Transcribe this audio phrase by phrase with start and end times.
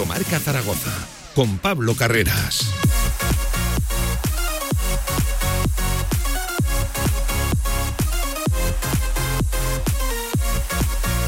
[0.00, 0.90] Marca Zaragoza
[1.34, 2.66] con Pablo Carreras.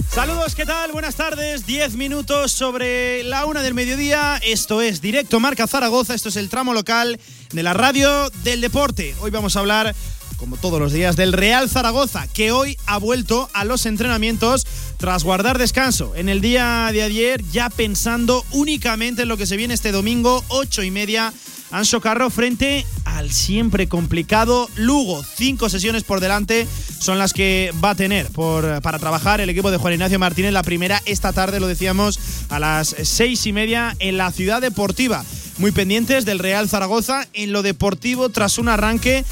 [0.09, 0.93] Saludos, ¿qué tal?
[0.93, 1.67] Buenas tardes.
[1.67, 4.41] Diez minutos sobre la una del mediodía.
[4.43, 6.15] Esto es Directo Marca Zaragoza.
[6.15, 7.21] Esto es el tramo local
[7.53, 9.15] de la radio del deporte.
[9.21, 9.95] Hoy vamos a hablar,
[10.37, 14.67] como todos los días, del Real Zaragoza, que hoy ha vuelto a los entrenamientos
[14.97, 19.57] tras guardar descanso en el día de ayer, ya pensando únicamente en lo que se
[19.57, 21.33] viene este domingo, ocho y media.
[21.71, 25.25] Anso Carro frente al siempre complicado Lugo.
[25.25, 26.69] Cinco sesiones por delante
[27.01, 30.53] son las que va a tener por, para trabajar el equipo de Juan Ignacio Martínez.
[30.53, 35.25] La primera esta tarde, lo decíamos, a las seis y media en la ciudad deportiva.
[35.59, 39.25] Muy pendientes del Real Zaragoza en lo deportivo tras un arranque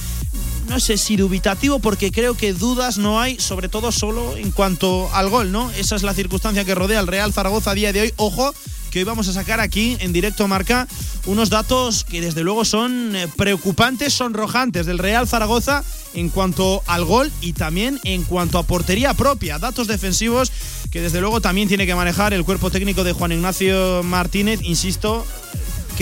[0.73, 5.15] no sé si dubitativo porque creo que dudas no hay, sobre todo solo en cuanto
[5.15, 5.71] al gol, ¿no?
[5.73, 8.15] Esa es la circunstancia que rodea al Real Zaragoza a día de hoy.
[8.17, 8.55] Ojo,
[8.91, 10.89] que hoy vamos a sacar aquí en directo marca
[11.27, 15.85] unos datos que desde luego son eh, preocupantes, sonrojantes del Real Zaragoza
[16.15, 20.53] en cuanto al gol y también en cuanto a portería propia, datos defensivos
[20.91, 25.27] que desde luego también tiene que manejar el cuerpo técnico de Juan Ignacio Martínez, insisto,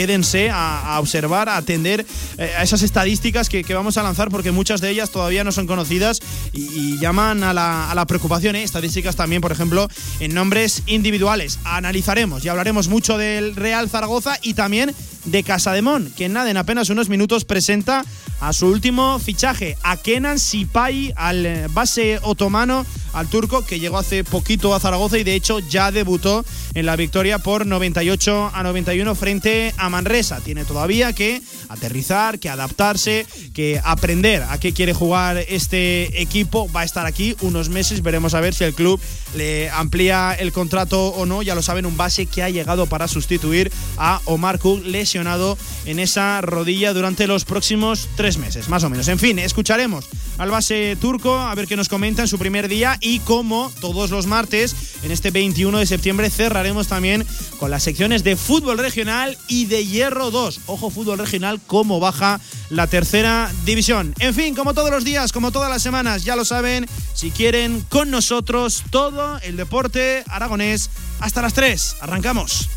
[0.00, 2.06] quédense a, observar, a atender
[2.38, 5.66] eh, a esas estadísticas que, vamos a lanzar porque muchas de ellas todavía no son
[5.66, 6.20] conocidas
[6.54, 8.56] y, llaman a la, preocupación.
[8.56, 8.62] ¿eh?
[8.62, 11.58] Estadísticas también, por ejemplo, en nombres individuales.
[11.64, 16.90] Analizaremos y hablaremos mucho del Real Zaragoza y también de Casademón, que nada, en apenas
[16.90, 18.04] unos minutos presenta
[18.40, 23.98] a su último fichaje, a Kenan Sipai, al eh, base otomano, al turco, que llegó
[23.98, 28.62] hace poquito a Zaragoza y de hecho ya debutó en la victoria por 98 a
[28.62, 30.40] 91 frente a Manresa.
[30.40, 36.70] Tiene todavía que aterrizar, que adaptarse, que aprender a qué quiere jugar este equipo.
[36.72, 39.00] Va a estar aquí unos meses, veremos a ver si el club
[39.34, 41.42] le amplía el contrato o no.
[41.42, 45.98] Ya lo saben, un base que ha llegado para sustituir a Omar Cook, lesionado en
[45.98, 49.08] esa rodilla durante los próximos tres meses, más o menos.
[49.08, 50.06] En fin, escucharemos
[50.38, 54.10] al base turco a ver qué nos comenta en su primer día y como todos
[54.10, 57.26] los martes, en este 21 de septiembre cerraremos también
[57.58, 60.60] con las secciones de fútbol regional y de hierro 2.
[60.66, 64.14] Ojo, fútbol regional, cómo baja la tercera división.
[64.18, 67.84] En fin, como todos los días, como todas las semanas, ya lo saben, si quieren
[67.88, 71.96] con nosotros todo el deporte aragonés hasta las 3.
[72.00, 72.68] Arrancamos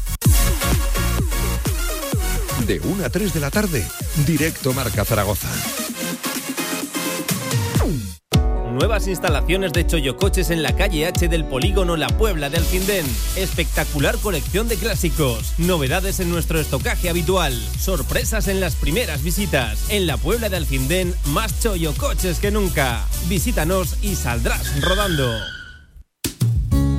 [2.66, 3.86] de 1 a 3 de la tarde,
[4.26, 5.50] directo Marca Zaragoza.
[8.72, 13.06] Nuevas instalaciones de Choyocoches en la calle H del polígono La Puebla de Alcindén.
[13.36, 15.54] Espectacular colección de clásicos.
[15.60, 17.54] Novedades en nuestro estocaje habitual.
[17.80, 19.86] Sorpresas en las primeras visitas.
[19.90, 23.06] En La Puebla de Alcindén, más Choyocoches que nunca.
[23.28, 25.32] Visítanos y saldrás rodando.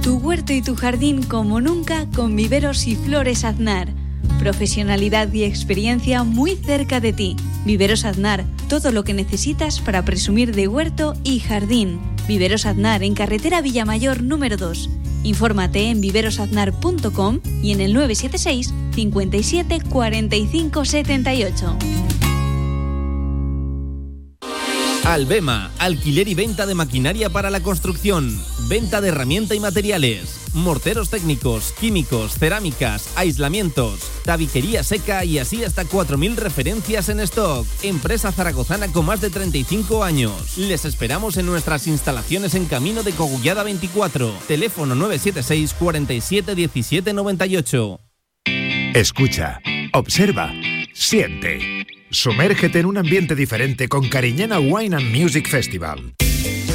[0.02, 4.03] Tu huerto y tu jardín como nunca con viveros y flores aznar
[4.38, 7.36] Profesionalidad y experiencia muy cerca de ti.
[7.64, 12.00] Viveros Aznar, todo lo que necesitas para presumir de huerto y jardín.
[12.28, 14.90] Viveros Aznar en carretera Villamayor número 2.
[15.24, 21.78] Infórmate en viverosaznar.com y en el 976 57 45 78.
[25.04, 31.10] Albema, alquiler y venta de maquinaria para la construcción, venta de herramienta y materiales, morteros
[31.10, 37.66] técnicos, químicos, cerámicas, aislamientos, tabiquería seca y así hasta 4.000 referencias en stock.
[37.82, 40.56] Empresa zaragozana con más de 35 años.
[40.56, 48.00] Les esperamos en nuestras instalaciones en Camino de Cogullada 24, teléfono 976 47 17 98.
[48.94, 49.60] Escucha,
[49.92, 50.52] observa,
[50.92, 51.84] siente.
[52.10, 56.14] Sumérgete en un ambiente diferente con Cariñena Wine and Music Festival.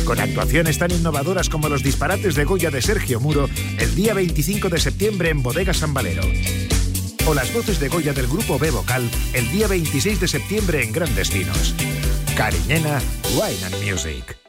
[0.09, 3.47] Con actuaciones tan innovadoras como los disparates de Goya de Sergio Muro
[3.77, 6.23] el día 25 de septiembre en Bodega San Valero.
[7.27, 10.93] O las voces de Goya del grupo B Vocal el día 26 de septiembre en
[10.93, 11.75] Grandes Vinos.
[12.35, 12.99] Cariñena
[13.35, 14.48] Wine and Music.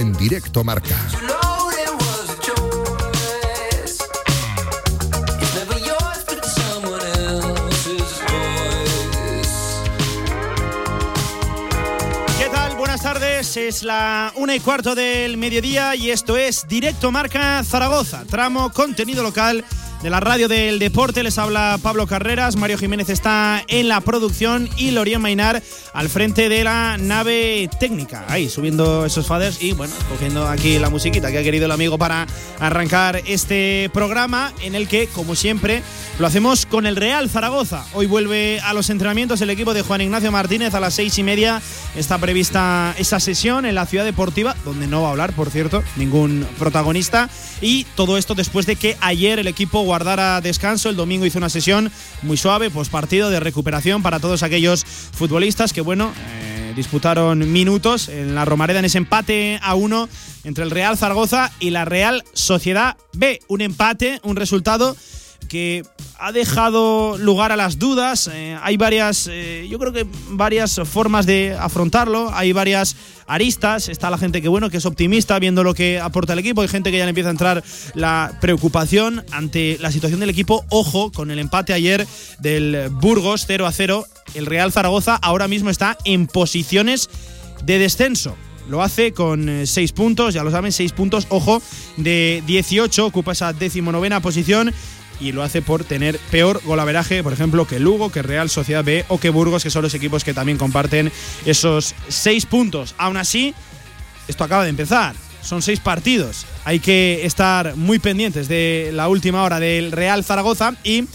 [0.00, 0.96] en directo marca.
[12.78, 13.56] Buenas tardes.
[13.56, 19.22] Es la una y cuarto del mediodía y esto es Directo Marca Zaragoza, tramo contenido
[19.22, 19.64] local
[20.02, 21.22] de la radio del deporte.
[21.22, 25.62] Les habla Pablo Carreras, Mario Jiménez está en la producción y Lorien Mainar
[25.92, 28.24] al frente de la nave técnica.
[28.28, 31.98] Ahí, subiendo esos faders y bueno, cogiendo aquí la musiquita que ha querido el amigo
[31.98, 32.26] para
[32.58, 35.82] arrancar este programa en el que, como siempre,
[36.18, 37.84] lo hacemos con el Real Zaragoza.
[37.92, 41.22] Hoy vuelve a los entrenamientos el equipo de Juan Ignacio Martínez a las seis y
[41.22, 41.60] media.
[41.94, 45.82] Está prevista esa sesión en la ciudad deportiva, donde no va a hablar, por cierto,
[45.96, 47.28] ningún protagonista.
[47.60, 50.88] Y todo esto después de que ayer el equipo guardara descanso.
[50.88, 51.90] El domingo hizo una sesión
[52.22, 58.08] muy suave, pues partido de recuperación para todos aquellos futbolistas que, bueno, eh, disputaron minutos
[58.08, 60.08] en la Romareda en ese empate a uno
[60.44, 63.40] entre el Real Zaragoza y la Real Sociedad B.
[63.48, 64.96] Un empate, un resultado
[65.50, 65.82] que
[66.16, 68.30] ha dejado lugar a las dudas.
[68.32, 72.30] Eh, hay varias, eh, yo creo que varias formas de afrontarlo.
[72.32, 72.94] Hay varias
[73.26, 73.88] aristas.
[73.88, 76.62] Está la gente que bueno, que es optimista viendo lo que aporta el equipo.
[76.62, 77.64] Hay gente que ya le empieza a entrar
[77.94, 80.64] la preocupación ante la situación del equipo.
[80.68, 82.06] Ojo con el empate ayer
[82.38, 84.06] del Burgos 0 a 0.
[84.34, 87.10] El Real Zaragoza ahora mismo está en posiciones
[87.64, 88.36] de descenso.
[88.68, 91.60] Lo hace con 6 puntos, ya lo saben, 6 puntos, ojo,
[91.96, 94.72] de 18, ocupa esa decimonovena posición
[95.20, 99.04] y lo hace por tener peor golaveraje, por ejemplo, que Lugo, que Real Sociedad B
[99.08, 101.12] o que Burgos, que son los equipos que también comparten
[101.44, 102.94] esos seis puntos.
[102.98, 103.54] Aún así,
[104.26, 105.14] esto acaba de empezar.
[105.42, 106.46] Son seis partidos.
[106.64, 111.06] Hay que estar muy pendientes de la última hora del Real Zaragoza y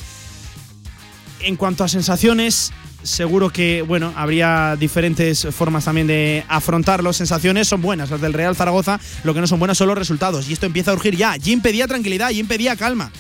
[1.42, 2.72] en cuanto a sensaciones,
[3.04, 7.14] seguro que bueno habría diferentes formas también de afrontarlo.
[7.14, 10.50] Sensaciones son buenas las del Real Zaragoza, lo que no son buenas son los resultados
[10.50, 11.34] y esto empieza a urgir ya.
[11.34, 13.12] Jim pedía tranquilidad, Jim pedía calma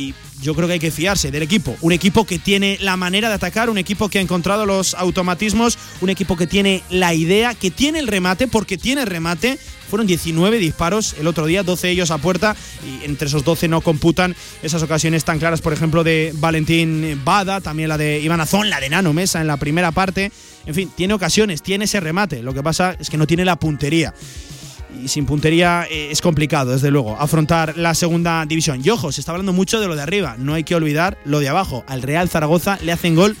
[0.00, 1.76] y yo creo que hay que fiarse del equipo.
[1.82, 5.78] Un equipo que tiene la manera de atacar, un equipo que ha encontrado los automatismos,
[6.00, 9.58] un equipo que tiene la idea, que tiene el remate, porque tiene remate.
[9.90, 12.56] Fueron 19 disparos el otro día, 12 ellos a puerta,
[12.86, 17.60] y entre esos 12 no computan esas ocasiones tan claras, por ejemplo, de Valentín Bada,
[17.60, 20.30] también la de Iván Azón, la de Nano Mesa en la primera parte.
[20.64, 22.42] En fin, tiene ocasiones, tiene ese remate.
[22.42, 24.14] Lo que pasa es que no tiene la puntería
[25.02, 28.80] y sin puntería eh, es complicado, desde luego, afrontar la segunda división.
[28.84, 31.40] Y ojo, se está hablando mucho de lo de arriba, no hay que olvidar lo
[31.40, 31.84] de abajo.
[31.86, 33.36] Al Real Zaragoza le hacen gol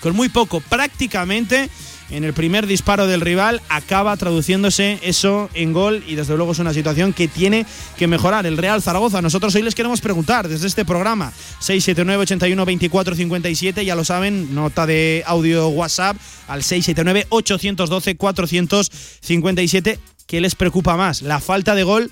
[0.00, 1.70] con muy poco, prácticamente
[2.10, 6.58] en el primer disparo del rival acaba traduciéndose eso en gol y desde luego es
[6.58, 7.64] una situación que tiene
[7.96, 9.22] que mejorar el Real Zaragoza.
[9.22, 14.54] Nosotros hoy les queremos preguntar desde este programa 679 81 24 57, ya lo saben,
[14.54, 16.16] nota de audio WhatsApp
[16.46, 21.22] al 679 812 457 ¿Qué les preocupa más?
[21.22, 22.10] ¿La falta de gol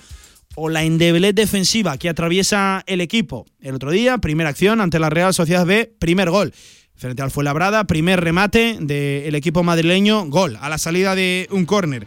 [0.54, 3.46] o la endeblez defensiva que atraviesa el equipo?
[3.60, 6.52] El otro día, primera acción ante la Real Sociedad B, primer gol.
[6.94, 12.06] Frente al Fuenlabrada, primer remate del equipo madrileño, gol a la salida de un córner.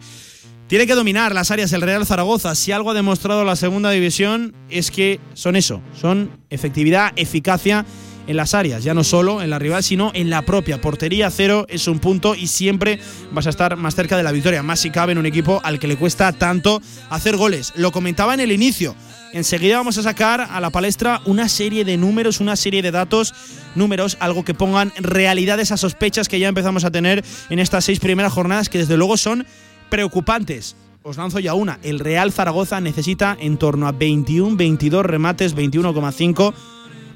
[0.68, 2.54] Tiene que dominar las áreas del Real Zaragoza.
[2.54, 7.84] Si algo ha demostrado la segunda división es que son eso, son efectividad, eficacia
[8.26, 10.80] en las áreas, ya no solo en la rival, sino en la propia.
[10.80, 12.98] Portería cero es un punto y siempre
[13.32, 15.78] vas a estar más cerca de la victoria, más si cabe en un equipo al
[15.78, 16.80] que le cuesta tanto
[17.10, 17.72] hacer goles.
[17.76, 18.94] Lo comentaba en el inicio.
[19.32, 23.34] Enseguida vamos a sacar a la palestra una serie de números, una serie de datos,
[23.74, 28.00] números, algo que pongan realidad esas sospechas que ya empezamos a tener en estas seis
[28.00, 29.46] primeras jornadas, que desde luego son
[29.90, 31.78] preocupantes os lanzo ya una.
[31.84, 36.52] El Real Zaragoza necesita en torno a 21, 22 remates, 21,5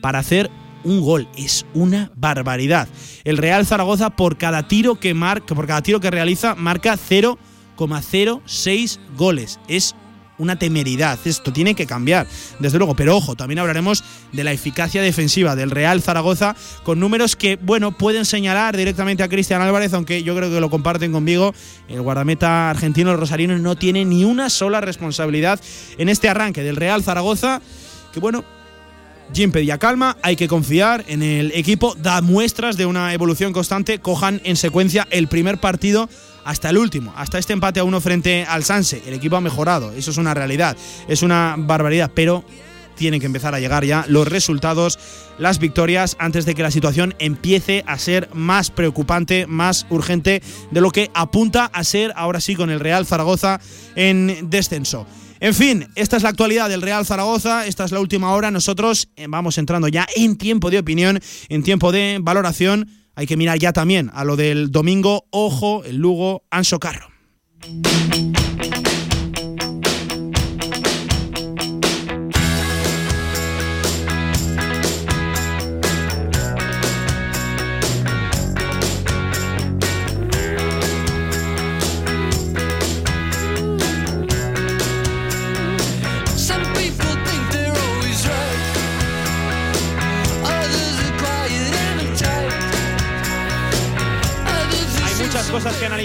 [0.00, 0.48] para hacer
[0.84, 1.28] un gol.
[1.36, 2.88] Es una barbaridad.
[3.24, 8.98] El Real Zaragoza por cada tiro que marca, por cada tiro que realiza, marca 0,06
[9.16, 9.58] goles.
[9.68, 9.94] Es
[10.40, 11.18] una temeridad.
[11.24, 12.26] Esto tiene que cambiar,
[12.58, 12.96] desde luego.
[12.96, 17.96] Pero ojo, también hablaremos de la eficacia defensiva del Real Zaragoza con números que, bueno,
[17.96, 21.54] pueden señalar directamente a Cristian Álvarez, aunque yo creo que lo comparten conmigo.
[21.88, 25.60] El guardameta argentino, el Rosarino, no tiene ni una sola responsabilidad
[25.98, 27.60] en este arranque del Real Zaragoza.
[28.12, 28.44] Que bueno,
[29.32, 34.00] Jim pedía calma, hay que confiar en el equipo, da muestras de una evolución constante,
[34.00, 36.08] cojan en secuencia el primer partido
[36.44, 39.02] hasta el último, hasta este empate a uno frente al Sanse.
[39.06, 42.44] El equipo ha mejorado, eso es una realidad, es una barbaridad, pero
[42.96, 44.98] tienen que empezar a llegar ya los resultados,
[45.38, 50.80] las victorias, antes de que la situación empiece a ser más preocupante, más urgente de
[50.80, 53.60] lo que apunta a ser ahora sí con el Real Zaragoza
[53.94, 55.06] en descenso.
[55.40, 59.08] En fin, esta es la actualidad del Real Zaragoza, esta es la última hora, nosotros
[59.16, 61.18] eh, vamos entrando ya en tiempo de opinión,
[61.48, 65.96] en tiempo de valoración, hay que mirar ya también a lo del domingo, ojo, el
[65.96, 67.08] Lugo, Anso Carro.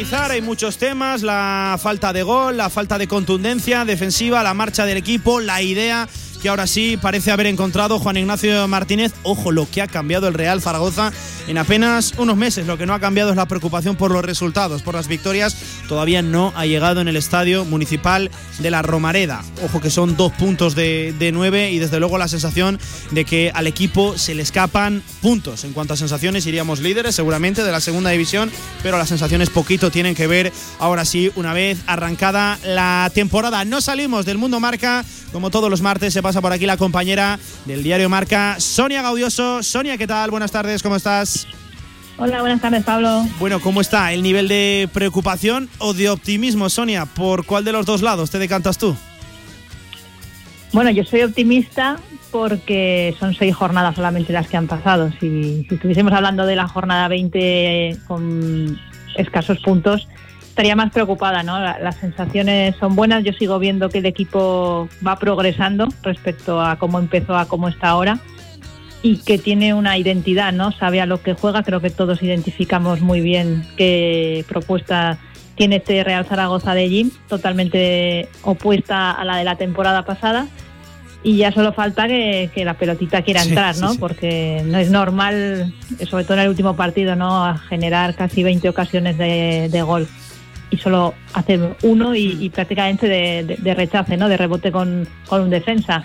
[0.04, 4.98] Hay muchos temas, la falta de gol, la falta de contundencia defensiva, la marcha del
[4.98, 6.10] equipo, la idea
[6.46, 9.14] que ahora sí parece haber encontrado Juan Ignacio Martínez.
[9.24, 11.12] Ojo, lo que ha cambiado el Real Zaragoza
[11.48, 12.68] en apenas unos meses.
[12.68, 15.58] Lo que no ha cambiado es la preocupación por los resultados, por las victorias.
[15.88, 19.44] Todavía no ha llegado en el estadio municipal de la Romareda.
[19.64, 23.52] Ojo que son dos puntos de, de nueve y desde luego la sensación de que
[23.52, 25.64] al equipo se le escapan puntos.
[25.64, 28.52] En cuanto a sensaciones, iríamos líderes seguramente de la segunda división,
[28.84, 33.66] pero las sensaciones poquito tienen que ver ahora sí una vez arrancada la temporada.
[33.66, 37.40] No salimos del mundo marca, como todos los martes se pasa por aquí la compañera
[37.66, 39.64] del diario Marca, Sonia Gaudioso.
[39.64, 40.32] Sonia, ¿qué tal?
[40.32, 41.48] Buenas tardes, ¿cómo estás?
[42.18, 43.26] Hola, buenas tardes, Pablo.
[43.40, 47.06] Bueno, ¿cómo está el nivel de preocupación o de optimismo, Sonia?
[47.06, 48.96] ¿Por cuál de los dos lados te decantas tú?
[50.72, 51.98] Bueno, yo soy optimista
[52.32, 55.12] porque son seis jornadas solamente las que han pasado.
[55.20, 58.80] Si, si estuviésemos hablando de la jornada 20 con
[59.18, 60.08] escasos puntos,
[60.56, 61.60] estaría más preocupada, ¿no?
[61.60, 66.98] Las sensaciones son buenas, yo sigo viendo que el equipo va progresando respecto a cómo
[66.98, 68.20] empezó a cómo está ahora
[69.02, 70.72] y que tiene una identidad, ¿no?
[70.72, 75.18] Sabe a lo que juega, creo que todos identificamos muy bien qué propuesta
[75.56, 80.48] tiene este Real Zaragoza de Jim, totalmente opuesta a la de la temporada pasada.
[81.22, 83.96] Y ya solo falta que, la pelotita quiera entrar, ¿no?
[83.96, 85.74] Porque no es normal,
[86.10, 87.58] sobre todo en el último partido, ¿no?
[87.68, 90.08] generar casi 20 ocasiones de, de gol
[90.76, 94.30] y solo hacer uno y, prácticamente de, rechace, ¿no?
[94.30, 96.04] de rebote con, un defensa.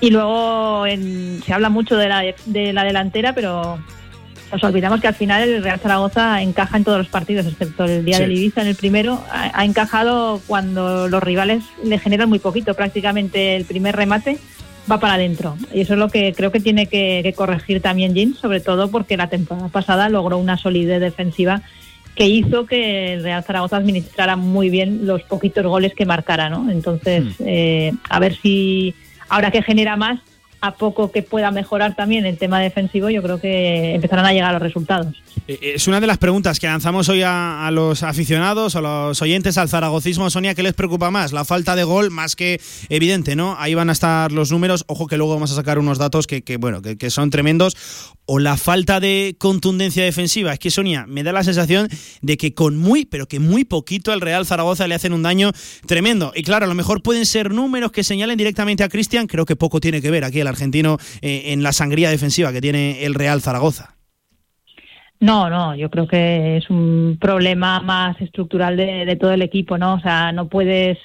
[0.00, 3.78] Y luego se habla mucho de la, de la delantera, pero
[4.52, 8.04] nos olvidamos que al final el Real Zaragoza encaja en todos los partidos, excepto el
[8.04, 9.22] día del Ibiza en el primero.
[9.30, 14.38] Ha, encajado cuando los rivales le generan muy poquito, prácticamente el primer remate
[14.90, 15.56] va para adentro.
[15.72, 18.90] Y eso es lo que creo que tiene que, que corregir también Jim, sobre todo
[18.90, 21.62] porque la temporada pasada logró una solidez defensiva
[22.18, 26.68] que hizo que el Real Zaragoza administrara muy bien los poquitos goles que marcara, ¿no?
[26.68, 27.44] Entonces, mm.
[27.46, 28.92] eh, a ver si
[29.28, 30.18] ahora que genera más,
[30.60, 34.52] a poco que pueda mejorar también el tema defensivo, yo creo que empezarán a llegar
[34.52, 35.14] los resultados.
[35.46, 39.22] Eh, eh, es una de las preguntas que lanzamos hoy a, los aficionados, a los
[39.22, 40.30] oyentes al zaragocismo.
[40.30, 41.32] Sonia, ¿qué les preocupa más?
[41.32, 43.56] La falta de gol, más que evidente, ¿no?
[43.58, 44.84] Ahí van a estar los números.
[44.88, 47.76] Ojo que luego vamos a sacar unos datos que, bueno, que, son tremendos.
[48.26, 50.52] O la falta de contundencia defensiva.
[50.52, 51.88] Es que, Sonia, me da la sensación
[52.20, 55.52] de que con muy, pero que muy poquito al Real Zaragoza le hacen un daño
[55.86, 56.32] tremendo.
[56.34, 59.26] Y claro, a lo mejor pueden ser números que señalen directamente a Cristian.
[59.26, 63.04] Creo que poco tiene que ver aquí argentino eh, en la sangría defensiva que tiene
[63.04, 63.94] el Real Zaragoza.
[65.20, 69.94] No, no, yo creo que es un problema más estructural de, todo el equipo, ¿no?
[69.94, 70.96] O sea, no puedes,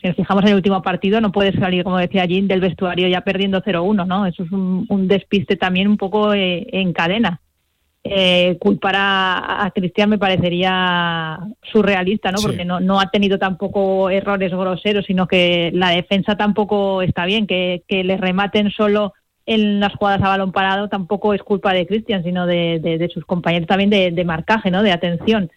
[0.00, 3.06] si nos fijamos en el último partido, no puedes salir, como decía Jim, del vestuario
[3.06, 4.26] ya perdiendo 0-1, ¿no?
[4.26, 7.40] Eso es un, despiste también un poco eh, en cadena.
[8.06, 12.38] Eh, culpar a, Cristian me parecería surrealista, ¿no?
[12.42, 17.46] Porque no, no ha tenido tampoco errores groseros, sino que la defensa tampoco está bien,
[17.46, 19.14] que, que le rematen solo
[19.46, 23.68] en las jugadas a balón parado tampoco es culpa de Cristian, sino de, sus compañeros
[23.68, 24.82] también de, marcaje, ¿no?
[24.82, 25.50] de atención,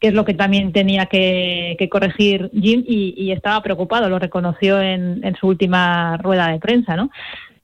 [0.00, 5.36] que es lo que también tenía que, corregir Jim y, estaba preocupado, lo reconoció en,
[5.38, 6.96] su última rueda de prensa.
[6.96, 7.10] ¿no?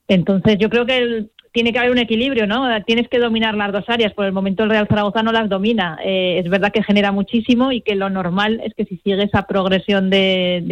[0.09, 2.66] Entonces yo creo que tiene que haber un equilibrio, ¿no?
[2.85, 4.12] Tienes que dominar las dos áreas.
[4.14, 5.99] Por el momento el Real Zaragoza no las domina.
[6.04, 9.47] Eh, es verdad que genera muchísimo y que lo normal es que si sigue esa
[9.47, 10.64] progresión de,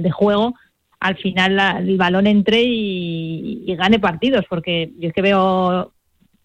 [0.00, 0.54] de juego,
[1.04, 5.92] al final el balón entre y, gane partidos, porque yo es que veo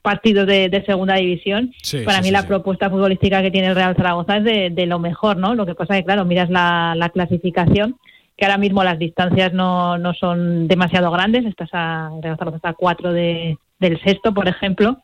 [0.01, 1.73] partidos de, segunda división.
[2.03, 5.55] Para mí la propuesta futbolística que tiene el Real Zaragoza es de, lo mejor, ¿no?
[5.55, 7.95] Lo que pasa es que, claro, miras la, clasificación,
[8.39, 12.69] que ahora mismo las distancias no, no son demasiado grandes, estás a, Real Zaragoza está
[12.69, 14.97] a cuatro de, del sexto, por ejemplo,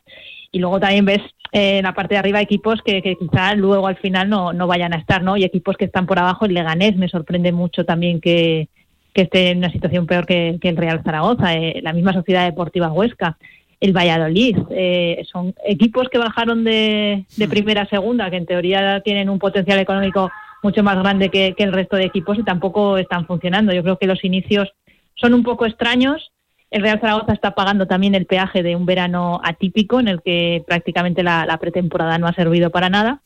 [0.50, 1.20] y luego también ves
[1.52, 4.66] eh, en la parte de arriba equipos que, que quizá luego al final no, no
[4.66, 5.36] vayan a estar, ¿no?
[5.36, 8.68] Y equipos que están por abajo, el Leganés me sorprende mucho también que,
[9.16, 12.92] que esté en una situación peor que, el Real Zaragoza, eh, la misma Sociedad Deportiva
[12.92, 13.38] Huesca,
[13.80, 14.58] el Valladolid.
[14.70, 17.48] Eh, son equipos que bajaron de, hmm.
[17.48, 20.30] primera a segunda, que en teoría tienen un potencial económico
[20.62, 23.72] mucho más grande que, el resto de equipos y tampoco están funcionando.
[23.72, 24.72] Yo creo que los inicios
[25.14, 26.32] son un poco extraños.
[26.70, 30.64] El Real Zaragoza está pagando también el peaje de un verano atípico en el que
[30.66, 33.20] prácticamente la, pretemporada no ha servido para nada.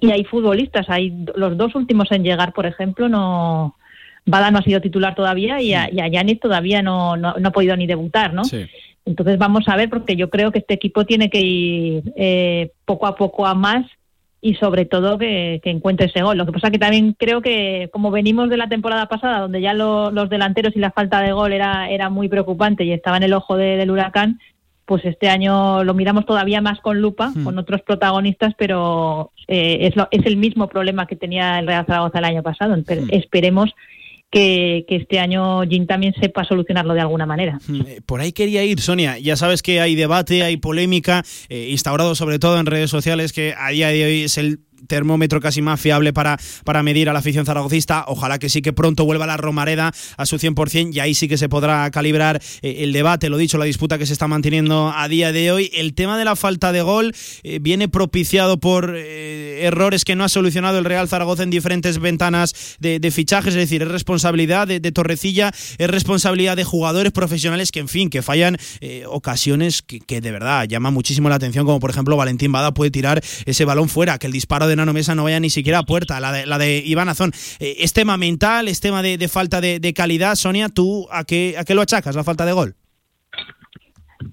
[0.00, 3.74] Y hay futbolistas, hay los dos últimos en llegar, por ejemplo, no,
[4.24, 7.88] Bada no ha sido titular todavía y a, y todavía no, no, ha podido ni
[7.88, 8.42] debutar, ¿no?
[9.04, 13.06] Entonces vamos a ver, porque yo creo que este equipo tiene que ir eh, poco
[13.06, 13.86] a poco a más
[14.40, 16.38] y sobre todo que, encuentre ese gol.
[16.38, 19.74] Lo que pasa que también creo que como venimos de la temporada pasada, donde ya
[19.74, 23.32] los delanteros y la falta de gol era, era muy preocupante y estaba en el
[23.32, 24.38] ojo del huracán,
[24.84, 27.44] pues este año lo miramos todavía más con lupa, Hmm.
[27.44, 31.84] con otros protagonistas, pero eh, es, lo- es el mismo problema que tenía el Real
[31.84, 32.74] Zaragoza el año pasado.
[32.86, 33.08] Pero Hmm.
[33.10, 33.74] Esperemos
[34.30, 37.58] que, este año Jim también sepa solucionarlo de alguna manera.
[37.66, 39.18] Mm, eh, Por ahí quería ir, Sonia.
[39.18, 43.54] Ya sabes que hay debate, hay polémica, eh, instaurado sobre todo en redes sociales, que
[43.56, 47.18] a día de hoy es el termómetro casi más fiable para, para medir a la
[47.20, 48.04] afición zaragocista.
[48.08, 51.38] Ojalá que sí que pronto vuelva la Romareda a su 100% y ahí sí que
[51.38, 55.08] se podrá calibrar eh, el debate, lo dicho, la disputa que se está manteniendo a
[55.08, 55.70] día de hoy.
[55.74, 60.24] El tema de la falta de gol eh, viene propiciado por eh, errores que no
[60.24, 64.80] ha solucionado el Real Zaragoza en diferentes ventanas de, fichajes, es decir, es responsabilidad de,
[64.80, 70.00] de Torrecilla, es responsabilidad de jugadores profesionales que, en fin, que fallan eh, ocasiones que,
[70.00, 73.64] que de verdad llama muchísimo la atención, como por ejemplo Valentín Bada puede tirar ese
[73.64, 76.30] balón fuera, que el disparo de Nano Mesa no vaya ni siquiera a puerta, la
[76.32, 77.32] de, la de Iván Azón.
[77.58, 80.34] Eh, es tema mental, es tema de, de falta de, de calidad.
[80.34, 82.74] Sonia, ¿tú a qué, a qué lo achacas la falta de gol?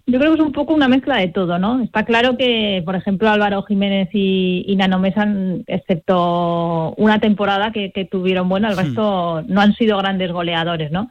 [0.08, 1.82] Yo creo que es un poco una mezcla de todo, ¿no?
[1.82, 5.28] Está claro que, por ejemplo, Álvaro Jiménez y, y Nano Mesa,
[5.66, 11.10] excepto una temporada que, que tuvieron buena, el resto no han sido grandes goleadores, ¿no?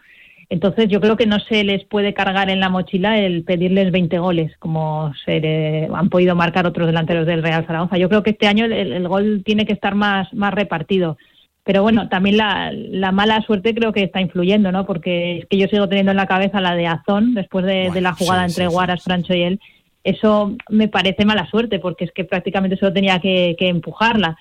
[0.51, 4.19] Entonces yo creo que no se les puede cargar en la mochila el pedirles 20
[4.19, 7.97] goles, como se le- han podido marcar otros delanteros del Real Zaragoza.
[7.99, 11.17] Yo creo que este año el, el gol tiene que estar más, más repartido.
[11.65, 14.85] Pero bueno, también la, la mala suerte creo que está influyendo, ¿no?
[14.85, 18.01] Porque es que yo sigo teniendo en la cabeza la de Azón, después de, de
[18.03, 19.05] la jugada sí, entre sí, sí, Guaras, sí.
[19.05, 19.61] Francho y él.
[20.05, 24.37] Eso me parece mala suerte, porque es que prácticamente solo tenía que, que empujarla.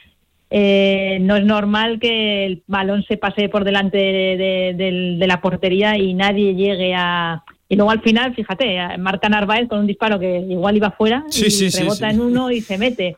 [0.56, 5.42] Eh, no es normal que el balón se pase por delante de, de- de la
[5.42, 7.44] portería y nadie llegue a...
[7.68, 11.24] Y luego al final, fíjate, a- marca Narváez con un disparo que igual iba fuera
[11.30, 12.16] Sí, y sí, rebota sí.
[12.16, 13.18] en uno y se mete.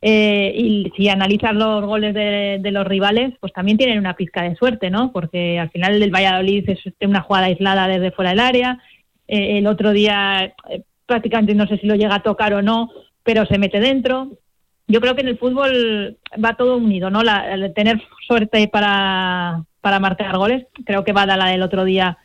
[0.00, 4.42] Eh, y si analizas los goles de, de los rivales, pues también tienen una pizca
[4.42, 5.12] de suerte, ¿no?
[5.12, 8.78] Porque al final el Valladolid es una jugada aislada desde fuera del área.
[9.28, 12.90] Eh, el otro día eh, prácticamente no sé si lo llega a tocar o no,
[13.22, 14.38] pero se mete dentro.
[14.88, 17.22] Yo creo que en el fútbol va todo unido, ¿no?
[17.22, 22.18] La, el tener suerte para, para marcar goles, creo que Bada la del otro día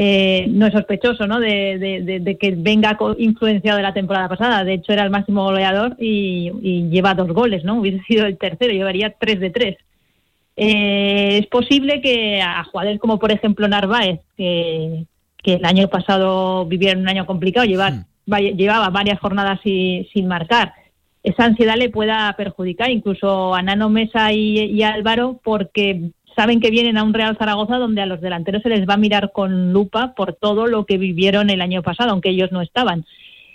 [0.00, 1.40] eh, no es sospechoso, ¿no?
[1.40, 4.62] De, de- de- de que venga influenciado de la temporada pasada.
[4.64, 7.80] De hecho, era el máximo goleador y, y lleva dos goles, ¿no?
[7.80, 9.76] Hubiese sido el tercero, llevaría tres de tres.
[10.56, 15.04] Eh, es posible que a jugadores como, por ejemplo, Narváez, que,
[15.42, 20.26] que el año pasado vivieron un año complicado, llevar, vaya- llevaba varias jornadas sin, sin
[20.26, 20.72] marcar,
[21.28, 26.60] esa ansiedad le pueda perjudicar incluso a Nano Mesa y, y a Álvaro porque saben
[26.60, 29.32] que vienen a un Real Zaragoza donde a los delanteros se les va a mirar
[29.32, 33.04] con lupa por todo lo que vivieron el año pasado, aunque ellos no estaban.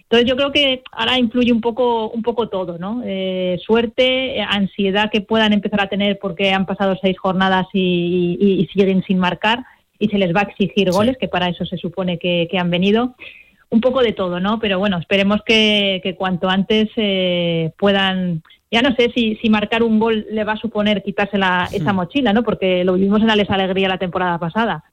[0.03, 3.01] Entonces yo creo que ahora influye un poco, un poco todo, ¿no?
[3.05, 8.61] Eh, suerte, ansiedad que puedan empezar a tener porque han pasado seis jornadas y, y-
[8.61, 9.63] y siguen sin marcar
[9.97, 12.69] y se les va a exigir goles, que para eso se supone que, que han
[12.69, 13.15] venido.
[13.73, 14.59] Un poco de todo, ¿no?
[14.59, 18.43] Pero bueno, esperemos que, que cuanto antes eh, puedan.
[18.69, 21.91] Ya no sé si, si marcar un gol le va a suponer quitarse la, esa
[21.91, 22.43] mochila, ¿no?
[22.43, 24.83] Porque lo vivimos en la Les Alegría la temporada pasada.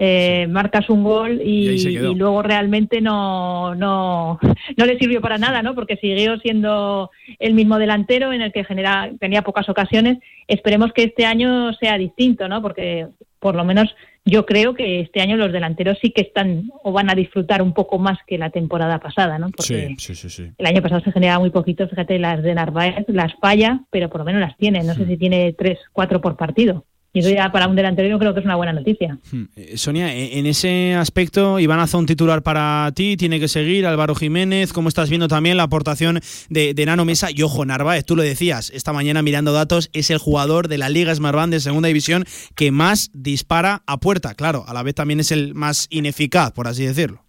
[0.00, 4.38] Eh, Marcas un gol Y y luego realmente no, no,
[4.76, 5.74] no le sirvió para nada, ¿no?
[5.74, 10.18] Porque siguió siendo el mismo delantero en el que genera, tenía pocas ocasiones.
[10.46, 12.62] Esperemos que este año sea distinto, ¿no?
[12.62, 13.08] Porque
[13.40, 13.92] por lo menos
[14.28, 17.72] yo creo que este año los delanteros sí que están o van a disfrutar un
[17.72, 19.50] poco más que la temporada pasada, ¿no?
[19.50, 20.50] Porque sí, sí, sí.
[20.56, 24.20] el año pasado se generaba muy poquito, fíjate, las de Narváez las falla, pero por
[24.20, 24.82] lo menos las tiene.
[24.84, 26.84] No sé si tiene tres, cuatro por partido.
[27.18, 29.18] Y eso ya para un delantero yo creo que es una buena noticia.
[29.32, 29.46] Hmm.
[29.56, 34.14] Eh, Sonia, e- en ese aspecto, Iván Azón titular para ti, tiene que seguir, Álvaro
[34.14, 37.30] Jiménez, ¿cómo estás viendo también la aportación de, de Nano Mesa?
[37.34, 40.88] Y ojo, Narváez, tú lo decías, esta mañana mirando datos, es el jugador de la
[40.88, 45.18] Liga Smartband de Segunda División que más dispara a puerta, claro, a la vez también
[45.18, 47.24] es el más ineficaz, por así decirlo.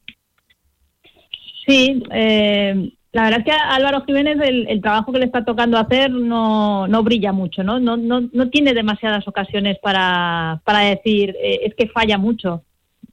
[1.66, 5.44] Sí, eh, la verdad es que a Álvaro Jiménez el, el trabajo que le está
[5.44, 7.80] tocando hacer no, no brilla mucho, ¿no?
[7.80, 12.64] No, no, no tiene demasiadas ocasiones para, para decir eh, es que falla mucho.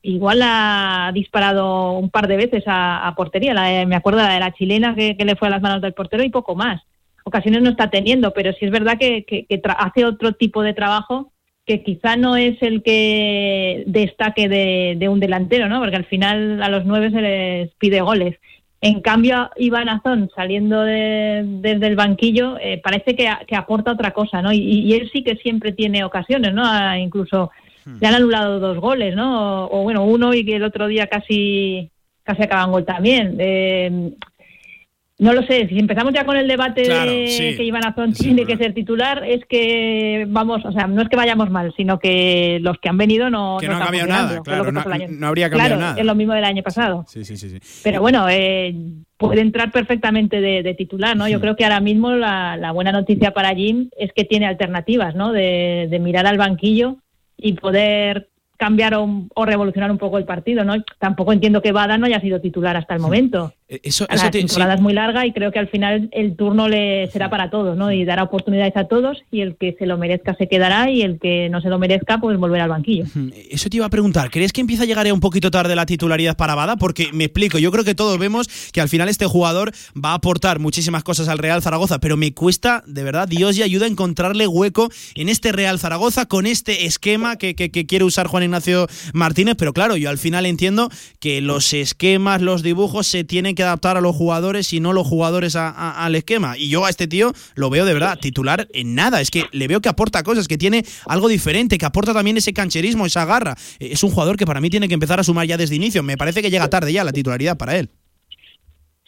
[0.02, 4.40] Igual ha disparado un par de veces a, portería, la de- me acuerdo la de
[4.40, 6.82] la chilena que, que le fue a las manos del portero y poco más.
[7.24, 10.74] Ocasiones no está teniendo, pero sí es verdad que, que- que hace otro tipo de
[10.74, 11.32] trabajo
[11.64, 15.80] que quizá no es el que destaque de, de un delantero, ¿no?
[15.80, 18.36] Porque al final a los nueve se les pide goles.
[18.80, 23.92] En cambio, Iván Azón, saliendo de- desde el banquillo, eh, parece que, a- que aporta
[23.92, 24.52] otra cosa, ¿no?
[24.52, 26.62] Y, y él sí que siempre tiene ocasiones, ¿no?
[26.64, 27.50] Ah, incluso
[28.00, 29.64] le han anulado dos goles, ¿no?
[29.66, 31.88] O, o, bueno, uno y que el otro día casi
[32.22, 33.36] casi acaba en gol también.
[33.38, 34.10] Eh,
[35.18, 38.58] no lo sé, si empezamos ya con el debate de que Iván Azón tiene que
[38.58, 42.78] ser titular, es que vamos, o sea, no es que vayamos mal, sino que los
[42.78, 43.56] que han venido no.
[43.58, 45.98] Que no, han cambiado nada, claro, no, habría cambiado nada.
[45.98, 47.06] Es lo mismo del año pasado.
[47.08, 47.58] Sí, sí, sí.
[47.82, 48.74] Pero bueno, eh,
[49.16, 51.26] puede entrar perfectamente de, titular, ¿no?
[51.28, 55.32] Yo creo que ahora mismo la, buena noticia para Jim es que tiene alternativas, ¿no?
[55.32, 56.96] De, de mirar al banquillo
[57.38, 60.74] y poder cambiar o, revolucionar un poco el partido, ¿no?
[60.98, 63.52] Tampoco entiendo que Bada no haya sido titular hasta el momento.
[63.68, 67.08] Eh, eso, la temporada es muy larga y creo que al final el turno le
[67.10, 67.90] será para todos, ¿no?
[67.90, 71.18] Y dará oportunidades a todos y el que se lo merezca se quedará y el
[71.18, 73.06] que no se lo merezca pues volverá al banquillo.
[73.50, 76.36] Eso te iba a preguntar, ¿crees que empieza a llegar un poquito tarde la titularidad
[76.36, 76.76] para Bada?
[76.76, 80.14] Porque me explico, yo creo que todos vemos que al final este jugador va a
[80.14, 83.88] aportar muchísimas cosas al Real Zaragoza, pero me cuesta, de verdad, Dios y ayuda a
[83.88, 88.86] encontrarle hueco en este Real Zaragoza con este esquema que, que quiere usar Juan Ignacio
[89.12, 93.64] Martínez, pero claro, yo al final entiendo que los esquemas, los dibujos se tienen que
[93.64, 96.56] adaptar a los jugadores y no los jugadores al esquema.
[96.56, 99.20] Y yo a este tío lo veo de verdad titular en nada.
[99.20, 102.52] Es que le veo que aporta cosas, que tiene algo diferente, que aporta también ese
[102.52, 103.56] cancherismo, esa garra.
[103.80, 106.04] Eh, es un jugador que para mí tiene que empezar a sumar ya desde inicio.
[106.04, 107.90] Me parece que llega tarde ya la titularidad para él.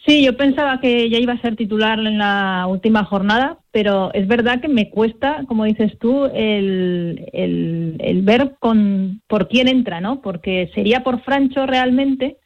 [0.05, 4.27] Sí, yo pensaba que ya iba a ser titular en la última jornada, pero es
[4.27, 10.21] verdad que me cuesta, como dices tú, el, el ver con, por quién entra, ¿no?
[10.21, 12.37] Porque sería por Francho realmente,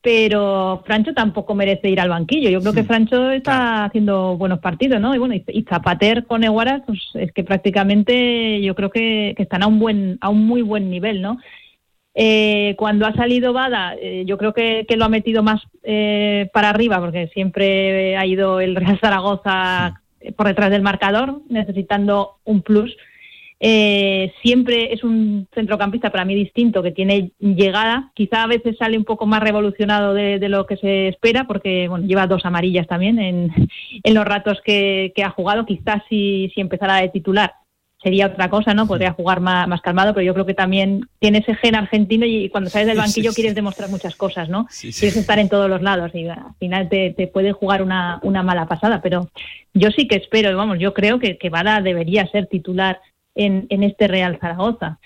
[0.00, 2.50] pero Francho tampoco merece ir al banquillo.
[2.50, 5.14] Yo creo que Francho está haciendo buenos partidos, ¿no?
[5.14, 9.66] Y bueno, y, Zapater con Eguaras, pues es que prácticamente yo creo que, están a
[9.66, 11.38] un buen, a un muy buen nivel, ¿no?
[12.14, 16.70] Eh, cuando ha salido Bada, eh, yo creo que, lo ha metido más eh, para
[16.70, 20.00] arriba, porque siempre ha ido el Real Zaragoza
[20.36, 22.96] por detrás del marcador, necesitando un plus
[23.60, 28.12] eh, siempre es un centrocampista para mí distinto, que tiene llegada.
[28.14, 32.06] Quizá a veces sale un poco más revolucionado de, lo que se espera, porque bueno,
[32.06, 33.52] lleva dos amarillas también en,
[34.14, 35.66] los ratos que, ha jugado.
[35.66, 37.52] Quizás si, si empezara de titular
[38.00, 38.86] sería otra cosa, ¿no?
[38.86, 42.70] Podría jugar más, calmado, pero yo creo que también tiene ese gen argentino y cuando
[42.70, 44.68] sales del banquillo quieres demostrar muchas cosas, ¿no?
[44.80, 48.68] quieres estar en todos los lados y al final te, puede jugar una, una mala
[48.68, 49.28] pasada, pero
[49.74, 51.50] yo sí que espero, vamos, yo creo que, que
[51.82, 53.00] debería ser titular
[53.38, 54.98] en, este Real Zaragoza.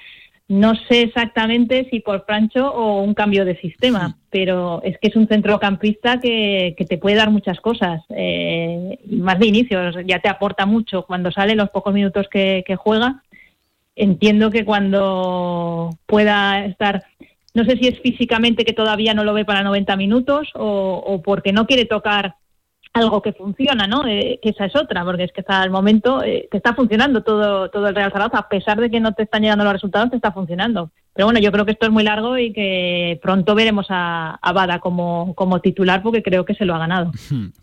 [0.49, 5.17] No sé exactamente si por Francho o un cambio de sistema, pero es que es
[5.17, 8.03] un centrocampista que, te puede dar muchas cosas.
[8.11, 13.23] Eh, más de inicios, ya te aporta mucho cuando sale los pocos minutos que, juega.
[13.95, 17.05] Entiendo que cuando pueda estar,
[17.55, 21.23] no sé si es físicamente que todavía no lo ve para 90 minutos o, o
[21.23, 22.35] porque no quiere tocar
[22.93, 24.07] algo que funciona, ¿no?
[24.07, 27.23] Eh, que esa es otra, porque es que hasta el momento eh, te está funcionando
[27.23, 30.11] todo, todo el Real Zaragoza, a pesar de que no te están llegando los resultados,
[30.11, 30.91] te está funcionando.
[31.15, 34.53] Pero bueno, yo creo que esto es muy largo y que pronto veremos a, a
[34.53, 37.13] Bada como, como titular porque creo que se lo ha ganado.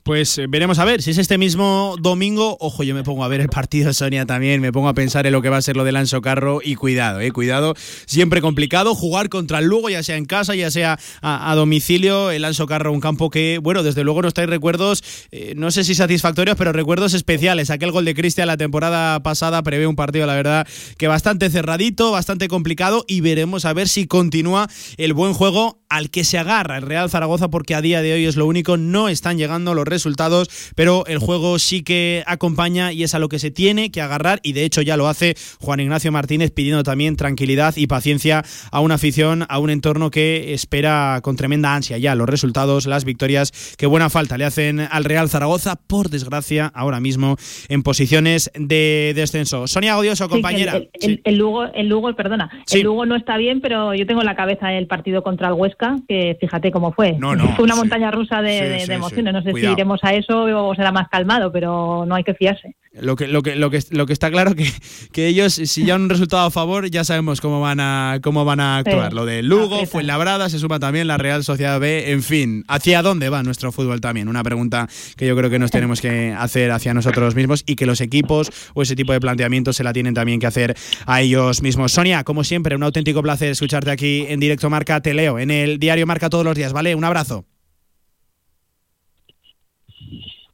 [0.03, 2.57] Pues eh, veremos a ver si es este mismo domingo.
[2.59, 5.33] Ojo, yo me pongo a ver el partido Sonia también, me pongo a pensar en
[5.33, 7.73] lo que va a ser lo de Lanzo Carro y cuidado, eh, cuidado.
[8.05, 12.29] Siempre complicado jugar contra el Lugo, ya sea en casa, ya sea a, domicilio.
[12.29, 15.83] El Lanzo Carro, un campo que, bueno, desde luego nos trae recuerdos, eh, no sé
[15.83, 17.71] si satisfactorios, pero recuerdos especiales.
[17.71, 20.67] Aquel gol de Cristian la temporada pasada prevé un partido, la verdad,
[20.99, 25.79] que bastante cerradito, bastante complicado y veremos veremos a ver si continúa el buen juego
[25.89, 28.77] al que se agarra el Real Zaragoza porque a día de hoy es lo único,
[28.77, 33.27] no están llegando los resultados, pero el juego sí que acompaña y es a lo
[33.27, 36.83] que se tiene que agarrar y de hecho ya lo hace Juan Ignacio Martínez pidiendo
[36.83, 41.97] también tranquilidad y paciencia a una afición, a un entorno que espera con tremenda ansia
[41.97, 46.71] ya los resultados, las victorias que buena falta le hacen al Real Zaragoza, por desgracia
[46.75, 49.65] ahora mismo en posiciones de descenso.
[49.65, 50.79] Sonia Odioso, compañera.
[50.93, 54.25] el, Lugo, el Lugo, perdona, el Lugo no está está bien, pero yo tengo en
[54.25, 57.15] la cabeza el partido contra el Huesca, que fíjate cómo fue.
[57.55, 59.31] fue una montaña rusa de, emociones.
[59.31, 62.75] No sé si iremos a eso o será más calmado, pero no hay que fiarse.
[63.01, 64.71] Lo que, lo que, lo que, lo que está claro que,
[65.11, 68.59] que ellos, si ya un resultado a favor, ya sabemos cómo van a, cómo van
[68.59, 69.13] a actuar.
[69.13, 73.29] Lo de Lugo, Fuenlabrada, se suma también la Real Sociedad B, en fin, ¿hacia dónde
[73.29, 74.27] va nuestro fútbol también?
[74.27, 77.85] Una pregunta que yo creo que nos tenemos que hacer hacia nosotros mismos y que
[77.85, 81.61] los equipos o ese tipo de planteamientos se la tienen también que hacer a ellos
[81.61, 81.91] mismos.
[81.91, 85.79] Sonia, como siempre, un auténtico placer escucharte aquí en directo Marca, te leo en el
[85.79, 86.95] diario Marca todos los días, ¿vale?
[86.95, 87.45] Un abrazo.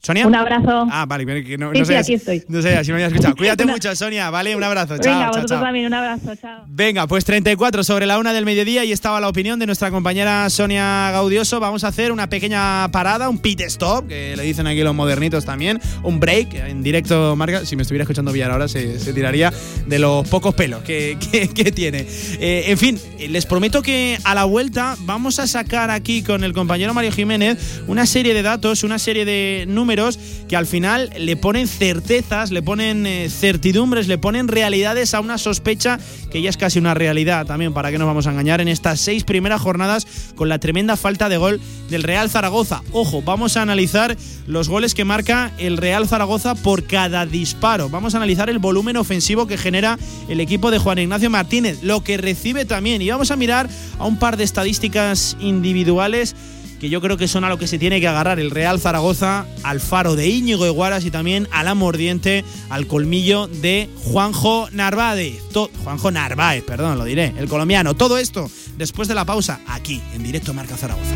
[0.06, 0.28] Sonia.
[0.28, 0.88] Un abrazo.
[0.92, 2.44] Ah, vale, que no, Sí, no sí, sé aquí si- estoy.
[2.48, 3.36] No sé si me habías escuchado.
[3.36, 4.56] Cuídate Una- mucho, Sonia, ¿vale?
[4.56, 4.98] Un abrazo.
[5.00, 5.62] Chao, Venga, chao, vosotros chao.
[5.64, 6.64] también, un abrazo, chao.
[6.68, 10.48] Venga, pues 34 sobre la una del mediodía y estaba la opinión de nuestra compañera
[10.52, 11.60] Sonia Gaudioso.
[11.60, 15.44] Vamos a hacer una pequeña parada, un pit stop, que le dicen aquí los modernitos
[15.44, 17.66] también, un break en directo, Marca.
[17.66, 19.52] Si me estuviera escuchando Villar ahora se, se tiraría
[19.88, 22.06] de los pocos pelos que, que- que tiene.
[22.40, 26.54] Eh, en fin, les prometo que a la vuelta vamos a sacar aquí con el
[26.54, 29.95] compañero Mario Jiménez una serie de datos, una serie de números
[30.48, 35.38] que al final le ponen certezas, le ponen eh, certidumbres, le ponen realidades a una
[35.38, 36.00] sospecha
[36.32, 39.00] que ya es casi una realidad también, para que nos vamos a engañar, en estas
[39.00, 40.06] seis primeras jornadas
[40.36, 42.82] con la tremenda falta de gol del Real Zaragoza.
[42.92, 47.90] Ojo, vamos a analizar los goles que marca el Real Zaragoza por cada disparo.
[47.90, 52.04] Vamos a analizar el volumen ofensivo que genera el equipo de Juan Ignacio Martínez, lo
[52.04, 53.02] que recibe también.
[53.02, 56.36] Y vamos a mirar a un par de estadísticas individuales
[56.80, 59.46] que yo creo que son a lo que se tiene que agarrar el Real Zaragoza,
[59.64, 65.42] al faro de Íñigo Eguaras y también a la mordiente, al colmillo de Juanjo Narváez.
[65.84, 67.96] Juanjo Narváez, perdón, lo diré, el colombiano.
[67.96, 71.16] Todo esto después de la pausa, aquí, en directo Marca Zaragoza.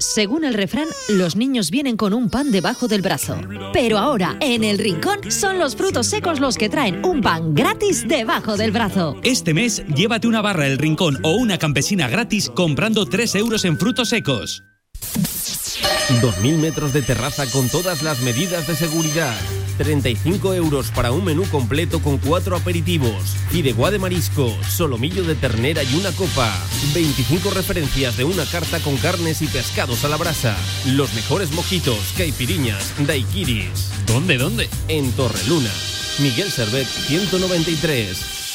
[0.00, 3.40] Según el refrán, los niños vienen con un pan debajo del brazo.
[3.72, 8.06] Pero ahora, en el rincón, son los frutos secos los que traen un pan gratis
[8.06, 9.16] debajo del brazo.
[9.24, 13.76] Este mes, llévate una barra El Rincón o una campesina gratis comprando 3 euros en
[13.76, 14.62] frutos secos.
[15.02, 19.34] 2.000 metros de terraza con todas las medidas de seguridad.
[19.78, 23.36] 35 euros para un menú completo con cuatro aperitivos.
[23.50, 26.52] Fideuá de marisco, solomillo de ternera y una copa.
[26.94, 30.56] 25 referencias de una carta con carnes y pescados a la brasa.
[30.86, 33.90] Los mejores mojitos, caipiriñas, daiquiris.
[34.06, 34.68] ¿Dónde, dónde?
[34.88, 35.70] En Torreluna.
[36.18, 38.47] Miguel Servet 193.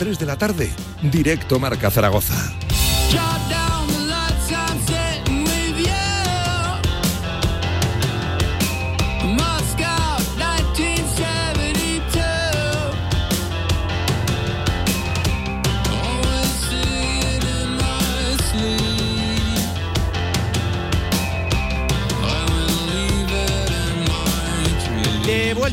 [0.00, 0.70] 3 de la tarde,
[1.02, 2.34] directo Marca Zaragoza.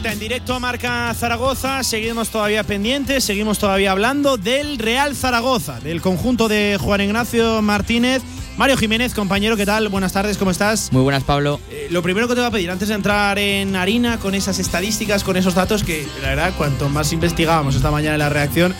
[0.07, 5.79] Vuelta en directo a Marca Zaragoza, seguimos todavía pendientes, seguimos todavía hablando del Real Zaragoza,
[5.79, 8.21] del conjunto de Juan Ignacio Martínez.
[8.57, 9.89] Mario Jiménez, compañero, ¿qué tal?
[9.89, 10.91] Buenas tardes, ¿cómo estás?
[10.91, 11.59] Muy buenas, Pablo.
[11.69, 14.59] Eh, lo primero que te voy a pedir, antes de entrar en harina con esas
[14.59, 18.73] estadísticas, con esos datos, que la verdad, cuanto más investigábamos esta mañana en la reacción,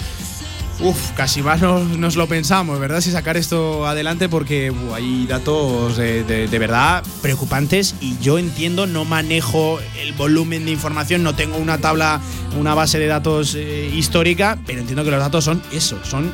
[0.80, 3.02] Uf, casi más nos, nos lo pensamos, ¿verdad?
[3.02, 8.86] Si sacar esto adelante porque hay datos de, de- de verdad preocupantes y yo entiendo,
[8.86, 12.22] no manejo el volumen de información, no tengo una tabla,
[12.60, 16.32] una base de datos eh, histórica, pero entiendo que los datos son eso, son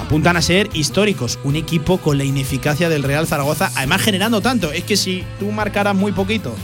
[0.00, 1.38] apuntan a ser históricos.
[1.44, 4.72] Un equipo con la ineficacia del Real Zaragoza, además generando tanto.
[4.72, 6.56] Es que si tú marcaras muy poquito,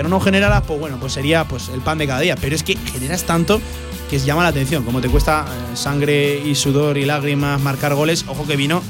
[0.00, 2.34] pero no generaras, pues bueno, pues sería pues el pan de cada día.
[2.34, 3.60] Pero es que generas tanto
[4.08, 4.82] que llama la atención.
[4.82, 8.82] Como te cuesta eh, sangre y sudor y lágrimas marcar goles, ojo que vino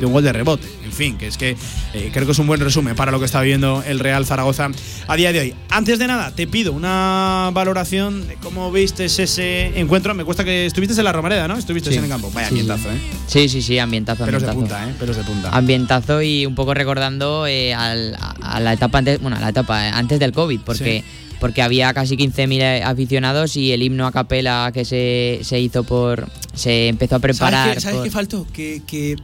[0.00, 0.66] de un gol de rebote.
[0.84, 1.56] En fin, que es que
[1.94, 4.68] eh, creo que es un buen resumen para lo que está viviendo el Real Zaragoza
[5.08, 5.54] a día de hoy.
[5.70, 10.14] Antes de nada, te pido una valoración de cómo viste ese encuentro.
[10.14, 11.56] Me cuesta que estuviste en la Romareda, ¿no?
[11.56, 11.96] Estuviste Sí.
[11.98, 12.30] en el campo.
[12.32, 12.98] Vaya Sí, ambientazo, ¿eh?
[13.26, 14.78] Sí, sí, sí, ambientazo, Pelos de ambientazo.
[14.80, 14.96] punta, ¿eh?
[14.98, 15.50] Pelos de punta.
[15.50, 19.86] Ambientazo y un poco recordando eh, al- a, la etapa antes, bueno, a la etapa
[19.86, 21.04] eh, antes del COVID, porque
[21.38, 26.28] porque había casi 15.000 aficionados y el himno a capela que se, se hizo por
[26.54, 28.46] se empezó a preparar ¿Sabes qué, sabes por- qué faltó?
[28.54, 29.16] Que, que,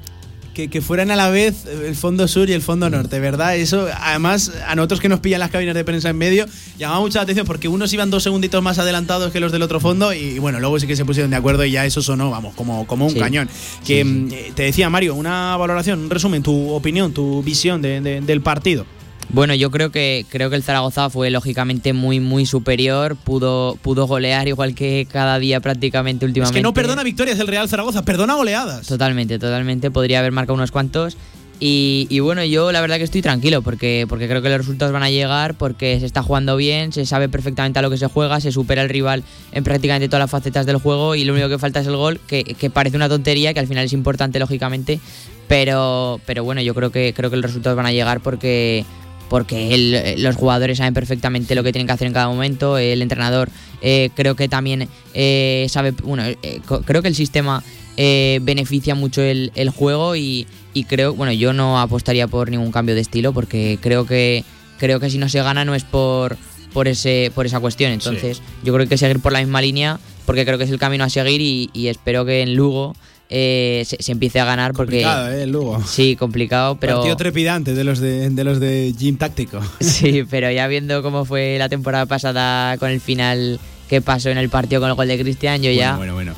[0.54, 3.56] que, que fueran a la vez el fondo sur y el fondo norte, ¿verdad?
[3.56, 6.46] Eso, además, a nosotros que nos pillan las cabinas de prensa en medio,
[6.78, 9.80] llamaba mucha la atención porque unos iban dos segunditos más adelantados que los del otro
[9.80, 12.54] fondo y bueno, luego sí que se pusieron de acuerdo y ya eso sonó, vamos,
[12.54, 13.18] como, como un Sí.
[13.18, 13.48] cañón.
[13.86, 18.00] Que mm, eh, te decía, Mario, una valoración, un resumen, tu opinión, tu visión de-
[18.00, 18.84] de- del partido.
[19.30, 24.06] Bueno, yo creo que creo que el Zaragoza fue lógicamente muy muy superior, pudo pudo
[24.06, 26.58] golear igual que cada día prácticamente Es últimamente.
[26.58, 28.86] que no perdona victorias el Real Zaragoza, perdona goleadas.
[28.86, 29.90] Totalmente, totalmente.
[29.90, 31.16] Podría haber marcado unos cuantos.
[31.64, 35.04] Y, bueno, yo la verdad que estoy tranquilo porque, porque creo que los resultados van
[35.04, 38.40] a llegar, porque se está jugando bien, se sabe perfectamente a lo que se juega,
[38.40, 41.60] se supera el rival en prácticamente todas las facetas del juego y lo único que
[41.60, 44.98] falta es el gol, que, que parece una tontería, que al final es importante lógicamente,
[45.46, 48.84] pero, pero bueno, yo creo que, creo que los resultados van a llegar porque,
[49.32, 53.48] porque los jugadores saben perfectamente lo que tienen que hacer en cada momento, el entrenador
[53.80, 57.64] eh, creo que también eh, sabe, bueno, eh, creo que el sistema
[57.96, 62.94] beneficia mucho el, el juego y, y, creo, bueno, yo no apostaría por ningún cambio
[62.94, 64.44] de estilo porque creo que,
[64.78, 66.36] creo que si no se gana no es por,
[66.74, 69.62] por, ese, por esa cuestión, entonces yo creo que hay que seguir por la misma
[69.62, 72.94] línea porque creo que es el camino a seguir y, y espero que en Lugo
[73.34, 75.82] eh, se, empiece a ganar porque complicado, eh, Lugo.
[75.86, 80.50] sí complicado pero partido trepidante de los de, de los de gym táctico sí pero
[80.50, 84.82] ya viendo cómo fue la temporada pasada con el final que pasó en el partido
[84.82, 86.34] con el gol de Cristian yo ya bueno bueno,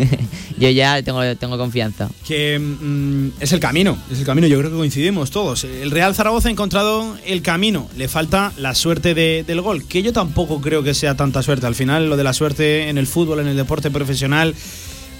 [0.58, 2.08] yo ya tengo, tengo confianza.
[2.26, 5.64] Que mm, es el camino, es el camino, yo creo que coincidimos todos.
[5.64, 10.12] El Real Zaragoza ha encontrado el camino, le falta la suerte del gol, que yo
[10.12, 11.66] tampoco creo que sea tanta suerte.
[11.66, 14.54] Al final lo de la suerte en el fútbol, en el deporte profesional,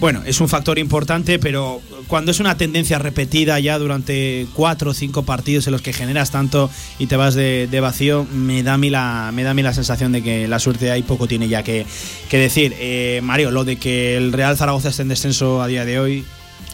[0.02, 4.94] bueno, es un factor importante, pero cuando es una tendencia repetida ya durante cuatro o
[4.94, 8.78] cinco partidos en los que generas tanto y te vas de, vacío, me da, a
[8.78, 11.46] mí la, me da a mí la sensación de que la suerte ahí poco tiene
[11.46, 11.86] ya que,
[12.32, 12.74] decir.
[12.80, 16.24] Eh, Mario, lo de que el Real Zaragoza esté en descenso a día de hoy,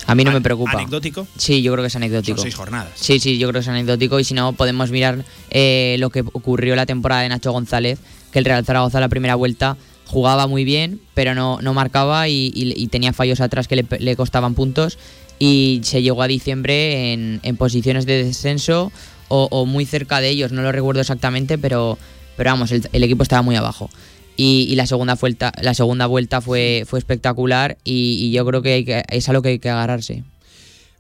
[0.07, 0.71] a mí no me preocupa.
[0.71, 1.27] ¿Anecdótico?
[1.37, 2.39] Sí, yo creo que es anecdótico.
[2.39, 2.93] Son seis jornadas.
[2.95, 4.19] Sí, sí, yo creo que es anecdótico.
[4.19, 7.99] Y si no, podemos mirar eh, lo que ocurrió la temporada de Nacho González,
[8.33, 9.77] que el Real Zaragoza la primera vuelta
[10.09, 14.99] jugaba muy bien, pero no, no marcaba y, tenía fallos atrás que le, costaban puntos.
[15.39, 18.91] Y se llegó a diciembre en, posiciones de descenso
[19.29, 21.99] o, muy cerca de ellos, no lo recuerdo exactamente, pero,
[22.37, 23.91] pero vamos, el, equipo estaba muy abajo.
[24.37, 29.05] Y, la segunda vuelta, la segunda vuelta fue, fue espectacular y, yo creo que, que
[29.11, 30.25] es a lo que hay que agarrarse.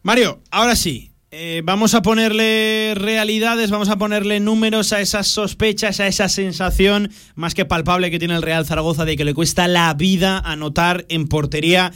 [0.02, 6.00] Mario, ahora sí, eh, vamos a ponerle realidades, vamos a ponerle números a esas sospechas,
[6.00, 9.68] a esa sensación más que palpable que tiene el Real Zaragoza de que le cuesta
[9.68, 11.92] la vida anotar en portería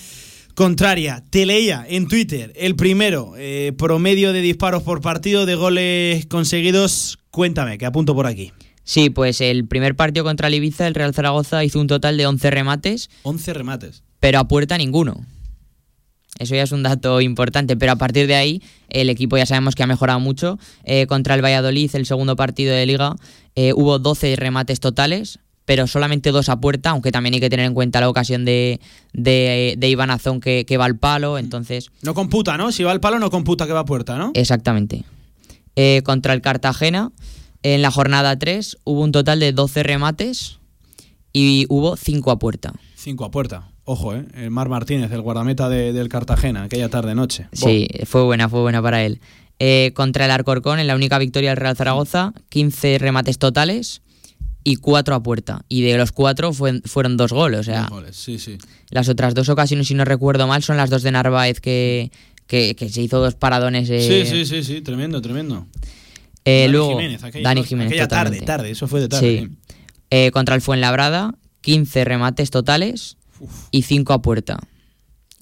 [0.55, 1.25] contraria.
[1.31, 7.19] Te leía en Twitter el primero, eh, promedio de disparos por partido de goles conseguidos.
[7.31, 8.53] Cuéntame, que apunto por aquí.
[8.85, 12.27] Sí, pues el primer partido contra el Ibiza, el Real Zaragoza hizo un total de
[12.27, 13.11] 11 remates.
[13.23, 14.03] 11 remates.
[14.21, 15.25] Pero a puerta ninguno.
[16.43, 19.77] Eso ya es un dato importante, pero a partir de ahí el equipo ya sabemos
[19.77, 20.59] que ha mejorado mucho.
[20.85, 23.15] Eh, contra el Valladolid, el segundo partido de liga,
[23.55, 27.67] eh, hubo 12 remates totales, pero solamente dos a puerta, aunque también hay que tener
[27.67, 28.81] en cuenta la ocasión de,
[29.13, 31.91] de, Iván Azón que, va al palo, entonces...
[32.03, 32.73] No computa, ¿no?
[32.73, 34.33] Si va al palo no computa que va a puerta, ¿no?
[34.35, 35.05] Exactamente.
[35.77, 37.13] Eh, contra el Cartagena,
[37.63, 40.59] en la jornada 3 hubo un total de 12 remates
[41.33, 42.73] y hubo 5 a puerta.
[42.97, 43.72] 5 a puerta.
[43.85, 44.25] Ojo, ¿eh?
[44.35, 47.49] El Mar Martínez, el guardameta del Cartagena, aquella tarde-noche.
[47.53, 49.21] Sí, fue buena, fue buena para él.
[49.59, 54.03] Eh, contra el Arcorcón, en la única victoria del Real Zaragoza, 15 remates totales
[54.63, 55.65] y 4 a puerta.
[55.69, 57.61] Y de los 4 fueron dos goles.
[57.61, 58.59] O sea, sí, sí.
[58.91, 62.13] Las otras dos ocasiones, si no recuerdo mal, son las dos de Narváez que,
[62.47, 63.91] que, se hizo dos paradones.
[63.91, 65.67] Eh, sí, sí, sí, sí, tremendo, tremendo.
[66.45, 67.93] Eh, Dani luego, Jiménez, aquella, Dani Jiménez.
[67.93, 69.51] Aquella tarde, tarde, eso fue de tarde.
[70.11, 70.31] Sí.
[70.31, 73.17] contra el Fuenlabrada, 15 remates totales
[73.71, 74.59] y 5 a puerta.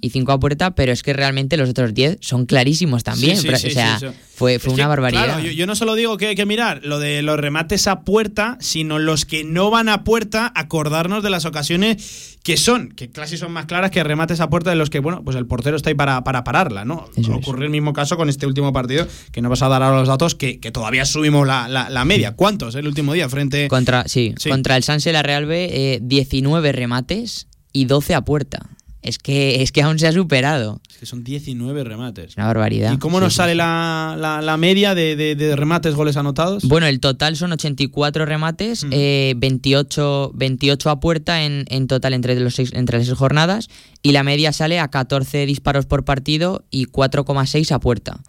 [0.02, 3.38] Y 5 a puerta, pero es que realmente los otros 10 son clarísimos también.
[3.38, 4.00] o sea,
[4.34, 5.24] fue, fue una barbaridad.
[5.24, 8.56] Claro, yo, no solo digo que hay que mirar lo de los remates a puerta,
[8.60, 13.36] sino los que no van a puerta, acordarnos de las ocasiones que son, que casi
[13.36, 15.90] son más claras que remates a puerta de los que, bueno, pues el portero está
[15.90, 17.06] ahí para, para pararla, ¿no?
[17.34, 20.08] Ocurrió el mismo caso con este último partido, que no vas a dar ahora los
[20.08, 22.34] datos, que, que todavía subimos la, la, media.
[22.34, 23.68] ¿Cuántos el último día frente...?
[23.68, 28.70] Contra, sí, contra el Sanse la Real B, eh, 19 remates y 12 a puerta.
[29.02, 30.80] Es que, es que aún se ha superado.
[30.90, 32.36] Es que son 19 remates.
[32.36, 32.92] Una barbaridad.
[32.92, 36.64] ¿Y cómo nos sale La, media de, remates, goles anotados?
[36.64, 42.98] Bueno, el total son 84 remates, 28, 28 a puerta en, total entre, los entre
[42.98, 43.68] las seis jornadas
[44.02, 48.20] y la media sale a 14 disparos por partido y 4,6 a puerta,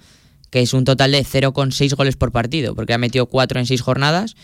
[0.51, 3.81] que es un total de 0,6 goles por partido, porque ha metido 4 en 6
[3.81, 4.37] jornadas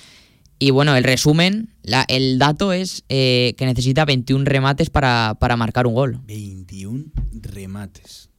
[0.60, 5.86] y bueno, el resumen, la, el dato es eh, que necesita 21 remates para, marcar
[5.86, 6.20] un gol.
[6.26, 8.30] 21 remates.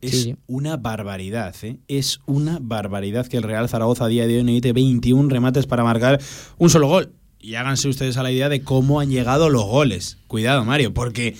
[0.00, 1.78] Es una barbaridad, ¿eh?
[1.88, 5.84] Es una barbaridad que el Real Zaragoza a día de hoy necesite 21 remates para
[5.84, 6.20] marcar
[6.58, 7.12] un solo gol.
[7.40, 10.18] Y háganse ustedes a la idea de cómo han llegado los goles.
[10.26, 11.36] Cuidado, Mario, porque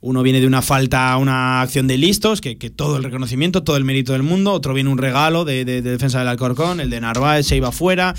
[0.00, 3.76] uno viene de una falta a una acción de listos, que, todo el reconocimiento, todo
[3.76, 4.52] el mérito del mundo.
[4.52, 8.14] Otro viene un regalo de, defensa del Alcorcón, el de Narváez se iba fuera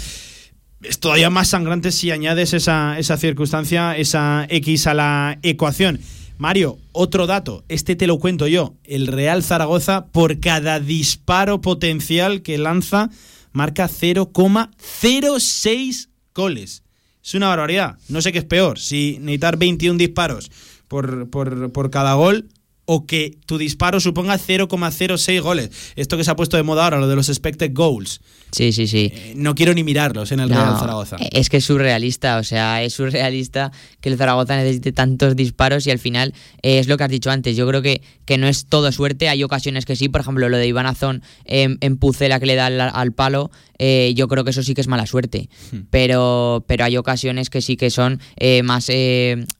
[0.87, 5.99] es todavía más sangrante si añades esa, esa circunstancia, esa X a la ecuación.
[6.37, 8.75] Mario, otro dato, este te lo cuento yo.
[8.83, 13.09] El Real Zaragoza, por cada disparo potencial que lanza,
[13.51, 16.83] marca 0,06 goles.
[17.23, 17.97] Es una barbaridad.
[18.07, 20.49] No sé qué es peor, si necesitar 21 disparos
[20.87, 22.47] por, por, por cada gol
[22.85, 25.71] o que tu disparo suponga 0,06 goles.
[25.95, 28.21] Esto que se ha puesto de moda ahora, lo de los expected goals.
[28.51, 29.11] Sí, sí, sí.
[29.13, 31.17] Eh, no quiero ni mirarlos en el Real Zaragoza.
[31.31, 33.71] Es que es surrealista, o sea, es surrealista
[34.01, 37.29] que el Zaragoza necesite tantos disparos y al final eh, es lo que has dicho
[37.29, 37.55] antes.
[37.55, 40.57] Yo creo que, que no es todo suerte, hay ocasiones que sí, por ejemplo, lo
[40.57, 44.63] de Iván Azón en, Pucela que le da al, palo, eh, yo creo que eso
[44.63, 45.49] sí que es mala suerte.
[45.71, 45.79] Hmm.
[45.89, 48.21] Pero, pero hay ocasiones que sí que son
[48.63, 48.89] más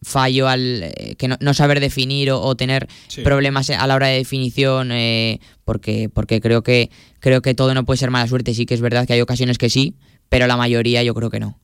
[0.03, 2.87] fallo al que no, saber definir o, tener
[3.23, 6.89] problemas a la hora de definición, eh, porque, porque creo que
[7.27, 8.53] creo que todo no puede ser mala suerte.
[8.53, 9.95] Sí que es verdad que hay ocasiones que sí,
[10.29, 11.59] pero la mayoría yo creo que no.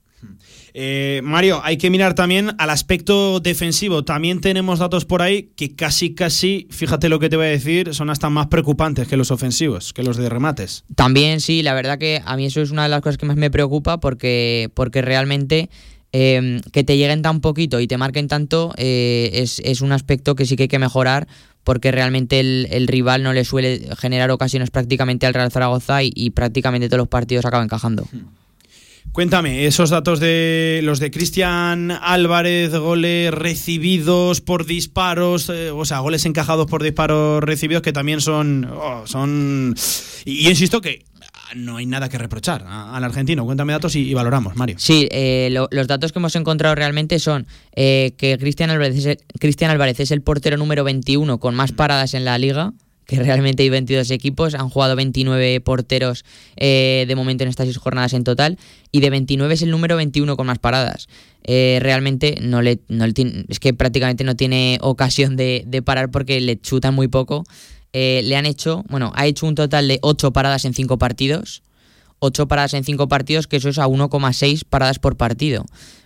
[0.74, 4.04] Eh, Mario, hay que mirar también al aspecto defensivo.
[4.04, 7.94] También tenemos datos por ahí que casi, casi, fíjate lo que te voy a decir,
[7.94, 10.84] son hasta más preocupantes que los ofensivos, que los de remates.
[10.96, 13.38] También sí, la verdad que a mí eso es una de las cosas que más
[13.38, 15.70] me preocupa porque, porque realmente
[16.16, 20.46] Em, que te lleguen tan poquito y te marquen tanto eh, es, un aspecto que
[20.46, 21.28] sí que hay que mejorar
[21.64, 26.88] porque realmente el, rival no le suele generar ocasiones prácticamente al Real Zaragoza y, prácticamente
[26.88, 28.08] todos los partidos acaban encajando.
[28.12, 28.44] Hmm.
[29.12, 36.00] Cuéntame, esos datos de los de Cristian Álvarez, goles recibidos por disparos, eh, o sea,
[36.00, 38.66] goles encajados por disparos recibidos, que también son.
[38.66, 39.76] Oh, son.
[40.26, 41.06] y, insisto que
[41.56, 43.46] no hay nada que reprochar al argentino.
[43.46, 44.76] Cuéntame datos y, valoramos, Mario.
[44.80, 49.72] Sí, eh, los datos que hemos encontrado realmente son eh, que Cristian Álvarez, es, Cristian
[49.72, 52.74] Álvarez es el portero número 21 con más paradas en la liga
[53.06, 56.24] que realmente hay 22 equipos, han jugado 29 porteros
[56.56, 58.58] eh, de momento en estas seis jornadas en total,
[58.94, 61.10] y de 29 es el número 21 con más paradas.
[61.46, 62.80] realmente no le,
[63.50, 67.44] es que prácticamente no tiene ocasión de, de parar porque le chutan muy poco
[67.94, 71.62] eh, le han hecho, bueno, ha hecho un total de 8 paradas en 5 partidos.
[72.20, 75.66] 8 paradas en 5 partidos, que eso es a 1,6 paradas por partido.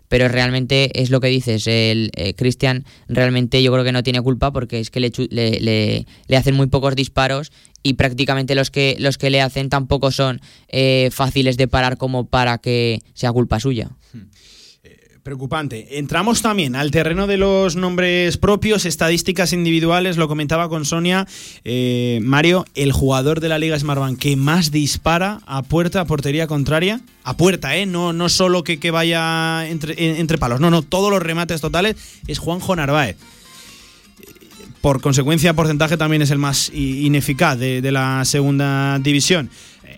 [0.09, 4.21] Pero realmente es lo que dices, el eh, Cristian realmente yo creo que no tiene
[4.21, 7.51] culpa porque es que le, le, hacen muy pocos disparos
[7.83, 12.27] y prácticamente los que, los que le hacen tampoco son eh, fáciles de parar como
[12.27, 13.89] para que sea culpa suya.
[14.13, 14.23] Hmm.
[15.27, 15.99] Preocupante.
[15.99, 21.27] Entramos también al terreno de los nombres propios, estadísticas individuales, lo comentaba con Sonia.
[21.65, 26.47] Eh, Mario, el jugador de la Liga Smartbank que más dispara a puerta, a portería
[26.47, 27.85] contraria, a puerta, ¿eh?
[27.85, 31.97] No, no solo que, que vaya entre, entre palos, no, no, todos los remates totales
[32.25, 33.17] es Juanjo Narváez
[34.79, 39.49] por consecuencia porcentaje también es el más ineficaz de, de la segunda división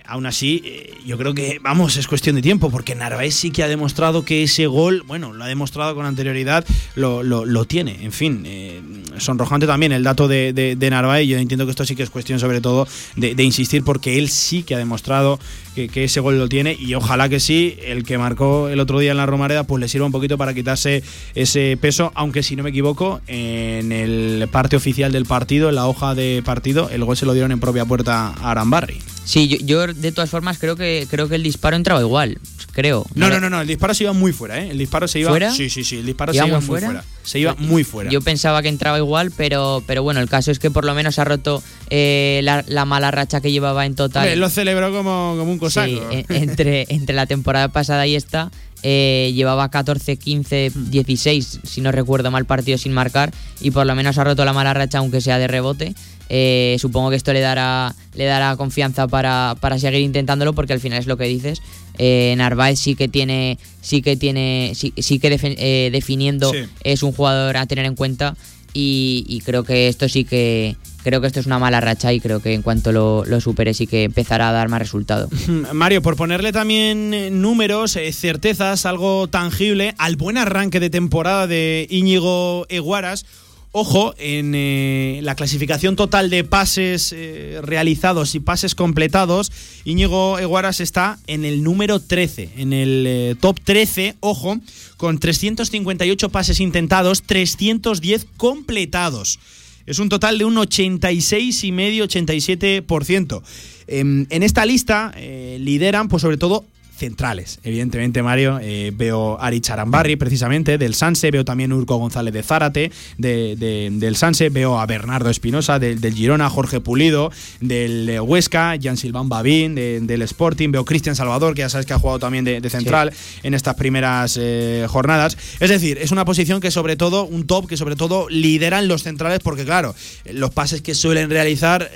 [0.10, 3.64] aún así, eh, yo creo que, vamos, es cuestión de tiempo, porque Narváez sí que
[3.64, 8.04] ha demostrado que ese gol, bueno, lo ha demostrado con anterioridad, lo, tiene.
[8.04, 8.82] En fin, eh,
[9.18, 11.28] sonrojante también el dato de, de, Narváez.
[11.28, 14.64] Yo entiendo que esto sí que es cuestión, sobre todo, de, insistir, porque él sí
[14.64, 15.40] que ha demostrado
[15.76, 19.12] que, ese gol lo tiene, y ojalá que sí, el que marcó el otro día
[19.12, 21.04] en la Romareda, pues le sirva un poquito para quitarse
[21.36, 25.88] ese peso, aunque si no me equivoco, en el parte oficial del partido, en la
[25.88, 29.00] hoja de partido, el gol se lo dieron en propia puerta a Arambarri.
[29.30, 32.40] Sí, yo, de todas formas creo que creo que el disparo entraba igual,
[32.72, 33.06] creo.
[33.16, 34.72] No, no, no, no, el disparo se iba muy fuera, ¿eh?
[34.72, 35.52] El disparo se iba ¿Fuera?
[35.52, 37.04] Sí, sí, sí, el disparo se iba muy fuera?
[37.24, 38.10] Se iba muy fuera.
[38.10, 41.20] Yo pensaba que entraba igual, pero pero bueno, el caso es que por lo menos
[41.20, 44.40] ha roto eh, la, mala racha que llevaba en total.
[44.40, 45.88] Lo celebró como, como un cosaco.
[45.88, 48.52] Sí, entre, entre la temporada pasada y esta.
[48.82, 53.94] Eh, llevaba 14, 15, 16, si no recuerdo mal, partidos sin marcar y por lo
[53.94, 55.96] menos ha roto la mala racha, aunque sea de rebote.
[56.30, 61.00] Eh, supongo que esto le dará, le dará confianza para, seguir intentándolo porque al final
[61.00, 61.62] es lo que dices.
[61.98, 66.52] Eh, Narváez sí que tiene, sí que tiene, sí, que eh, definiendo
[66.84, 68.36] es un jugador a tener en cuenta
[68.74, 72.42] y, creo que esto sí que creo que esto es una mala racha y creo
[72.42, 75.28] que en cuanto lo, lo supere sí que empezará a dar más resultado.
[75.74, 82.66] Mario, por ponerle también números, certezas, algo tangible al buen arranque de temporada de Íñigo
[82.70, 83.26] Eguaras
[83.72, 89.52] Ojo, en eh, la clasificación total de pases eh, realizados y pases completados,
[89.86, 94.58] Íñigo Eguaras está en el número 13, en el eh, top 13, ojo,
[94.98, 99.38] con 358 pases intentados, 310 completados.
[99.86, 103.44] Es un total de un 86,5-87%.
[103.86, 106.66] En, en esta lista lideran, pues sobre todo,
[107.00, 107.60] centrales.
[107.64, 112.44] Evidentemente, Mario, eh, veo a Ari Charambarri, precisamente, del Sanse, veo también Urco González de
[112.44, 117.32] Zárate, del Sanse, veo a Bernardo Espinosa, del, Girona, Jorge Pulido,
[117.62, 121.94] del eh, Huesca, Jan Silván Babín, del Sporting, veo Cristian Salvador, que ya sabes que
[121.94, 125.38] ha jugado también de, central en estas primeras eh, jornadas.
[125.60, 129.04] Es decir, es una posición que sobre todo, un top que sobre todo lideran los
[129.04, 129.96] centrales, porque claro,
[130.32, 131.90] los pases que suelen realizar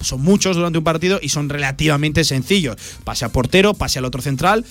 [0.00, 2.76] son muchos durante un partido y son relativamente sencillos.
[3.04, 4.64] Pase a portero, pase al otro central,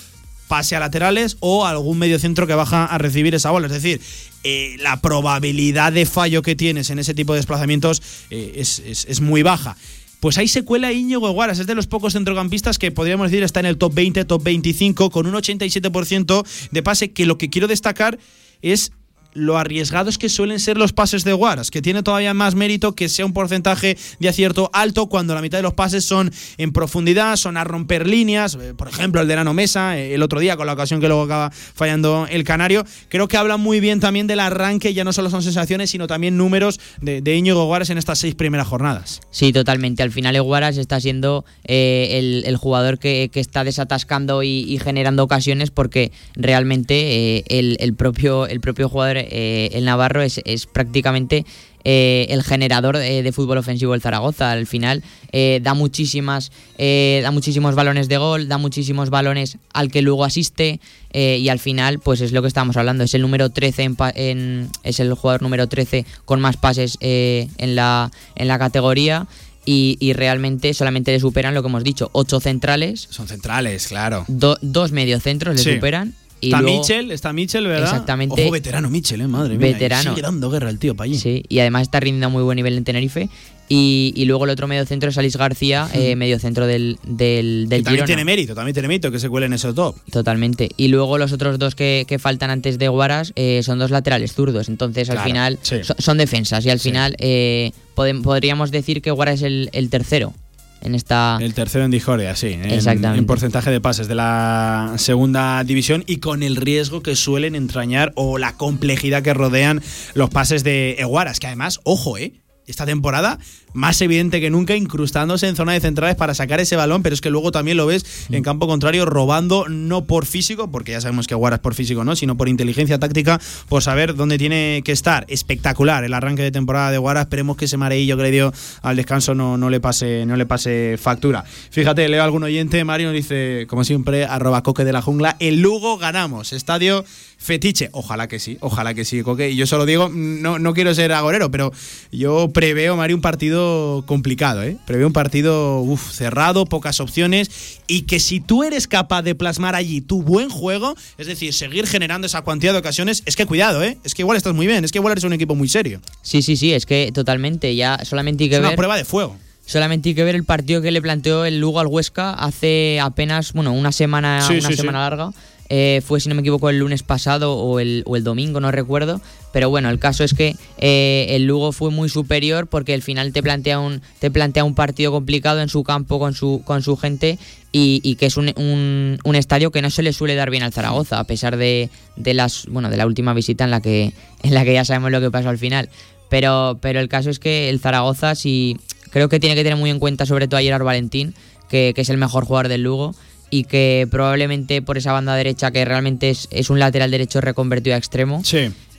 [0.48, 3.68] pase a laterales o algún medio centro que baja a recibir esa bola.
[3.68, 4.00] Es decir,
[4.42, 9.42] eh, la probabilidad de fallo que tienes en ese tipo de desplazamientos eh, es, muy
[9.42, 9.76] baja.
[10.18, 13.60] Pues ahí se cuela Íñigo Guaras, es de los pocos centrocampistas que podríamos decir está
[13.60, 17.68] en el top 20, top 25, con un 87% de pase, que lo que quiero
[17.68, 18.18] destacar
[18.60, 18.92] es
[19.32, 23.08] lo arriesgados que suelen ser los pases de Guaras, que tiene todavía más mérito que
[23.08, 27.36] sea un porcentaje de acierto alto cuando la mitad de los pases son en profundidad,
[27.36, 30.56] son a romper líneas, eh, por ejemplo el de Nano Mesa, eh, el otro día
[30.56, 34.26] con la ocasión que luego acaba fallando el Canario, creo que habla muy bien también
[34.26, 37.98] del arranque, ya no solo son sensaciones, sino también números de, de Íñigo Guaras en
[37.98, 39.20] estas seis primeras jornadas.
[39.30, 45.24] Sí, totalmente, al final Guaras está siendo eh, el, jugador que, está desatascando y, generando
[45.24, 50.40] ocasiones porque realmente el, propio, el propio jugador eh, el Navarro es,
[50.72, 51.44] prácticamente
[51.84, 54.52] eh, el generador de, fútbol ofensivo del Zaragoza.
[54.52, 55.02] Al final
[55.32, 60.80] eh, da muchísimas, da muchísimos balones de gol, da muchísimos balones al que luego asiste
[61.12, 63.04] y al final, pues es lo que estamos hablando.
[63.04, 68.10] Es el número 13 en, es el jugador número 13 con más pases en la
[68.36, 69.26] en la categoría.
[69.66, 73.06] Y, realmente solamente le superan lo que hemos dicho, ocho centrales.
[73.10, 74.24] Son centrales, claro.
[74.26, 77.84] dos mediocentros le superan está Mitchell, está Mitchell, ¿verdad?
[77.84, 78.42] Exactamente.
[78.42, 79.26] Ojo, veterano Mitchell, ¿eh?
[79.26, 79.72] madre mía.
[79.72, 80.10] Veterano.
[80.10, 81.18] Sigue dando guerra el tío para allí.
[81.18, 83.28] Sí, y además está rindiendo a muy buen nivel en Tenerife.
[83.72, 87.84] Y, luego el otro medio centro es Alice García, eh, medio centro del, del, del
[87.84, 89.94] También tiene mérito, también tiene mérito que se cuele en ese top.
[90.10, 90.70] Totalmente.
[90.76, 94.68] Y luego los otros dos que, faltan antes de Guaras eh, son dos laterales zurdos.
[94.68, 99.70] Entonces al final son, defensas y al final eh, podríamos decir que Guaras es el,
[99.72, 100.34] el tercero
[100.80, 101.38] en esta.
[101.40, 102.58] El tercero en Dijoria, sí.
[102.62, 103.18] Exactamente.
[103.18, 108.12] En, porcentaje de pases de la segunda división y con el riesgo que suelen entrañar
[108.16, 109.82] o la complejidad que rodean
[110.14, 112.34] los pases de Eguaras, que además, ojo, ¿eh?
[112.66, 113.38] Esta temporada
[113.72, 117.20] más evidente que nunca, incrustándose en zona de centrales para sacar ese balón, pero es
[117.20, 121.26] que luego también lo ves en campo contrario robando, no por físico, porque ya sabemos
[121.26, 125.24] que Guaras por físico no, sino por inteligencia táctica, por saber dónde tiene que estar.
[125.28, 128.52] Espectacular el arranque de temporada de Guaras, esperemos que ese mareillo que le dio
[128.82, 131.44] al descanso no, no, le, pase, no le pase factura.
[131.70, 135.36] Fíjate, leo a algún oyente, Mario nos dice, como siempre, arroba coque de la jungla,
[135.38, 137.04] el Lugo ganamos, estadio
[137.40, 137.88] fetiche.
[137.92, 139.50] Ojalá que sí, ojalá que sí, Coque.
[139.50, 141.72] Y yo solo digo, no, no quiero ser agorero, pero
[142.12, 143.59] yo preveo, Mario, un partido
[144.06, 144.76] complicado, ¿eh?
[144.86, 147.50] Prevé un partido cerrado, pocas opciones
[147.86, 151.86] y que si tú eres capaz de plasmar allí tu buen juego, es decir, seguir
[151.86, 153.98] generando esa cuantía de ocasiones, es que cuidado, ¿eh?
[154.04, 156.00] Es que igual estás muy bien, es que igual eres un equipo muy serio.
[156.22, 158.68] Sí, sí, sí, es que totalmente, ya solamente hay que es ver...
[158.68, 159.36] una prueba de fuego.
[159.66, 163.52] Solamente hay que ver el partido que le planteó el Lugo al Huesca hace apenas,
[163.52, 165.30] bueno, una semana, una semana larga.
[165.72, 168.72] Eh, fue, si no me equivoco, el lunes pasado o el, o el, domingo, no
[168.72, 169.20] recuerdo.
[169.52, 173.32] Pero bueno, el caso es que eh, el Lugo fue muy superior porque al final
[173.32, 176.96] te plantea un, te plantea un partido complicado en su campo con su, con su
[176.96, 177.38] gente
[177.70, 181.20] y, que es un, un, estadio que no se le suele dar bien al Zaragoza,
[181.20, 184.12] a pesar de, de, las, bueno, de la última visita en la, que,
[184.42, 185.88] en la que ya sabemos lo que pasó al final.
[186.28, 188.76] Pero, pero el caso es que el Zaragoza, sí,
[189.10, 191.32] creo que tiene que tener muy en cuenta, sobre todo a Gerard Valentín,
[191.68, 193.14] que, que es el mejor jugador del Lugo
[193.50, 197.98] y que probablemente por esa banda derecha, que realmente es, un lateral derecho reconvertido a
[197.98, 198.42] extremo,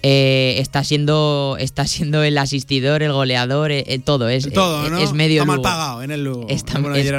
[0.04, 4.30] eh, está siendo está siendo el asistidor, el goleador, eh, eh, todo.
[4.30, 4.98] Es, todo, ¿no?
[4.98, 6.48] es medio Está mal pagado en el Lugo.
[6.50, 7.12] Está, es,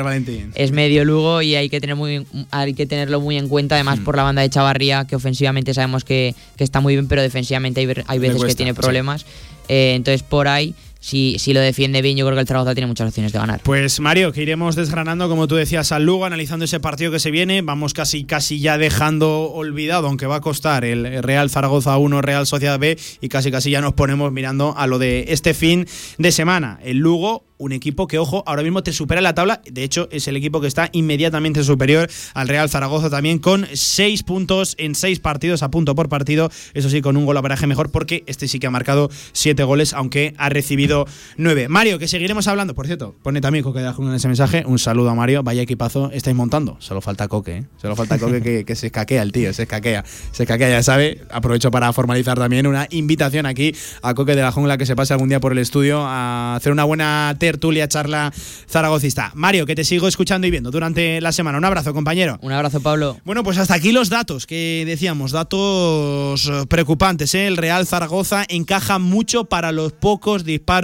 [0.56, 4.00] es, medio Lugo y hay que, tener muy, hay que tenerlo muy en cuenta, además
[4.00, 4.04] hmm.
[4.04, 7.88] por la banda de Chavarría, que ofensivamente sabemos que, está muy bien, pero defensivamente hay,
[8.06, 9.26] hay veces que tiene problemas.
[9.68, 13.08] entonces por ahí si, si lo defiende bien, yo creo que el Zaragoza tiene muchas
[13.08, 13.60] opciones de ganar.
[13.64, 17.32] Pues Mario, que iremos desgranando, como tú decías, al Lugo, analizando ese partido que se
[17.32, 17.60] viene.
[17.60, 22.46] Vamos casi, casi ya dejando olvidado, aunque va a costar el Real Zaragoza 1, Real
[22.46, 25.88] Sociedad B, y casi, casi ya nos ponemos mirando a lo de este fin
[26.18, 26.78] de semana.
[26.84, 29.62] El Lugo un equipo que, ojo, ahora mismo te supera la tabla.
[29.70, 34.24] De hecho, es el equipo que está inmediatamente superior al Real Zaragoza también, con seis
[34.24, 36.50] puntos en seis partidos, a punto por partido.
[36.74, 39.62] Eso sí, con un gol a paraje mejor, porque este sí que ha marcado siete
[39.62, 41.68] goles, aunque ha recibido partido 9.
[41.68, 42.74] Mario, que seguiremos hablando.
[42.74, 44.64] Por cierto, pone también Coque de la Jungla en ese mensaje.
[44.66, 45.42] Un saludo a Mario.
[45.42, 46.76] Vaya equipazo estáis montando.
[46.80, 47.64] Solo falta Coque, ¿eh?
[47.80, 50.04] Solo falta Coque que, que se escaquea el tío, se escaquea.
[50.32, 51.22] Se escaquea, ya sabe.
[51.30, 55.14] Aprovecho para formalizar también una invitación aquí a Coque de la Jungla que se pase
[55.14, 58.32] algún día por el estudio a hacer una buena tertulia, charla
[58.68, 59.32] zaragocista.
[59.34, 61.58] Mario, que te sigo escuchando y viendo durante la semana.
[61.58, 62.38] Un abrazo, compañero.
[62.42, 63.18] Un abrazo, Pablo.
[63.24, 67.34] Bueno, pues hasta aquí los datos que decíamos, datos preocupantes.
[67.34, 67.46] ¿eh?
[67.46, 70.81] El Real Zaragoza encaja mucho para los pocos disparos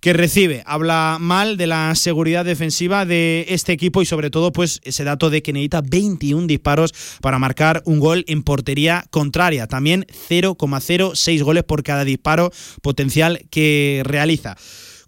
[0.00, 0.62] que recibe.
[0.66, 5.30] Habla mal de la seguridad defensiva de este equipo y sobre todo pues ese dato
[5.30, 9.66] de que necesita 21 disparos para marcar un gol en portería contraria.
[9.66, 12.50] También 0,06 goles por cada disparo
[12.82, 14.56] potencial que realiza.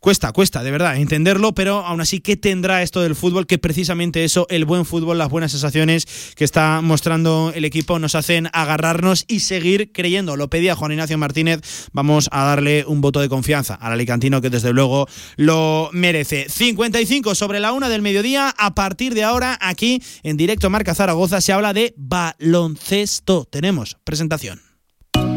[0.01, 3.47] Cuesta, cuesta, de verdad, entenderlo, pero aún así, ¿qué tendrá esto del fútbol?
[3.47, 8.15] Que precisamente eso, el buen fútbol, las buenas sensaciones que está mostrando el equipo, nos
[8.15, 10.39] hacen agarrarnos y seguir creyendo.
[10.39, 11.61] Lo pedía Juan Ignacio Martínez,
[11.93, 16.47] vamos a darle un voto de confianza al alicantino que desde luego lo merece.
[16.49, 21.43] 55 sobre la una del mediodía, a partir de ahora, aquí en directo Marca Zaragoza,
[21.43, 23.45] se habla de baloncesto.
[23.45, 24.70] Tenemos presentación.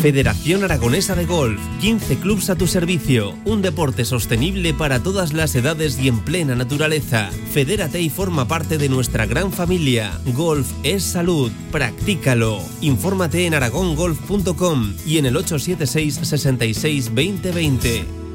[0.00, 5.54] Federación Aragonesa de Golf, 15 clubs a tu servicio, un deporte sostenible para todas las
[5.54, 7.30] edades y en plena naturaleza.
[7.52, 10.20] Fedérate y forma parte de nuestra gran familia.
[10.34, 12.60] Golf es salud, practícalo.
[12.82, 18.26] Infórmate en aragongolf.com y en el 876 66 2020.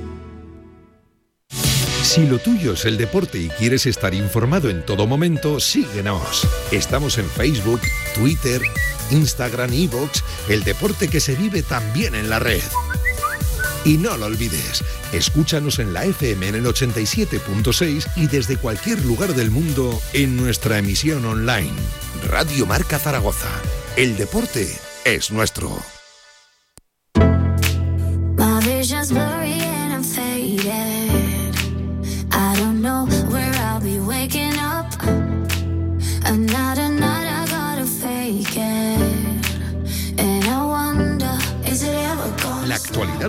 [2.03, 6.45] Si lo tuyo es el deporte y quieres estar informado en todo momento, síguenos.
[6.71, 7.79] Estamos en Facebook,
[8.15, 8.61] Twitter,
[9.11, 12.61] Instagram, Evox, el deporte que se vive también en la red.
[13.83, 19.33] Y no lo olvides, escúchanos en la FM en el 87.6 y desde cualquier lugar
[19.33, 21.73] del mundo en nuestra emisión online.
[22.27, 23.49] Radio Marca Zaragoza.
[23.95, 26.00] El deporte es nuestro.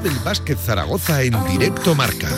[0.00, 2.28] Del básquet Zaragoza en directo Marca.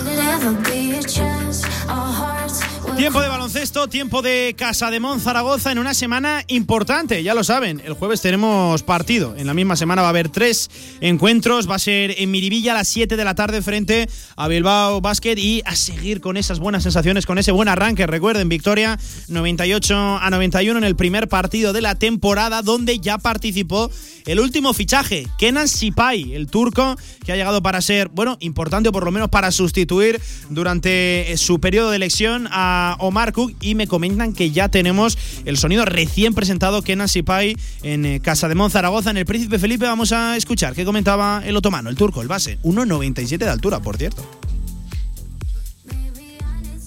[2.96, 7.42] Tiempo de baloncesto, tiempo de Casa de Mon Zaragoza en una semana importante, ya lo
[7.42, 7.82] saben.
[7.84, 9.34] El jueves tenemos partido.
[9.36, 10.70] En la misma semana va a haber tres
[11.00, 11.68] encuentros.
[11.68, 15.36] Va a ser en Miribilla a las 7 de la tarde frente a Bilbao Basket
[15.36, 18.06] y a seguir con esas buenas sensaciones, con ese buen arranque.
[18.06, 23.90] Recuerden, victoria 98 a 91 en el primer partido de la temporada, donde ya participó
[24.26, 28.92] el último fichaje, Kenan Sipai, el turco, que ha llegado para ser, bueno, importante o
[28.92, 30.18] por lo menos para sustituir
[30.48, 33.54] durante eh, su periodo de elección a Omar Cook.
[33.60, 38.48] Y me comentan que ya tenemos el sonido recién presentado, Kenan Sipai, en eh, Casa
[38.48, 39.86] de Monzaragoza, en el Príncipe Felipe.
[39.86, 42.58] Vamos a escuchar qué comentaba el otomano, el turco, el base.
[42.62, 44.22] 1,97 de altura, por cierto.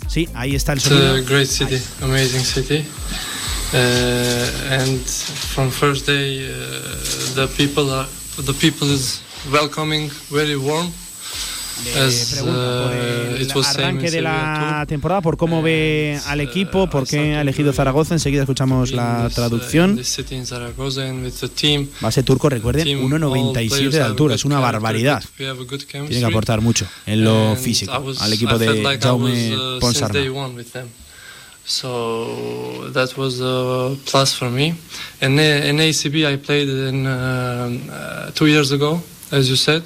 [0.08, 1.16] Sí, ahí está el It's sonido.
[1.16, 2.86] a great city, amazing city.
[3.74, 3.78] Uh,
[4.72, 9.22] and from first day, uh, the people are the people is
[9.52, 10.92] welcoming, very warm.
[11.84, 11.92] Le
[12.32, 17.36] pregunta por uh, el arranque de la temporada, por cómo ve al equipo, por qué
[17.36, 18.16] ha elegido Zaragoza.
[18.16, 20.00] Enseguida escuchamos la traducción.
[22.02, 25.24] Base turco, recuerden, 1,97 de altura, es una barbaridad.
[25.38, 30.58] Tiene que aportar mucho en lo físico al equipo de Jaume Ponsarnau.
[31.68, 34.74] So that was a plus for me.
[35.20, 39.02] And in ACB, I played in uh, uh, two years ago,
[39.34, 39.84] as you said.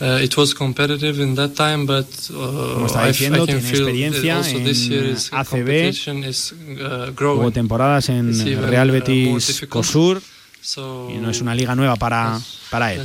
[0.00, 3.46] Uh, it was competitive in that time, but uh, Como está I, diciendo, I can
[3.46, 5.50] tiene feel experiencia also this en year is ACB.
[5.50, 7.52] competition is uh, Hubo growing.
[7.52, 9.66] temporadas en even, Real Betis.
[9.68, 10.22] Cosur
[10.62, 12.40] So y no es una liga nueva para,
[12.70, 13.02] para él.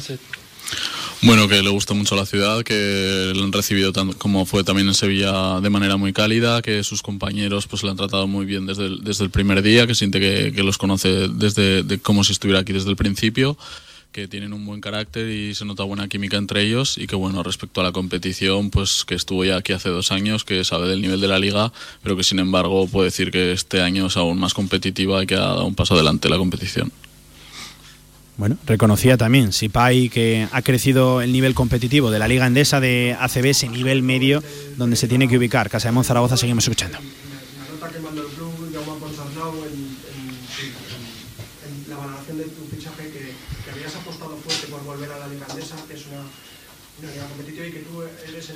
[1.21, 4.87] Bueno, que le gusta mucho la ciudad, que lo han recibido tan- como fue también
[4.87, 8.65] en Sevilla de manera muy cálida, que sus compañeros pues le han tratado muy bien
[8.65, 12.23] desde el, desde el primer día, que siente que, que los conoce desde de como
[12.23, 13.57] si estuviera aquí desde el principio,
[14.15, 17.43] que tienen un buen carácter y se nota buena química entre ellos y que bueno,
[17.43, 21.01] respecto a la competición, pues que estuvo ya aquí hace dos años, que sabe del
[21.01, 24.39] nivel de la liga, pero que sin embargo puede decir que este año es aún
[24.39, 26.93] más competitiva y que ha dado un paso adelante la competición.
[28.37, 33.17] Bueno, reconocía también Sipai que ha crecido el nivel competitivo de la Liga Endesa de
[33.19, 34.41] ACB, ese nivel medio
[34.77, 35.69] donde se tiene que ubicar.
[35.69, 36.99] Casa de Monzaragoza, seguimos escuchando.
[36.99, 42.43] La nota que mandó el club, Jaume Ponsarnau, en, en- en- en la valoración de
[42.45, 43.31] tu fichaje, que,
[43.63, 46.19] que habías apostado fuerte por volver a la Liga Andesa, que es una,
[46.99, 48.49] una liga competitiva, y que tú eres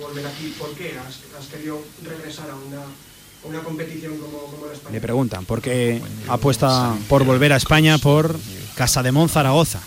[0.00, 0.54] volver aquí.
[0.58, 4.76] ¿Por qué has, has querido regresar a una, a una competición como, como la Le
[4.76, 5.00] española?
[5.02, 8.38] preguntan por qué apuesta por volver a España por
[8.74, 9.80] Casa de Monzaragoza.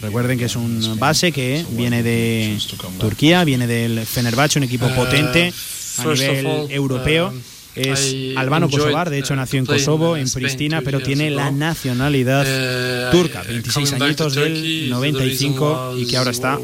[0.00, 2.58] Recuerden que es un base que viene de
[2.98, 5.52] Turquía, viene del Fenerbahce, un equipo potente
[5.98, 7.32] a nivel europeo.
[7.76, 12.46] Es albano kosovar, de hecho uh, nació en Kosovo, en Pristina, pero tiene la nacionalidad
[12.46, 16.30] Uh, turca, I- 26 coming back to añitos del the 95 reason y que ahora
[16.30, 16.58] está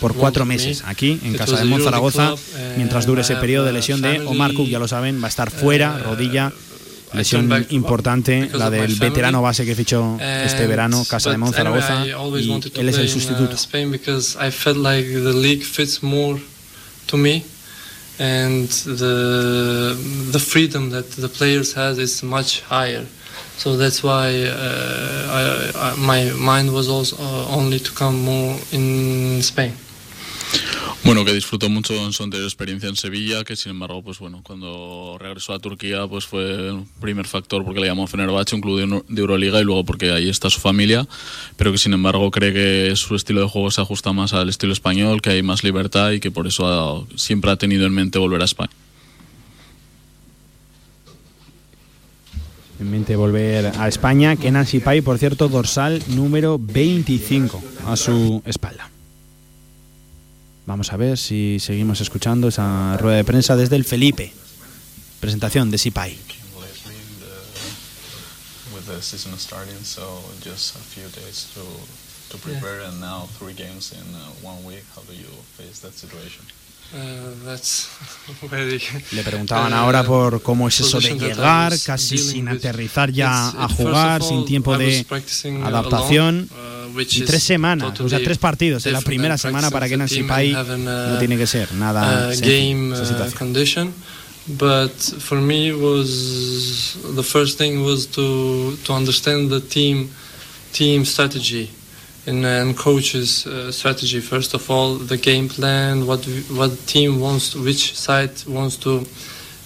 [0.00, 2.34] por cuatro meses aquí en Casa de Monzaragoza,
[2.76, 5.50] mientras dure ese periodo de lesión de Omar Cook, ya lo saben, va a estar
[5.50, 6.52] fuera, rodilla,
[7.12, 12.04] lesión importante, la del veterano base que fichó este verano, Casa de Monzaragoza,
[12.42, 12.48] y
[12.80, 13.54] él es el uh, sustituto.
[18.18, 19.96] And the
[20.30, 23.06] the freedom that the players has is much higher.
[23.56, 28.58] So that's why uh, I, I, my mind was also uh, only to come more
[28.72, 29.72] in Spain.
[31.04, 34.40] Bueno, que disfrutó mucho en su anterior experiencia en Sevilla, que sin embargo, pues bueno,
[34.42, 38.78] cuando regresó a Turquía, pues fue el primer factor porque le llamó Fenerbahce, un club
[38.78, 41.06] de, Euro- de Euroliga, y luego porque ahí está su familia,
[41.56, 44.72] pero que sin embargo cree que su estilo de juego se ajusta más al estilo
[44.72, 48.18] español, que hay más libertad y que por eso ha- siempre ha tenido en mente
[48.18, 48.70] volver a España.
[52.80, 58.90] En mente volver a España, Kenan Sipai, por cierto, dorsal número 25 a su espalda.
[60.66, 64.32] Vamos a ver si seguimos escuchando esa rueda de prensa desde el Felipe.
[65.20, 66.16] Presentación de Sipai.
[78.50, 78.80] Very.
[79.12, 83.68] Le preguntaban uh, ahora por cómo es eso de llegar, casi sin aterrizar ya a
[83.68, 85.04] jugar, sin tiempo de
[85.62, 86.48] adaptación.
[86.50, 90.88] uh, Y tres semanas, o sea, tres partidos en la primera semana para and having
[90.88, 93.38] a- no tiene que ser nada uh, sencillo, esa uh, situación.
[93.38, 93.94] condition.
[94.46, 100.10] But for me was the first thing was to to understand the team
[100.72, 101.70] team strategy
[102.26, 104.20] and, and coaches uh, strategy.
[104.20, 109.06] First of all the game plan what what team wants which side wants to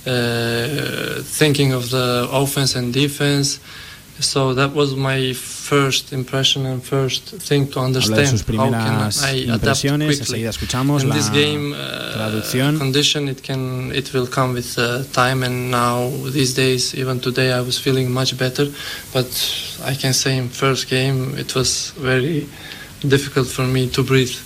[0.07, 3.61] uh, thinking of the offense and defense.
[4.21, 5.33] So that was my
[5.69, 9.63] first impression and first thing to Habla de understand sus how can primeras I adapt
[9.63, 12.79] impresiones, enseguida escuchamos in la this game uh, traducción.
[12.79, 17.53] condition it can it will come with uh, time and now these days even today
[17.53, 18.67] I was feeling much better.
[19.13, 19.29] But
[19.85, 22.47] I can say in first game it was very
[23.07, 24.37] difficult for me to breathe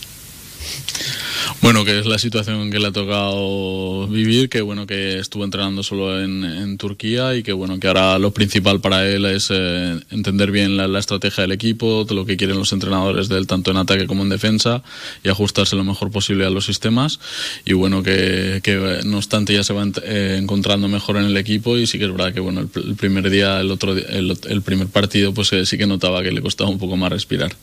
[1.63, 5.85] Bueno, que es la situación que le ha tocado vivir, que bueno, que estuvo entrenando
[5.85, 10.51] solo en, Turquía y que bueno, que ahora lo principal para él es eh, entender
[10.51, 13.77] bien la, la estrategia del equipo, de lo que quieren los entrenadores del tanto en
[13.77, 14.83] ataque como en defensa
[15.23, 17.21] y ajustarse lo mejor posible a los sistemas
[17.65, 21.37] y bueno, que, que, no obstante ya se va ent- eh, encontrando mejor en el
[21.37, 24.37] equipo y sí que es verdad que bueno, el, el primer día, el otro el,
[24.49, 27.55] el primer partido pues eh, sí que notaba que le costaba un poco más respirar.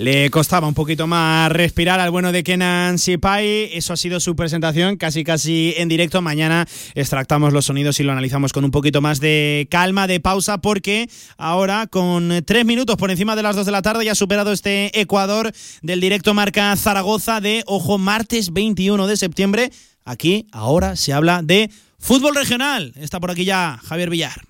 [0.00, 3.68] Le costaba un poquito más respirar al bueno de Kenan Sipai.
[3.74, 6.22] Eso ha sido su presentación, casi casi en directo.
[6.22, 10.62] Mañana extractamos los sonidos y lo analizamos con un poquito más de calma, de pausa,
[10.62, 14.14] porque ahora, con tres minutos por encima de las dos de la tarde, ya ha
[14.14, 19.70] superado este Ecuador del directo marca Zaragoza de, ojo, martes 21 de septiembre.
[20.06, 22.94] Aquí ahora se habla de fútbol regional.
[22.96, 24.49] Está por aquí ya Javier Villar.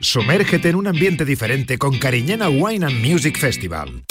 [0.00, 4.02] Sumérgete en un ambiente diferente con Cariñena Wine and Music Festival.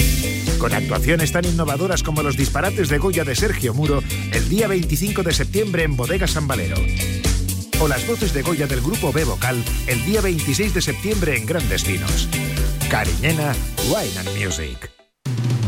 [0.59, 5.23] Con actuaciones tan innovadoras como los disparates de Goya de Sergio Muro el día 25
[5.23, 6.77] de septiembre en Bodega San Valero.
[7.79, 11.47] O las voces de Goya del grupo B Vocal el día 26 de septiembre en
[11.47, 12.29] Grandes Vinos.
[12.91, 13.55] Cariñena
[13.89, 14.98] Wine and Music.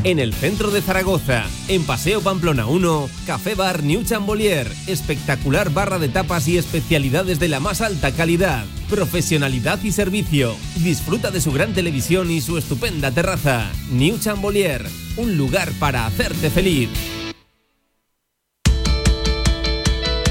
[0.04, 6.00] En el centro de Zaragoza, en Paseo Pamplona 1, Café Bar New Chambolier, espectacular barra
[6.00, 10.56] de tapas y especialidades de la más alta calidad, profesionalidad y servicio.
[10.78, 13.72] Disfruta de su gran televisión y su estupenda terraza.
[13.92, 14.84] New Chambolier,
[15.18, 16.90] un lugar para hacerte feliz.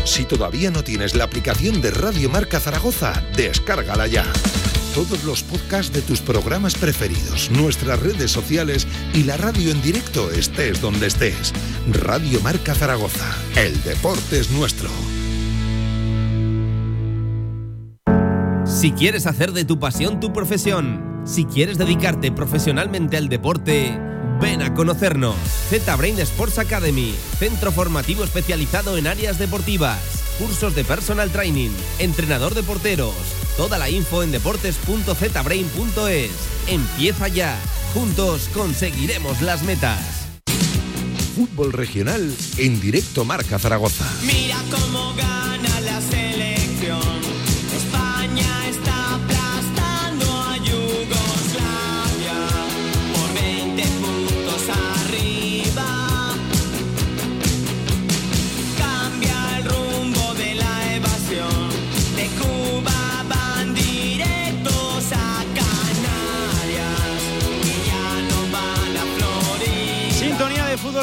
[0.05, 4.27] Si todavía no tienes la aplicación de Radio Marca Zaragoza, descárgala ya.
[4.95, 10.33] Todos los podcasts de tus programas preferidos, nuestras redes sociales y la radio en directo
[10.33, 11.53] estés donde estés.
[11.93, 13.37] Radio Marca Zaragoza.
[13.55, 14.91] El deporte es nuestro.
[18.67, 23.97] Si quieres hacer de tu pasión tu profesión, si quieres dedicarte profesionalmente al deporte,
[24.41, 25.37] ven a conocernos.
[25.69, 30.01] Z-Brain Sports Academy, centro formativo especializado en áreas deportivas,
[30.41, 31.71] cursos de personal training,
[32.01, 33.15] entrenador de porteros.
[33.61, 36.31] Toda la info en deportes.zbrain.es.
[36.67, 37.61] Empieza ya.
[37.93, 40.01] Juntos conseguiremos las metas.
[41.37, 44.11] Fútbol regional en directo Marca Zaragoza.
[44.23, 45.30] Mira cómo gana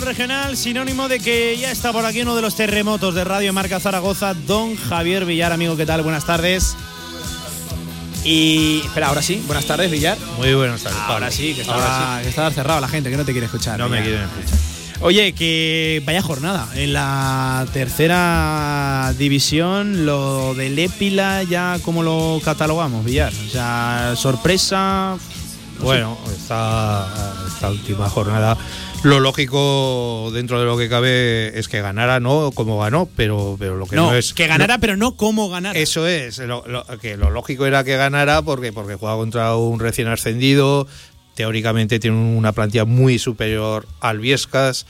[0.08, 3.78] regional, sinónimo de que ya está por aquí uno de los terremotos de Radio Marca
[3.80, 6.01] Zaragoza, don Javier Villar, amigo, ¿qué tal?
[6.01, 6.78] Buenas tardes.
[8.24, 8.82] Y.
[8.86, 10.18] Espera, ahora sí, buenas tardes, Villar.
[10.38, 10.97] Muy buenas tardes.
[11.01, 11.32] Ahora Pablo.
[11.32, 12.24] sí, que Ahora estaba, sí.
[12.24, 13.78] que estaba cerrado la gente, que no te quiere escuchar.
[13.80, 14.28] No me Villar.
[14.30, 14.60] quieren escuchar.
[15.01, 16.70] Oye, que vaya jornada.
[16.76, 23.34] En la tercera división, lo del Épila, ya cómo lo catalogamos, Villar.
[23.45, 25.18] O sea, sorpresa.
[25.80, 27.05] no Bueno, esta,
[27.47, 28.58] esta última jornada,
[29.03, 33.75] lo lógico dentro de lo que cabe es que ganara, no como ganó, pero, pero
[33.77, 34.33] lo que no, no, es.
[34.33, 35.77] que ganara, pero no cómo ganar.
[35.77, 39.79] Eso es, lo, lo- que lo lógico era que ganara porque, porque juega contra un
[39.79, 40.87] recién ascendido,
[41.35, 44.85] teóricamente tiene una plantilla muy superior al Viescas,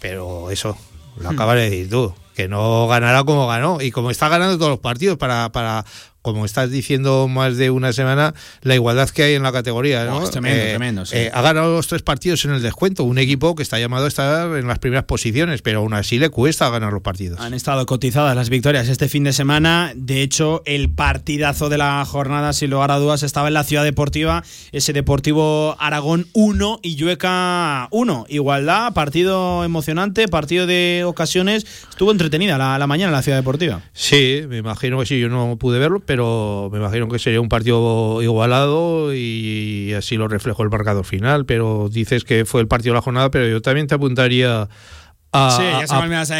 [0.00, 0.78] pero eso,
[1.18, 1.34] lo Hmm.
[1.34, 4.80] acabas de decir tú, que no ganará como ganó y como está ganando todos los
[4.80, 5.50] partidos para...
[5.52, 5.84] para
[6.22, 10.04] como estás diciendo más de una semana, la igualdad que hay en la categoría.
[10.04, 10.18] ¿no?
[10.18, 11.16] Oh, es tremendo, Eh, tremendo, sí.
[11.16, 14.08] eh, ha ganado los tres partidos en el descuento, un equipo que está llamado a
[14.08, 17.40] estar en las primeras posiciones, pero aún así le cuesta ganar los partidos.
[17.40, 19.92] Han estado cotizadas las victorias este fin de semana.
[19.96, 23.84] De hecho, el partidazo de la jornada, sin lugar a dudas, estaba en la ciudad
[23.84, 24.42] deportiva.
[24.72, 28.26] Ese Deportivo Aragón 1 y Llueca 1.
[28.28, 31.64] Igualdad, partido emocionante, partido de ocasiones.
[31.90, 33.80] Estuvo entretenida la, la mañana en la ciudad deportiva.
[33.92, 36.17] Sí, me imagino que sí, yo no pude verlo, pero
[36.72, 41.44] me imagino que sería un partido igualado y así lo reflejó el marcador final.
[41.46, 44.68] Pero dices que fue el partido de la jornada, pero yo también te apuntaría
[45.32, 45.64] a, Sí,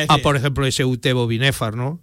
[0.08, 2.00] a, por ejemplo, ese Utebo Binefar, ¿no?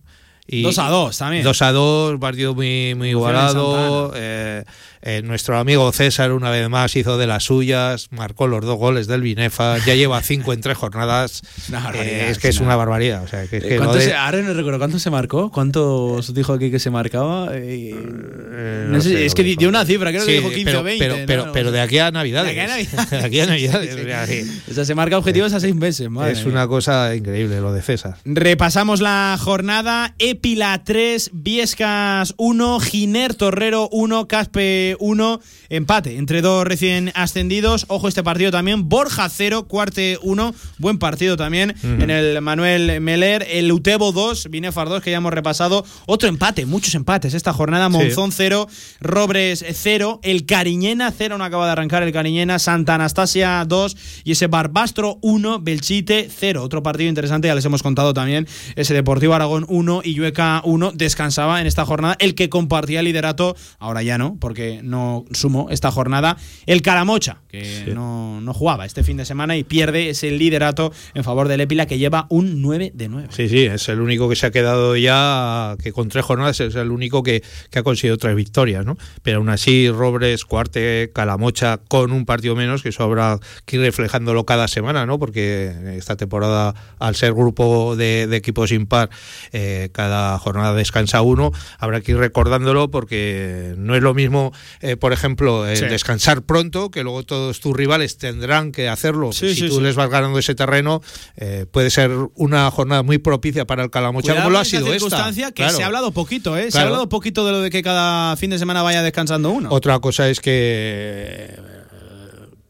[0.48, 1.44] Y- 2 a 2 también.
[1.44, 4.12] 2 a 2, partido muy, muy igualado.
[4.16, 4.64] Eh,
[5.02, 9.06] eh, nuestro amigo César, una vez más, hizo de las suyas, marcó los dos goles
[9.08, 11.42] del Binefar, ya lleva cinco en tres jornadas.
[11.96, 13.24] Eh, es que es una barbaridad.
[13.24, 15.50] O sea, que es que lo ¿Cuánto de- se- ahora no recuerdo cuánto se marcó,
[15.52, 17.52] cuánto os dijo aquí que se marcaba.
[17.52, 20.84] No sé, es que di- dio una cifra, creo que Sí, dijo 15 pero, o
[20.84, 21.06] 20.
[21.06, 21.26] Pero, ¿no?
[21.26, 22.54] pero, pero de aquí a Navidades.
[22.56, 23.10] De aquí a Navidades.
[23.10, 24.02] De aquí a Navidades, Sí, sí.
[24.02, 24.62] o sea, sí.
[24.72, 26.10] O sea, se marca objetivos a seis meses.
[26.10, 26.54] madre Es mía.
[26.54, 28.18] una cosa increíble lo de César.
[28.26, 30.14] Repasamos la jornada.
[30.36, 37.86] Épila 3, Viescas 1, Giner Torrero 1, Caspe 1, empate entre dos recién ascendidos.
[37.88, 42.04] Ojo este partido también, Borja 0, Cuarte 1, buen partido también Ujú.
[42.04, 45.86] en el Manuel Meler, el Utebo 2, Binefar 2 que ya hemos repasado.
[46.06, 48.68] Otro empate, muchos empates esta jornada, Monzón 0,
[49.00, 54.34] Robres 0, el Cariñena 0, no acaba de arrancar el Cariñena, Santa Anastasia 2 y
[54.34, 56.62] ese Barbastro 1, Belchite 0.
[56.62, 60.94] Otro partido interesante, ya les hemos contado también, ese Deportivo Aragón 1 y Llueca 1
[60.94, 65.70] descansaba en esta jornada, el que compartía el liderato, ahora ya no, porque no sumó
[65.70, 67.42] esta jornada, el Caramocha,
[67.86, 71.62] que no, no jugaba este fin de semana y pierde ese liderato en favor del
[71.62, 73.28] Épila que lleva un 9 de 9.
[73.32, 76.76] Sí, sí, es el único que se ha quedado ya, que con tres jornadas es
[76.76, 78.98] el único que, que ha conseguido tres victorias, ¿no?
[79.24, 83.82] Pero aún así, Robres, Cuarte, Calamocha, con un partido menos, que eso habrá que ir
[83.82, 85.20] reflejándolo cada semana, ¿no?
[85.20, 89.10] Porque esta temporada, al ser grupo de, de equipos impar,
[89.52, 94.52] eh, cada jornada descansa uno, habrá que ir recordándolo porque no es lo mismo,
[94.82, 95.86] eh, por ejemplo, el Sí.
[95.86, 99.32] descansar pronto, que luego todos tus rivales tendrán que hacerlo.
[99.32, 99.82] Sí, si sí, tú sí.
[99.82, 101.02] les vas ganando ese terreno,
[101.38, 104.88] eh, puede ser una jornada muy propicia para el Calamocha, Cuidado como lo ha sido
[104.88, 104.94] esta.
[104.94, 105.78] circunstancia que Claro.
[105.78, 106.72] se ha hablado poquito, ¿eh?
[106.72, 109.70] Se ha hablado poquito de lo de que cada fin de semana vaya descansando uno.
[109.72, 111.56] Otra cosa es que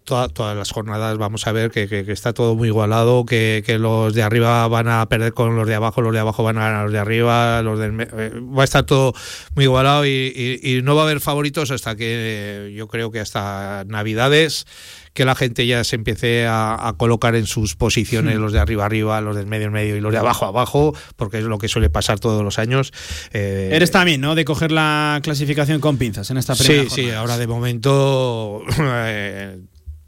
[0.06, 3.64] toda- todas las jornadas vamos a ver que, que- que está todo muy igualado, que,
[3.66, 6.58] que los de arriba van a perder con los de abajo, los de abajo van
[6.58, 9.14] a ganar a los de arriba, los del eh, va a estar todo
[9.56, 10.10] muy igualado y,
[10.64, 12.06] y- y no va a haber favoritos hasta que
[12.70, 14.66] eh, yo creo que hasta Navidades
[15.14, 18.42] que la gente ya se empiece a, a colocar en sus posiciones, Hmm.
[18.42, 21.38] los de arriba arriba, los del medio en medio y los de abajo abajo, porque
[21.38, 22.92] es lo que suele pasar todos los años.
[23.34, 24.36] Eh, Eres también, ¿no?
[24.36, 29.58] De coger la clasificación con pinzas en esta primera Sí, sí, ahora de momento eh,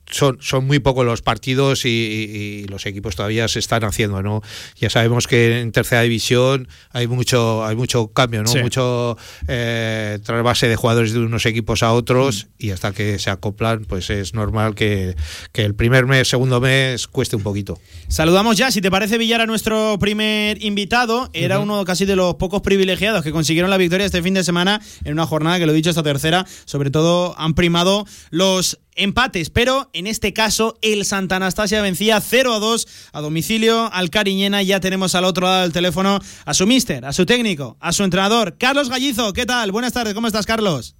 [0.09, 4.21] son, son muy pocos los partidos y, y- y los equipos todavía se están haciendo,
[4.23, 4.41] ¿no?
[4.79, 8.49] Ya sabemos que en tercera división hay mucho, hay mucho cambio, ¿no?
[8.51, 8.59] Sí.
[8.59, 13.85] Mucho eh, trasvase de jugadores de unos equipos a otros y hasta que se acoplan,
[13.85, 15.15] pues es normal que,
[15.51, 17.79] que el primer mes, segundo mes cueste un poquito.
[18.07, 21.29] Saludamos ya, si te parece, Villar, a nuestro primer invitado.
[21.33, 24.81] Era uno casi de los pocos privilegiados que consiguieron la victoria este fin de semana
[25.03, 26.45] en una jornada que lo he dicho, esta tercera.
[26.65, 32.53] Sobre todo han primado los empates, pero en este caso el Santa Anastasia vencía 0
[32.53, 34.61] a 2 a domicilio al Cariñena.
[34.63, 38.03] Ya tenemos al otro lado del teléfono a su mister, a su técnico, a su
[38.03, 39.31] entrenador, Carlos Gallizo.
[39.33, 39.71] ¿Qué tal?
[39.71, 40.95] Buenas tardes, ¿cómo estás, Carlos?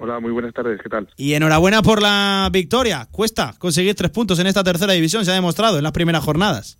[0.00, 1.08] Hola, muy buenas tardes, ¿qué tal?
[1.16, 3.08] Y enhorabuena por la victoria.
[3.10, 6.78] Cuesta conseguir tres puntos en esta tercera división, se ha demostrado en las primeras jornadas.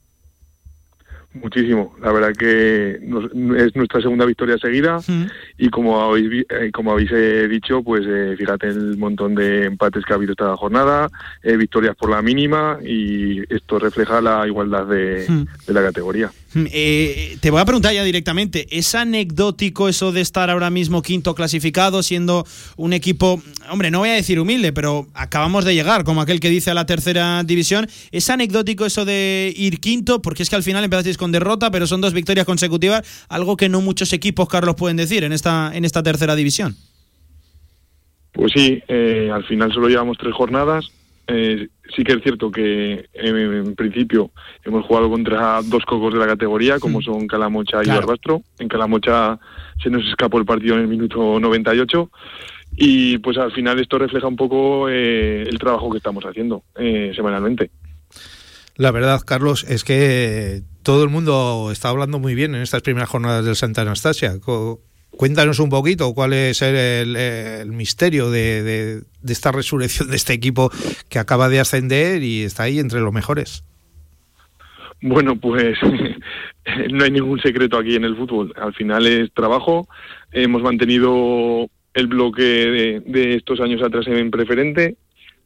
[1.43, 1.95] Muchísimo.
[2.03, 3.27] La verdad que nos-
[3.61, 4.99] es nuestra segunda victoria seguida
[5.57, 10.05] y como habéis, eh, como habéis eh, dicho, pues eh, fíjate el montón de empates
[10.05, 11.09] que ha habido esta jornada,
[11.43, 15.27] eh, victorias por la mínima y esto refleja la igualdad de,
[15.67, 16.31] de la categoría.
[16.55, 21.03] Mm, eh, te voy a preguntar ya directamente, ¿es anecdótico eso de estar ahora mismo
[21.03, 26.05] quinto clasificado, siendo un equipo, hombre, no voy a decir humilde, pero acabamos de llegar,
[26.05, 27.87] como aquel que dice a la tercera división?
[28.13, 30.23] ¿Es anecdótico eso de ir quinto?
[30.23, 33.69] Porque es que al final empezasteis con derrota, pero son dos victorias consecutivas, algo que
[33.69, 36.77] no muchos equipos, Carlos, pueden decir en esta, en esta tercera división.
[38.33, 40.87] Pues sí, eh, al final solo llevamos tres jornadas.
[41.31, 44.31] Eh, sí que es cierto que eh, en principio
[44.65, 47.89] hemos jugado contra dos cocos de la categoría, como son Calamocha y.
[47.89, 48.43] Barbastro.
[48.59, 49.39] En Calamocha
[49.83, 52.11] se nos escapó el partido en el minuto 98.
[52.77, 57.13] Y pues al final esto refleja un poco eh, el trabajo que estamos haciendo eh,
[57.15, 57.71] semanalmente.
[58.79, 63.09] La verdad, Carlos, es que todo el mundo está hablando muy bien en estas primeras
[63.09, 64.35] jornadas del Santa Anastasia.
[65.11, 70.71] Cuéntanos un poquito cuál es el, misterio de esta resurrección de este equipo
[71.11, 73.65] que acaba de ascender y está ahí entre los mejores.
[75.01, 75.79] Bueno, pues
[76.93, 78.53] no hay ningún secreto aquí en el fútbol.
[78.57, 79.89] Al final es trabajo.
[80.33, 84.97] Hemos mantenido el bloque de, de estos años atrás en preferente,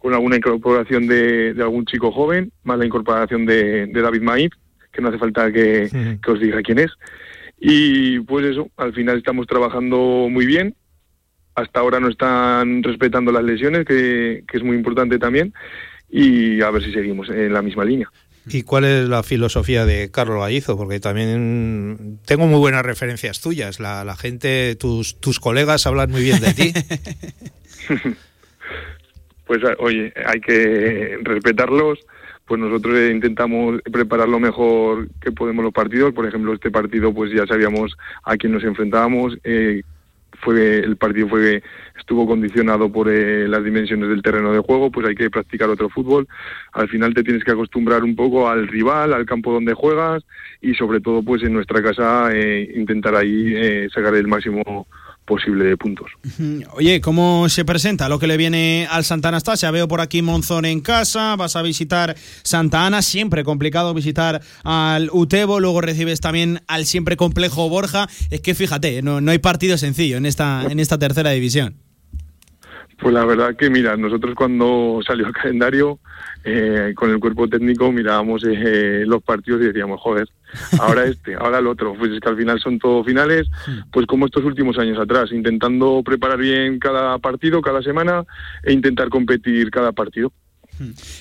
[0.02, 4.50] con alguna incorporación de, de algún chico joven, más la incorporación de, de David Maiz,
[4.90, 5.88] que no hace falta que,
[6.20, 6.90] que os diga quién es.
[7.60, 10.74] Y pues eso, al final estamos trabajando muy bien.
[11.54, 15.54] Hasta ahora no están respetando las lesiones, que, que es muy importante también.
[16.10, 18.10] Y a ver si seguimos en la misma línea.
[18.48, 20.76] ¿Y cuál es la filosofía de Carlos Gallizo?
[20.76, 23.78] Porque también tengo muy buenas referencias tuyas.
[23.78, 26.72] La, la gente, tus, tus colegas hablan muy bien de ti.
[29.52, 31.98] pues a- oye, hay que respetarlos.
[32.46, 36.12] Pues nosotros intentamos preparar lo mejor que podemos los partidos.
[36.14, 37.94] Por ejemplo, este partido, pues ya sabíamos
[38.24, 39.36] a quién nos enfrentábamos.
[39.44, 39.82] eh,
[40.40, 41.62] fue el partido fue
[41.96, 45.88] estuvo condicionado por eh, las dimensiones del terreno de juego, pues hay que practicar otro
[45.90, 46.26] fútbol.
[46.72, 50.24] Al final te tienes que acostumbrar un poco al rival, al campo donde juegas
[50.62, 54.86] y sobre todo pues en nuestra casa eh, intentar ahí eh, sacar el máximo
[55.24, 56.10] posible de puntos.
[56.72, 59.70] Oye, ¿cómo se presenta lo que le viene al Santa Anastasia?
[59.70, 65.10] Veo por aquí Monzón en casa, vas a visitar Santa Ana, siempre complicado visitar al
[65.12, 68.08] Utebo, luego recibes también al siempre complejo Borja.
[68.30, 71.76] Es que fíjate, no, no hay partido sencillo en esta, en esta tercera división.
[73.02, 75.98] Pues la verdad que, mira, nosotros cuando salió el calendario,
[76.44, 80.28] eh, con el cuerpo técnico mirábamos eh, los partidos y decíamos, joder,
[80.78, 81.94] ahora este, ahora el otro.
[81.98, 83.48] Pues es que al final son todos finales,
[83.90, 88.24] pues como estos últimos años atrás, intentando preparar bien cada partido, cada semana,
[88.62, 90.32] e intentar competir cada partido.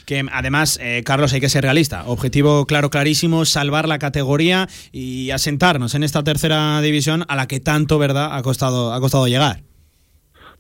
[0.06, 2.06] Que además, eh, Carlos, hay que ser realista.
[2.06, 7.60] Objetivo claro, clarísimo, salvar la categoría y asentarnos en esta tercera división a la que
[7.60, 9.71] tanto, ¿verdad?, ha costado, ha costado llegar.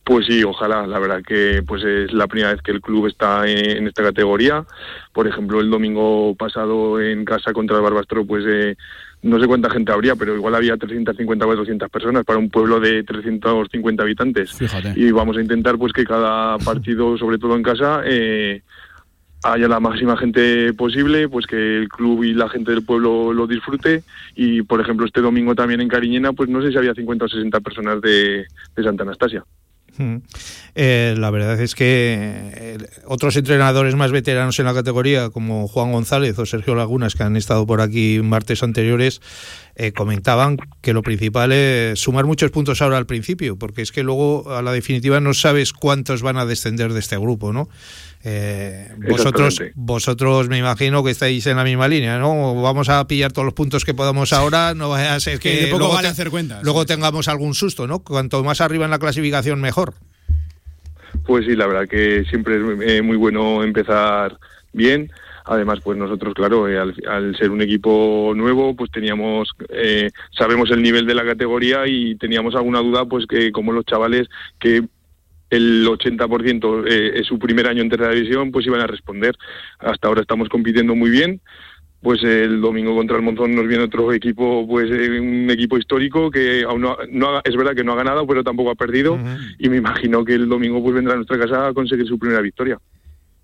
[0.03, 0.87] Pues sí, ojalá.
[0.87, 4.03] La verdad que pues es la primera vez que el club está en, en esta
[4.03, 4.65] categoría.
[5.13, 8.75] Por ejemplo, el domingo pasado en casa contra el Barbastro, pues eh,
[9.23, 12.79] no sé cuánta gente habría, pero igual había 350 o 400 personas para un pueblo
[12.79, 14.53] de 350 habitantes.
[14.53, 14.93] Fíjate.
[14.95, 18.63] Y vamos a intentar pues que cada partido, sobre todo en casa, eh,
[19.43, 23.45] haya la máxima gente posible, pues que el club y la gente del pueblo lo
[23.45, 24.03] disfrute.
[24.35, 27.29] Y, por ejemplo, este domingo también en Cariñena, pues no sé si había 50 o
[27.29, 28.45] 60 personas de,
[28.75, 29.43] de Santa Anastasia.
[29.97, 30.17] Mm.
[30.75, 32.15] Eh, la verdad es que
[32.53, 37.23] eh, otros entrenadores más veteranos en la categoría, como Juan González o Sergio Lagunas, que
[37.23, 39.21] han estado por aquí martes anteriores,
[39.75, 44.03] eh, comentaban que lo principal es sumar muchos puntos ahora al principio, porque es que
[44.03, 47.69] luego a la definitiva no sabes cuántos van a descender de este grupo, ¿no?
[48.23, 52.61] Eh, vosotros, vosotros me imagino que estáis en la misma línea, ¿no?
[52.61, 55.61] Vamos a pillar todos los puntos que podamos ahora, no vaya a ser Que que,
[55.61, 56.61] de poco luego, vale te- hacer cuentas.
[56.63, 57.99] luego tengamos algún susto, ¿no?
[57.99, 59.93] Cuanto más arriba en la clasificación, mejor.
[61.25, 64.37] Pues sí, la verdad que siempre es eh, muy bueno empezar
[64.73, 65.11] bien.
[65.43, 70.69] Además, pues nosotros, claro, eh, al, al ser un equipo nuevo, pues teníamos, eh, sabemos
[70.69, 74.27] el nivel de la categoría y teníamos alguna duda, pues que como los chavales
[74.59, 74.83] que
[75.51, 79.35] el 80% eh, es su primer año en tercera división, pues iban a responder.
[79.79, 81.41] Hasta ahora estamos compitiendo muy bien.
[82.01, 86.31] Pues el domingo contra el Monzón nos viene otro equipo, pues eh, un equipo histórico
[86.31, 88.75] que aún no, ha- no ha- es verdad que no ha ganado, pero tampoco ha
[88.75, 89.19] perdido.
[89.59, 92.41] Y me imagino que el domingo pues vendrá a nuestra casa a conseguir su primera
[92.41, 92.79] victoria.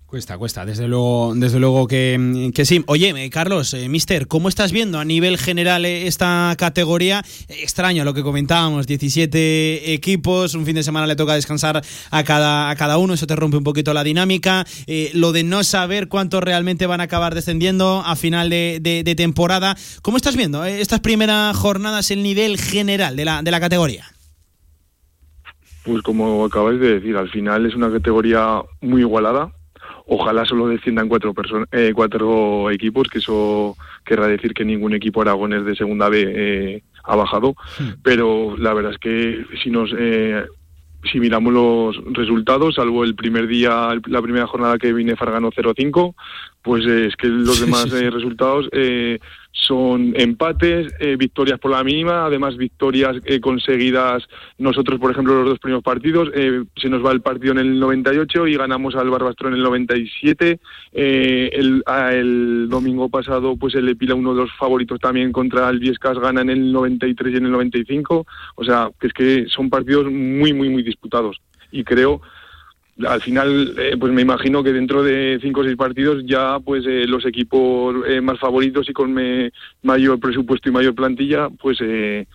[0.08, 2.82] Cuesta, cuesta, desde luego, desde luego que, que sí.
[2.86, 7.22] Oye, eh, Carlos, eh, Mister, ¿cómo estás viendo a nivel general eh, esta categoría?
[7.48, 12.70] Extraño lo que comentábamos, 17 equipos, un fin de semana le toca descansar a cada,
[12.70, 14.64] a cada uno, eso te rompe un poquito la dinámica.
[15.12, 19.76] Lo de no saber cuántos realmente van a acabar descendiendo a final de, de- temporada.
[20.00, 24.06] ¿Cómo estás viendo estas primeras jornadas, el nivel general de la, de la categoría?
[25.84, 29.52] Pues como acabáis de decir, al final es una categoría muy igualada.
[30.10, 31.34] Ojalá solo desciendan cuatro,
[31.70, 36.82] eh, cuatro equipos, que eso querrá decir que ningún equipo aragonés de segunda B eh,
[37.04, 37.54] ha bajado.
[38.02, 40.44] Pero la verdad es que si nos eh,
[41.10, 46.14] si miramos los resultados, salvo el primer día, la primera jornada que vine Fargano 0-5,
[46.62, 49.18] pues eh, es que los demás eh, resultados eh,
[49.66, 54.22] son empates, eh, victorias por la mínima, además victorias eh, conseguidas
[54.56, 57.78] nosotros, por ejemplo, los dos primeros partidos, eh, se nos va el partido en el
[57.80, 60.58] 98 y ganamos al Barbastro en el 97.
[60.92, 65.68] Eh, el, a- el domingo pasado, pues el Epila, uno de los favoritos también contra
[65.68, 68.26] el Viescas, gana en el 93 y en el 95.
[68.54, 71.36] O sea, que es que son partidos muy, muy, muy disputados.
[71.70, 72.22] Y creo
[73.06, 76.84] al final, eh, pues me imagino que dentro de cinco o seis partidos ya pues
[76.86, 81.78] eh, los equipos eh, más favoritos y con me- mayor presupuesto y mayor plantilla, pues
[81.80, 82.26] eh,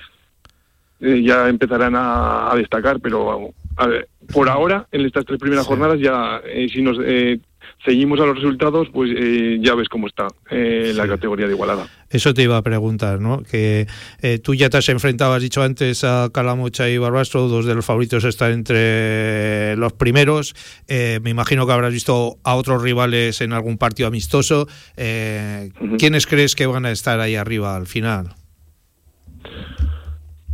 [1.01, 2.99] eh, ya empezarán a, a destacar.
[3.01, 6.41] Pero vamos, a ver, por ahora, en estas tres primeras jornadas, ya
[6.71, 7.39] si nos eh,
[7.85, 11.87] ceñimos a los resultados, pues eh, ya ves cómo está eh, la categoría de igualada.
[12.13, 13.41] Eso te iba a preguntar, ¿no?
[13.41, 13.87] Que
[14.21, 17.73] eh, tú ya te has enfrentado, has dicho antes, a Calamocha y Barbastro, dos de
[17.73, 20.53] los favoritos están entre los primeros.
[20.87, 24.67] Eh, me imagino que habrás visto a otros rivales en algún partido amistoso.
[24.95, 28.35] Eh, ¿Quiénes crees que van a estar ahí arriba al final?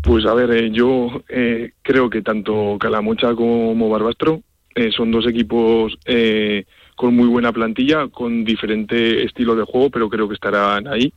[0.01, 4.41] Pues a ver, eh, yo eh, creo que tanto Calamocha como Barbastro
[4.75, 6.63] eh, son dos equipos eh,
[6.95, 11.13] con muy buena plantilla, con diferente estilo de juego, pero creo que estarán ahí.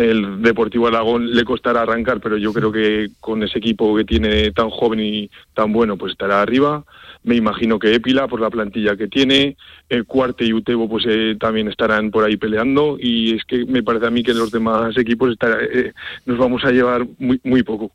[0.00, 4.50] El Deportivo Aragón le costará arrancar, pero yo creo que con ese equipo que tiene
[4.52, 6.84] tan joven y tan bueno, pues estará arriba.
[7.22, 9.56] Me imagino que Épila, por la plantilla que tiene,
[9.90, 12.96] eh, Cuarte y Utebo, pues eh, también estarán por ahí peleando.
[12.98, 15.92] Y es que me parece a mí que los demás equipos estará- eh,
[16.24, 17.92] nos vamos a llevar muy, muy poco.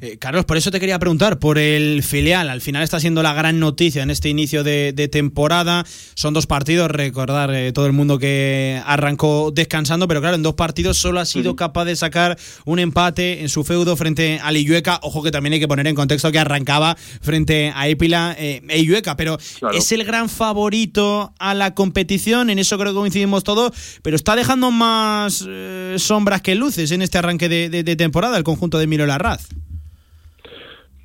[0.00, 3.32] Eh, Carlos, por eso te quería preguntar, por el filial, al final está siendo la
[3.34, 5.84] gran noticia en este inicio de, de temporada,
[6.14, 10.54] son dos partidos, recordar eh, todo el mundo que arrancó descansando, pero claro, en dos
[10.54, 14.98] partidos solo ha sido capaz de sacar un empate en su feudo frente a Lillueca,
[15.02, 18.78] ojo que también hay que poner en contexto que arrancaba frente a Épila eh, e
[18.80, 19.38] Illueca, pero
[19.76, 23.72] es el gran favorito a la competición, en eso creo que coincidimos todos,
[24.02, 28.36] pero está dejando más eh, sombras que luces en este arranque de, de- de temporada
[28.36, 29.39] el conjunto de Miro Larraz.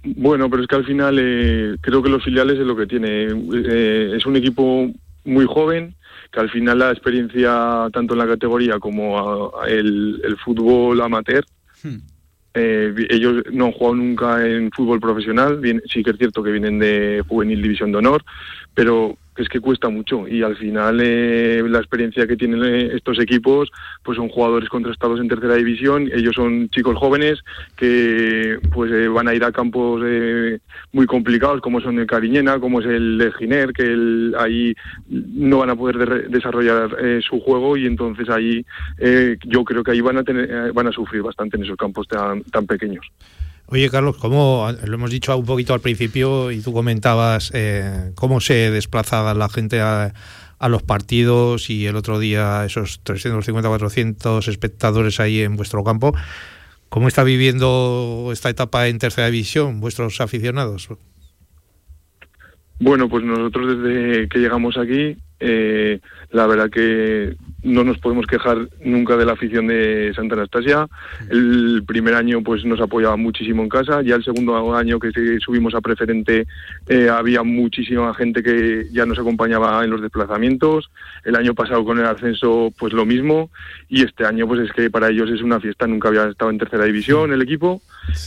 [0.03, 3.27] Bueno, pero es que al final eh, creo que los filiales es lo que tiene.
[3.65, 4.91] Eh, es un equipo
[5.23, 5.95] muy joven
[6.31, 11.01] que al final la experiencia tanto en la categoría como a- a el, el fútbol
[11.01, 11.43] amateur
[12.53, 16.43] eh, vi- ellos no han jugado nunca en fútbol profesional, bien, sí que es cierto
[16.43, 18.23] que vienen de juvenil división de honor,
[18.73, 20.27] pero es que cuesta mucho.
[20.27, 23.69] Y al final eh, la experiencia que tienen eh, estos equipos
[24.03, 27.39] pues son jugadores contrastados en tercera división, ellos son chicos jóvenes
[27.75, 30.59] que pues eh, van a ir a campos eh,
[30.93, 34.73] muy complicados como son el Cariñena, como es el Giner, que el- ahí
[35.09, 37.77] no van a poder de- desarrollar eh, su juego.
[37.77, 38.65] Y entonces ahí
[39.45, 42.43] yo creo que ahí van a tener, van a sufrir bastante en esos campos tan,
[42.43, 43.05] tan pequeños.
[43.67, 48.39] Oye, Carlos, ¿cómo, lo hemos dicho un poquito al principio y tú comentabas eh, cómo
[48.39, 50.13] se desplaza la gente a,
[50.59, 56.13] a los partidos y el otro día esos 350, 400 espectadores ahí en vuestro campo.
[56.89, 60.89] ¿Cómo está viviendo esta etapa en tercera división vuestros aficionados?
[62.79, 65.99] Bueno, pues nosotros desde que llegamos aquí, eh,
[66.31, 70.87] la verdad que no nos podemos quejar nunca de la afición de Santa Anastasia.
[71.29, 75.73] El primer año pues nos apoyaba muchísimo en casa, ya el segundo año que subimos
[75.73, 76.47] a preferente
[76.87, 80.91] eh, había muchísima gente que ya nos acompañaba en los desplazamientos.
[81.23, 83.49] El año pasado con el ascenso pues lo mismo.
[83.87, 86.57] Y este año pues es que para ellos es una fiesta, nunca había estado en
[86.57, 87.81] tercera división el equipo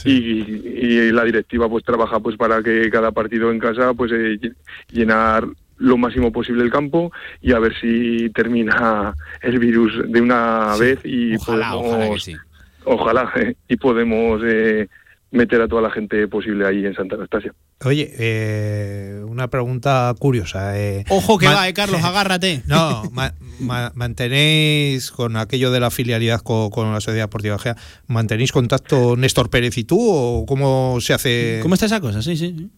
[0.05, 4.37] y, y la directiva pues trabaja pues para que cada partido en casa pues eh,
[4.39, 4.55] lle-
[4.91, 5.45] llenar
[5.77, 7.11] lo máximo posible el campo
[7.41, 12.19] y a ver si termina el virus de una vez y Ojalá, podemos ojalá que
[12.19, 12.35] sí.
[12.83, 14.87] ojalá, eh, y podemos eh,
[15.31, 17.53] meter a toda la gente posible ahí en Santa Anastasia.
[17.85, 20.77] Oye, eh, una pregunta curiosa.
[20.79, 21.05] eh.
[21.09, 22.63] Ojo que Ma- va, eh, Carlos, agárrate.
[22.67, 27.75] No, ma- ma- mantenéis con aquello de la filialidad con, con la Sociedad Deportiva Gea,
[28.07, 31.59] ¿mantenéis contacto Néstor Pérez y tú o cómo se hace?
[31.61, 32.21] ¿Cómo está esa cosa?
[32.21, 32.55] Sí, sí.
[32.57, 32.69] sí.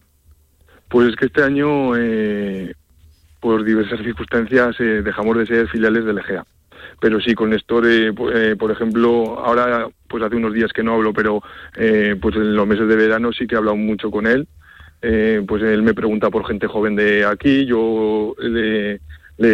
[0.88, 2.74] Pues es que este año, eh,
[3.40, 6.44] por diversas circunstancias, eh, dejamos de ser filiales del EGEA.
[7.00, 7.84] Pero sí, con Néstor,
[8.14, 11.42] po- por ejemplo, ahora, pues hace unos días que no hablo, pero
[11.74, 14.46] eh, pues en los meses de verano sí que he hablado mucho con él.
[15.00, 19.00] Eh, pues él me pregunta por gente joven de aquí, yo le,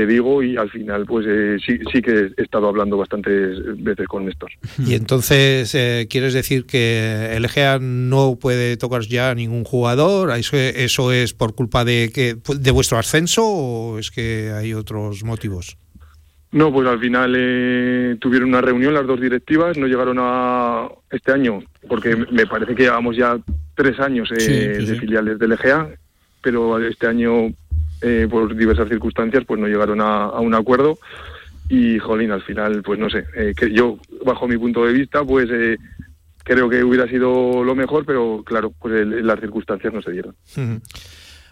[0.06, 4.26] digo y al final, pues eh, sí, sí que he estado hablando bastantes veces con
[4.26, 4.50] Néstor.
[4.84, 10.36] Y entonces, eh, ¿quieres decir que el EGEA no puede tocar ya a ningún jugador?
[10.36, 15.24] ¿Eso, ¿Eso es por culpa de, que, de vuestro ascenso o es que hay otros
[15.24, 15.78] motivos?
[16.50, 21.32] No, pues al final eh, tuvieron una reunión las dos directivas, no llegaron a este
[21.32, 23.38] año, porque me parece que llevamos ya
[23.74, 25.90] tres años eh, Sí, sí, de filiales del EGA,
[26.42, 27.52] pero este año,
[28.00, 30.98] eh, por diversas circunstancias, pues no llegaron a, a un acuerdo.
[31.68, 35.22] Y, jolín, al final, pues no sé, eh, que yo, bajo mi punto de vista,
[35.22, 35.76] pues eh,
[36.44, 40.34] creo que hubiera sido lo mejor, pero claro, pues el- las circunstancias no se dieron.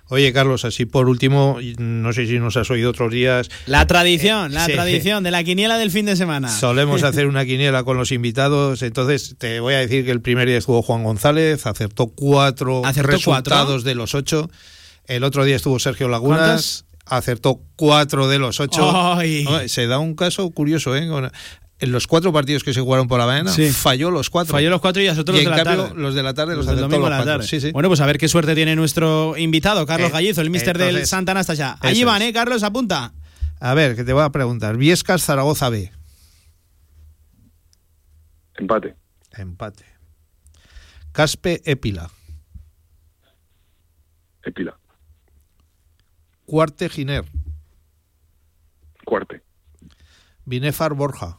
[0.09, 3.49] Oye, Carlos, así por último, no sé si nos has oído otros días.
[3.67, 4.73] La tradición, la Sí.
[4.73, 6.49] tradición de la quiniela del fin de semana.
[6.49, 10.47] Solemos hacer una quiniela con los invitados, entonces te voy a decir que el primer
[10.47, 13.83] día estuvo Juan González, acertó cuatro ¿Acertó resultados cuatro?
[13.83, 14.49] de los ocho.
[15.07, 19.17] El otro día estuvo Sergio Lagunas, acertó cuatro de los ocho.
[19.17, 19.45] Ay.
[19.69, 21.09] Se da un caso curioso, ¿eh?
[21.79, 23.71] En los cuatro partidos que se jugaron por la mañana, Sí.
[23.71, 24.53] falló los cuatro.
[24.53, 26.01] Falló los cuatro y los otros Y los de en la cambio, tarde.
[26.01, 27.33] los de la tarde los, Los del domingo a los la cuatro.
[27.35, 27.47] tarde.
[27.49, 27.71] Sí, sí.
[27.73, 30.89] Bueno, pues a ver qué suerte tiene nuestro invitado, Carlos Eh, Gallizo, el mister del
[30.89, 31.77] entonces, Santa Anastasia.
[31.81, 32.23] Allí van.
[32.23, 32.63] ¿eh, Carlos?
[32.63, 33.13] Apunta.
[33.61, 34.77] A ver, que te voy a preguntar.
[34.79, 35.93] Viescas, Zaragoza B.
[38.55, 38.97] Empate.
[39.37, 39.85] Empate.
[41.13, 42.11] Caspe, Épila.
[44.45, 44.79] Epila.
[46.47, 47.25] Cuarte, Giner.
[49.05, 49.43] Cuarte.
[50.45, 51.39] Binefar, Borja.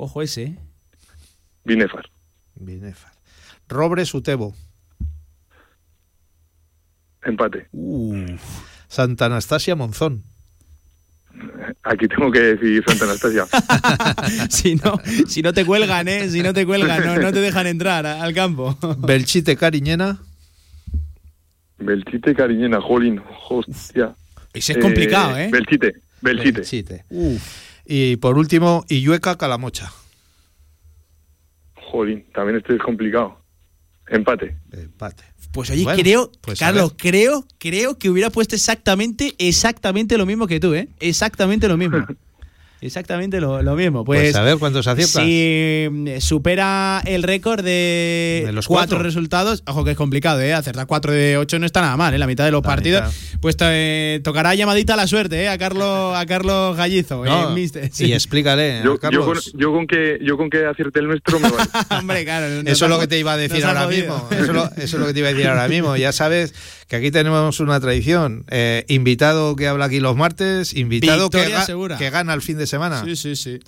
[0.00, 0.42] Ojo ese.
[0.44, 0.56] ¿eh?
[1.62, 2.08] Binefar.
[2.54, 3.12] Binefar.
[3.68, 4.56] Robres, Utebo.
[7.22, 7.68] Empate.
[8.88, 10.22] Santa Anastasia, Monzón.
[11.82, 13.46] Aquí tengo que decir Santa Anastasia.
[14.48, 14.98] si, no,
[15.28, 16.30] si no te cuelgan, ¿eh?
[16.30, 18.78] Si no te cuelgan, no, no te dejan entrar al campo.
[19.00, 20.18] Belchite, Cariñena.
[21.76, 23.20] Belchite, Cariñena, Jolín,
[23.50, 24.14] hostia.
[24.54, 25.50] Ese es complicado, ¿eh?
[25.52, 26.60] Belchite, Belchite.
[26.60, 27.04] Belchite.
[27.92, 29.92] Y por último, Illueca, Calamocha.
[31.74, 33.40] Jolín, también este es complicado.
[34.06, 34.56] Empate.
[34.70, 35.24] Empate.
[35.50, 40.46] Pues oye, Bueno, creo, pues Carlos, creo, creo que hubiera puesto exactamente, exactamente lo mismo
[40.46, 40.88] que tú, ¿eh?
[41.00, 41.98] Exactamente lo mismo.
[42.82, 44.04] Exactamente lo, lo mismo.
[44.04, 45.22] Pues, Pues a ver cuántos aciertas.
[45.22, 49.02] Si mm, supera el récord de, De los cuatro, cuatro.
[49.04, 50.54] resultados, ojo que es complicado, ¿eh?
[50.54, 52.18] Acertar cuatro de ocho no está nada mal, ¿eh?
[52.18, 53.02] La mitad de los La partidos.
[53.02, 53.38] mitad.
[53.40, 55.48] Pues eh, tocará llamadita a la suerte, ¿eh?
[55.48, 57.90] A Carlos, a Carlos Gallizo, No, eh, mister.
[57.98, 59.24] Y explícale, Yo, yo, Carlos.
[59.26, 61.68] con, yo con que yo con que acierte el nuestro me vale.
[61.98, 62.48] Hombre, claro.
[62.62, 64.26] nos Eso es lo que te iba a decir ahora mismo.
[64.30, 65.96] Eso, es lo- eso es lo que te iba a decir ahora mismo.
[65.96, 66.54] Ya sabes
[66.90, 68.44] que aquí tenemos una tradición.
[68.50, 71.96] Eh, invitado que habla aquí los martes, invitado que, Victoria ga- segura.
[71.96, 73.04] que gana el fin de semana.
[73.04, 73.60] Sí, sí, sí.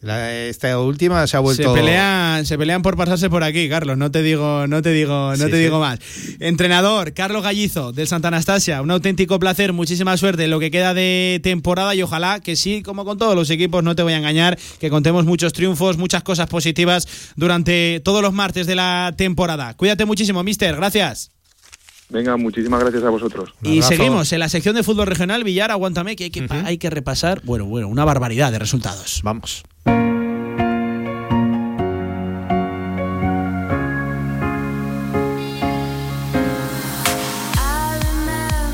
[0.00, 1.74] La- esta última se ha Se vuelto.
[1.74, 3.98] pelean, se pelean por pasarse por aquí, Carlos.
[3.98, 5.62] No te digo, no te digo, no Sí, te sí.
[5.62, 6.00] digo más.
[6.40, 8.80] Entrenador, Carlos Gallizo, del Santa Anastasia.
[8.82, 12.82] Un auténtico placer, muchísima suerte en lo que queda de temporada y ojalá que sí,
[12.82, 16.22] como con todos los equipos, no te voy a engañar, que contemos muchos triunfos, muchas
[16.24, 17.06] cosas positivas
[17.36, 19.74] durante todos los martes de la temporada.
[19.76, 20.74] Cuídate muchísimo, mister.
[20.74, 21.30] Gracias.
[22.12, 23.54] Venga, muchísimas gracias a vosotros.
[23.62, 25.44] Y seguimos en la sección de fútbol regional.
[25.44, 29.22] Villar, aguántame, que hay que, hay que repasar, bueno, bueno, una barbaridad de resultados.
[29.24, 29.64] Vamos.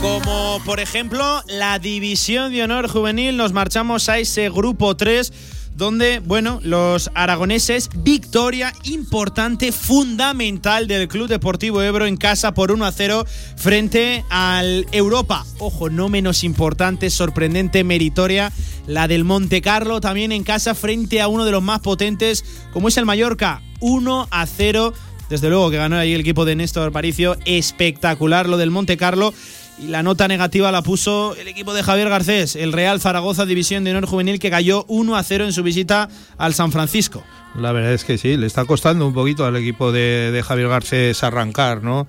[0.03, 5.33] Como por ejemplo la División de Honor Juvenil, nos marchamos a ese grupo 3
[5.79, 12.85] donde, bueno, los aragoneses, victoria importante, fundamental del Club Deportivo Ebro en casa por 1
[12.85, 13.25] a 0
[13.57, 15.47] frente al Europa.
[15.61, 18.53] Ojo, no menos importante, sorprendente, meritoria,
[18.89, 22.89] la del Monte Carlo también en casa frente a uno de los más potentes como
[22.89, 23.63] es el Mallorca.
[23.79, 24.93] 1 a 0
[25.31, 27.37] desde luego que ganó ahí el equipo de Néstor Paricio.
[27.45, 29.33] Espectacular lo del Monte Carlo.
[29.81, 33.85] Y la nota negativa la puso el equipo de Javier Garcés, el Real Zaragoza División
[33.85, 37.23] de Honor Juvenil, que cayó 1 a 0 en su visita al San Francisco.
[37.55, 40.69] La verdad es que sí, le está costando un poquito al equipo de, de Javier
[40.69, 42.07] Garcés arrancar, ¿no?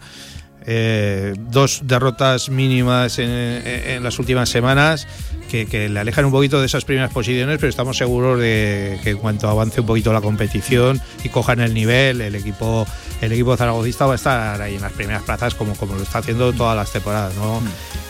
[0.65, 5.07] Eh, dos derrotas mínimas en, en- en las últimas semanas
[5.49, 9.11] que, que le alejan un poquito de esas primeras posiciones, pero estamos seguros de que
[9.11, 12.85] en cuanto avance un poquito la competición y cojan el nivel, el equipo,
[13.21, 16.19] el equipo zaragocista va a estar ahí en las primeras plazas como, como lo está
[16.19, 17.61] haciendo todas las temporadas, ¿no?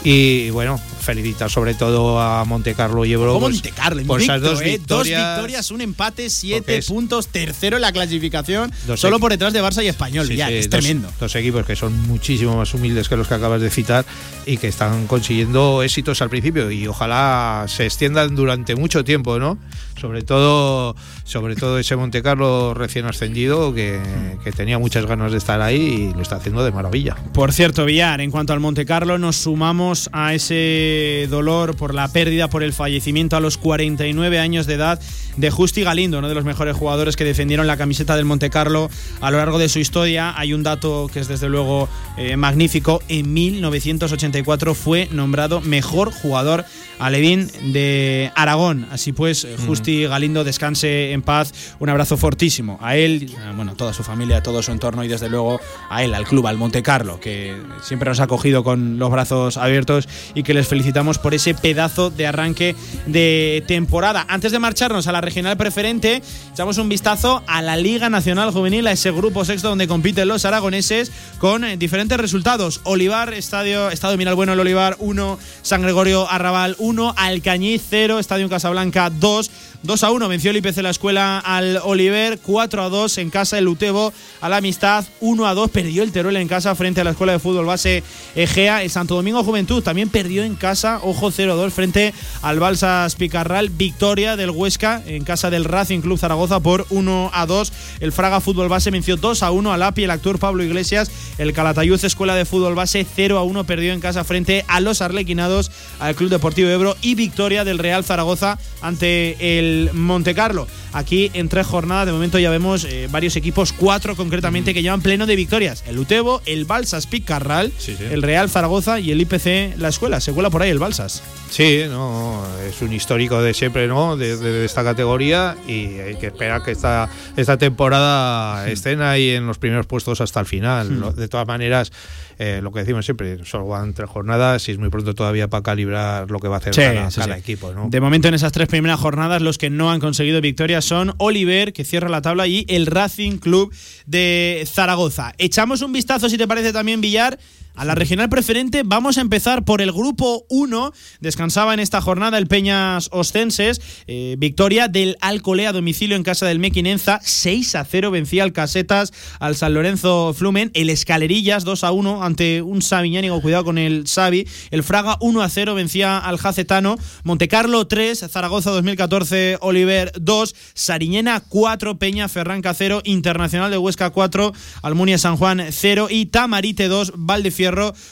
[0.03, 4.37] Y bueno, felicitar sobre todo a Monte Carlo y Ebro pues, Monte Carlo, por esas
[4.37, 4.79] invicto, dos ¿eh?
[4.87, 5.71] Dos victorias.
[5.71, 10.27] un empate, siete puntos, tercero en la clasificación, solo por detrás de Barça y Español.
[10.27, 11.11] Sí, ya, sí, es dos- tremendo.
[11.19, 14.05] Dos equipos que son muchísimo más humildes que los que acabas de citar
[14.45, 19.57] y que están consiguiendo éxitos al principio y ojalá se extiendan durante mucho tiempo, ¿no?
[19.99, 23.99] Sobre todo, sobre todo ese Monte Carlo recién ascendido que,
[24.43, 27.15] que tenía muchas ganas de estar ahí y lo está haciendo de maravilla.
[27.33, 32.07] Por cierto, Villar, en cuanto al Monte Carlo, nos sumamos a ese dolor por la
[32.07, 34.99] pérdida, por el fallecimiento a los 49 años de edad
[35.37, 38.89] de Justi Galindo, uno de los mejores jugadores que defendieron la camiseta del Monte Carlo
[39.21, 40.33] a lo largo de su historia.
[40.37, 43.01] Hay un dato que es desde luego eh, magnífico.
[43.07, 46.65] En 1984 fue nombrado mejor jugador
[46.99, 48.87] alevín de Aragón.
[48.91, 51.75] Así pues, eh, Justi Galindo descanse en paz.
[51.79, 55.07] Un abrazo fortísimo a él, a, bueno, toda su familia, a todo su entorno y
[55.07, 58.99] desde luego a él, al club, al Monte Carlo, que siempre nos ha acogido con
[58.99, 62.75] los brazos abiertos y que les felicitamos por ese pedazo de arranque
[63.05, 64.25] de temporada.
[64.27, 66.21] Antes de marcharnos a la regional preferente,
[66.51, 70.45] echamos un vistazo a la Liga Nacional Juvenil, a ese grupo sexto donde compiten los
[70.45, 72.81] aragoneses con eh, diferentes resultados.
[72.83, 79.09] Olivar, Estadio, Estadio Miralbueno, el Olivar 1, San Gregorio Arrabal 1, Alcañiz 0, Estadio Casablanca
[79.09, 79.51] 2.
[79.81, 83.57] 2 a 1 venció el IPC la escuela al Oliver, 4 a 2 en casa
[83.57, 84.11] el Utebo
[84.41, 87.31] a la Amistad, 1 a 2 perdió el Teruel en casa frente a la escuela
[87.31, 88.03] de fútbol base
[88.35, 92.59] Egea, el Santo Domingo Juventud también perdió en casa, ojo 0 a 2 frente al
[92.59, 97.73] Balsas Picarral, victoria del Huesca en casa del Racing Club Zaragoza por 1 a 2,
[98.01, 101.53] el Fraga Fútbol Base venció 2 a 1 al API, el actor Pablo Iglesias, el
[101.53, 105.71] Calatayud Escuela de Fútbol Base 0 a 1 perdió en casa frente a los Arlequinados
[105.99, 110.67] al Club Deportivo Ebro y victoria del Real Zaragoza ante el Monte Carlo.
[110.93, 115.01] Aquí en tres jornadas de momento ya vemos eh, varios equipos, cuatro concretamente, que llevan
[115.01, 115.83] pleno de victorias.
[115.87, 117.71] El Utebo, el Balsas Picarral,
[118.11, 120.19] el Real Zaragoza y el IPC La Escuela.
[120.19, 121.21] Se cuela por ahí el Balsas.
[121.51, 124.17] Sí, no, es un histórico de siempre, ¿no?
[124.17, 129.29] De, de- de esta categoría y hay que esperar que esta, esta temporada estén ahí
[129.31, 131.15] en los primeros puestos hasta el final.
[131.15, 131.91] De todas maneras,
[132.39, 135.61] eh, lo que decimos siempre, solo van tres jornadas y es muy pronto todavía para
[135.61, 137.39] calibrar lo que va a hacer Sí, cada, sí, cada sí.
[137.41, 137.89] equipo, ¿no?
[137.89, 141.73] De momento en esas tres primeras jornadas los que no han conseguido victoria son Oliver,
[141.73, 143.73] que cierra la tabla, y el Racing Club
[144.05, 145.33] de Zaragoza.
[145.37, 147.37] Echamos un vistazo, si te parece también, Villar,
[147.79, 148.83] a la regional preferente.
[148.85, 150.91] Vamos a empezar por el grupo 1.
[151.21, 153.79] Descansaba en esta jornada el Peñas Ostenses.
[154.05, 157.21] Eh, victoria del Alcolea a domicilio en casa del Mequinenza.
[157.23, 160.71] 6 a 0 vencía al Casetas al San Lorenzo Flumen.
[160.73, 163.41] El Escalerillas 2 a 1 ante un Sabiñánigo.
[163.41, 164.45] Cuidado con el Sabi.
[164.71, 166.97] El Fraga 1 a 0 vencía al Jacetano.
[167.23, 168.25] Montecarlo 3.
[168.29, 169.57] Zaragoza 2014.
[169.61, 170.53] Oliver 2.
[170.73, 171.97] Sariñena 4.
[171.97, 173.03] Peña Ferranca 0.
[173.05, 174.51] Internacional de Huesca 4.
[174.81, 176.07] Almunia San Juan 0.
[176.09, 177.13] Y Tamarite 2.
[177.15, 177.68] Valdefierro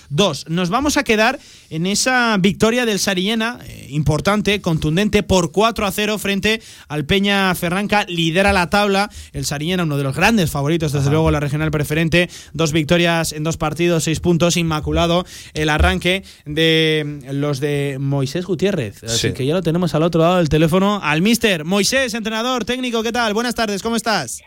[0.10, 0.46] 2.
[0.50, 1.40] Nos vamos a quedar
[1.70, 3.60] en esa victoria del Sariñena.
[3.66, 8.06] eh, importante, contundente por 4 a 0 frente al Peña Ferranca.
[8.08, 9.10] Lidera la tabla.
[9.34, 12.30] El Sariñena, uno de los grandes favoritos, desde luego, la regional preferente.
[12.54, 14.58] Dos victorias en dos partidos, seis puntos.
[14.58, 19.04] Inmaculado el arranque de los de Moisés Gutiérrez.
[19.04, 19.34] Así Sí.
[19.34, 21.00] que ya lo tenemos al otro lado del teléfono.
[21.04, 23.34] Al mister Moisés, entrenador, técnico, ¿qué tal?
[23.34, 24.42] Buenas tardes, ¿cómo estás?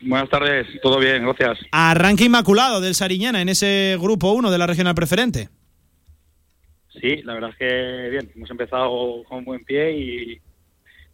[0.00, 1.58] Buenas tardes, todo bien, gracias.
[1.72, 5.48] Arranque inmaculado del Sariñana en ese grupo 1 de la regional preferente.
[7.00, 10.40] Sí, la verdad es que bien, hemos empezado con buen pie y,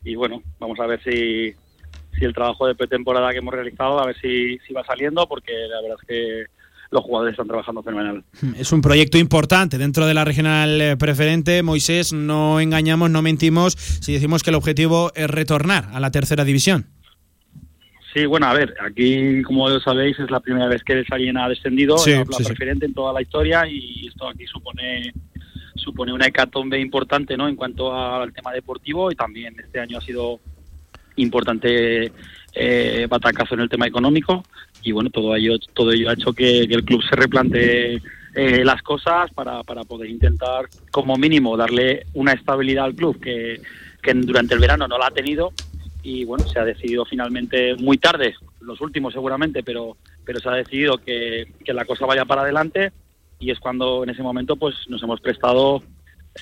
[0.04, 1.54] y bueno, vamos a ver si,
[2.18, 5.52] si el trabajo de pretemporada que hemos realizado, a ver si, si va saliendo, porque
[5.52, 6.44] la verdad es que
[6.90, 8.24] los jugadores están trabajando fenomenal.
[8.58, 11.62] Es un proyecto importante dentro de la regional eh, preferente.
[11.62, 16.44] Moisés, no engañamos, no mentimos si decimos que el objetivo es retornar a la tercera
[16.44, 16.86] división.
[18.12, 21.96] Sí, bueno, a ver, aquí, como sabéis, es la primera vez que el ha descendido,
[21.98, 22.48] Sí, es la, sí, sí.
[22.48, 25.12] preferente en toda la historia y esto aquí supone
[25.76, 27.48] supone una hecatombe importante, ¿no?
[27.48, 30.40] En cuanto al tema deportivo y también este año ha sido
[31.16, 32.12] importante
[32.52, 34.42] eh, batacazo en el tema económico
[34.82, 38.00] y bueno, todo ello todo ello ha hecho que, que el club se replantee
[38.34, 43.60] eh, las cosas para, para poder intentar como mínimo darle una estabilidad al club que,
[44.02, 45.52] que durante el verano no la ha tenido
[46.02, 50.52] y bueno, se ha decidido finalmente muy tarde, los últimos seguramente, pero, pero se ha
[50.52, 52.92] decidido que, que la cosa vaya para adelante
[53.38, 55.82] y es cuando en ese momento pues nos hemos prestado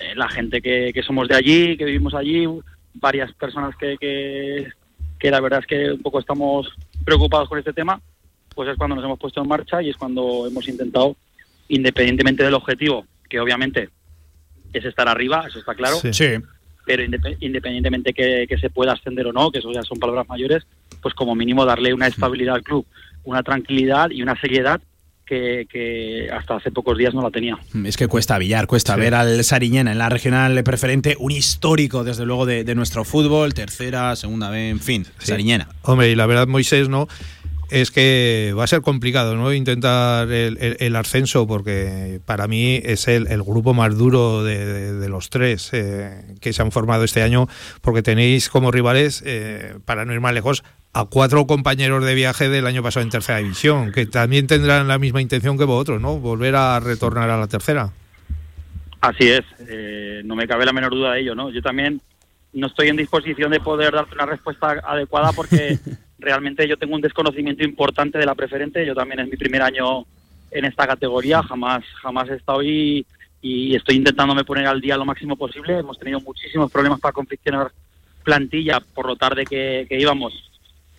[0.00, 2.46] eh, la gente que, que somos de allí, que vivimos allí,
[2.94, 4.68] varias personas que, que,
[5.18, 6.68] que la verdad es que un poco estamos
[7.04, 8.00] preocupados con este tema,
[8.54, 11.16] pues es cuando nos hemos puesto en marcha y es cuando hemos intentado,
[11.68, 13.90] independientemente del objetivo, que obviamente
[14.72, 16.34] es estar arriba, eso está claro, Sí.
[16.88, 20.26] Pero indep- independientemente que, que se pueda ascender o no, que eso ya son palabras
[20.28, 20.66] mayores,
[21.02, 22.86] pues como mínimo darle una estabilidad al club,
[23.24, 24.80] una tranquilidad y una seriedad
[25.26, 27.58] que, que hasta hace pocos días no la tenía.
[27.84, 32.24] Es que cuesta Villar, cuesta ver al Sariñena en la regional preferente, un histórico desde
[32.24, 35.68] luego de, de nuestro fútbol, tercera, segunda vez, en fin, Sariñena.
[35.82, 37.08] Hombre, y la verdad, Moisés, ¿no?
[37.70, 39.52] Es que va a ser complicado, ¿no?
[39.52, 44.64] Intentar el, el- el ascenso, porque para mí es el, el grupo más duro de,
[44.64, 47.46] de- de los tres eh, que se han formado este año,
[47.82, 50.64] porque tenéis como rivales, eh, para no ir más lejos,
[50.94, 54.98] a cuatro compañeros de viaje del año pasado en tercera división, que también tendrán la
[54.98, 56.18] misma intención que vosotros, ¿no?
[56.18, 57.90] Volver a retornar a la tercera.
[59.02, 61.50] Así es, eh, no me cabe la menor duda de ello, ¿no?
[61.50, 62.00] Yo también
[62.54, 65.78] no estoy en disposición de poder darte una respuesta adecuada porque
[66.18, 68.84] realmente yo tengo un desconocimiento importante de la preferente.
[68.84, 70.04] Yo también es mi primer año
[70.50, 73.04] en esta categoría, jamás jamás he estado ahí
[73.40, 75.78] y estoy intentándome poner al día lo máximo posible.
[75.78, 77.70] Hemos tenido muchísimos problemas para confeccionar
[78.24, 80.34] plantilla por lo tarde que, íbamos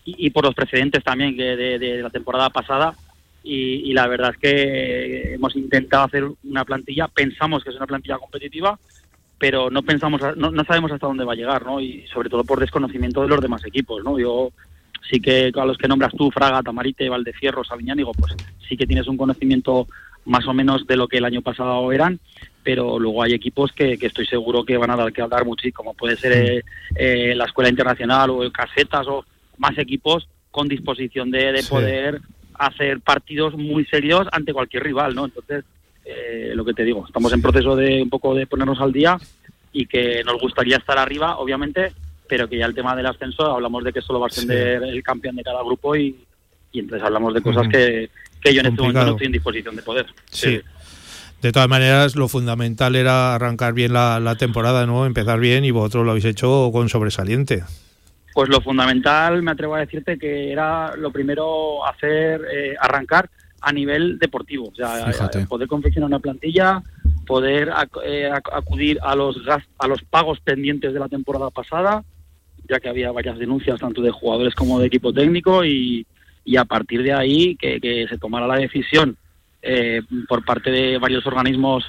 [0.05, 2.93] y, por los precedentes también que de, de la temporada pasada.
[3.43, 7.87] Y, y la verdad es que hemos intentado hacer una plantilla, pensamos que es una
[7.87, 8.77] plantilla competitiva,
[9.37, 11.79] pero no pensamos, no, no sabemos hasta dónde va a llegar, ¿no?
[11.79, 14.19] Y sobre todo por desconocimiento de los demás equipos, ¿no?
[14.19, 14.51] Yo
[15.09, 18.35] sí que a los que nombras tú, Fraga, Tamarite, Valdecierro, Sabiñánigo, pues
[18.67, 19.87] sí que tienes un conocimiento
[20.25, 22.19] más o menos de lo que el año pasado eran,
[22.63, 25.67] pero luego hay equipos que, que estoy seguro que van a dar que hablar mucho,
[25.73, 26.63] como puede ser eh,
[26.95, 29.25] eh, la Escuela Internacional o el Casetas o
[29.57, 31.69] más equipos con disposición de, de Sí.
[31.69, 32.21] poder
[32.55, 35.25] hacer partidos muy serios ante cualquier rival, ¿no?
[35.25, 35.63] Entonces,
[36.05, 39.17] eh, lo que te digo, estamos en proceso de un poco de ponernos al día
[39.71, 41.93] y que nos gustaría estar arriba, obviamente,
[42.29, 45.03] pero que ya el tema del ascenso hablamos de que solo va a ascender el
[45.03, 46.15] campeón de cada grupo y,
[46.71, 49.75] y entonces hablamos de cosas que, que yo en este momento no estoy en disposición
[49.75, 50.05] de poder.
[50.29, 50.61] Sí.
[51.41, 55.05] De todas maneras, lo fundamental era arrancar bien la, la temporada, ¿no?
[55.05, 57.63] Empezar bien y vosotros lo habéis hecho con sobresaliente.
[58.33, 63.29] Pues lo fundamental, me atrevo a decirte que era lo primero hacer, eh, arrancar
[63.61, 64.67] a nivel deportivo.
[64.69, 65.39] O sea, Fíjate.
[65.41, 66.81] eh, poder confeccionar una plantilla,
[67.25, 71.49] poder ac- eh, ac- acudir a los gas- a los pagos pendientes de la temporada
[71.51, 72.03] pasada,
[72.69, 76.05] ya que había varias denuncias tanto de jugadores como de equipo técnico y,
[76.45, 79.17] y a partir de ahí que, que se tomara la decisión
[79.61, 81.83] eh, por parte de varios organismos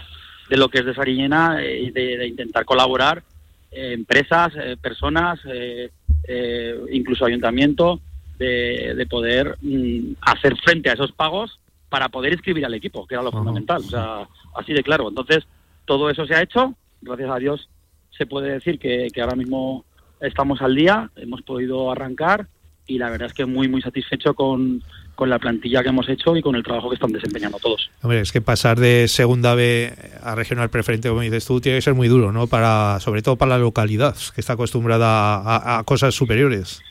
[0.48, 3.22] de lo que es de Sariñena eh, de, de intentar colaborar
[3.70, 5.90] eh, empresas, eh, personas, eh,
[6.26, 8.00] eh, incluso ayuntamiento,
[8.38, 13.14] de, de poder mm, hacer frente a esos pagos para poder inscribir al equipo, que
[13.14, 15.08] era lo fundamental, o sea, así de claro.
[15.08, 15.46] Entonces,
[15.84, 17.68] todo eso se ha hecho, gracias a Dios
[18.16, 19.84] se puede decir que, que ahora mismo
[20.20, 22.46] estamos al día, hemos podido arrancar
[22.86, 24.82] y la verdad es que muy, muy satisfecho con,
[25.14, 27.90] con la plantilla que hemos hecho y con el trabajo que están desempeñando todos.
[28.02, 29.92] Hombre, es que pasar de segunda B
[30.22, 32.46] a regional preferente, como dices tú, tiene que ser muy duro, ¿no?
[32.48, 36.82] Para, sobre todo para la localidad, que está acostumbrada a, a cosas superiores.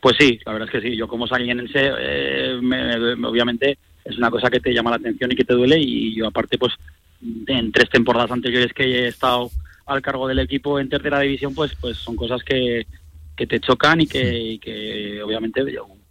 [0.00, 0.96] Pues sí, la verdad es que sí.
[0.96, 5.30] Yo como salienense, eh, me- me- obviamente es una cosa que te llama la atención
[5.30, 6.72] y que te duele y yo aparte pues
[7.46, 9.50] en tres temporadas anteriores que he estado
[9.86, 12.86] al cargo del equipo en tercera división pues pues son cosas que,
[13.36, 15.64] que te chocan y que, y que obviamente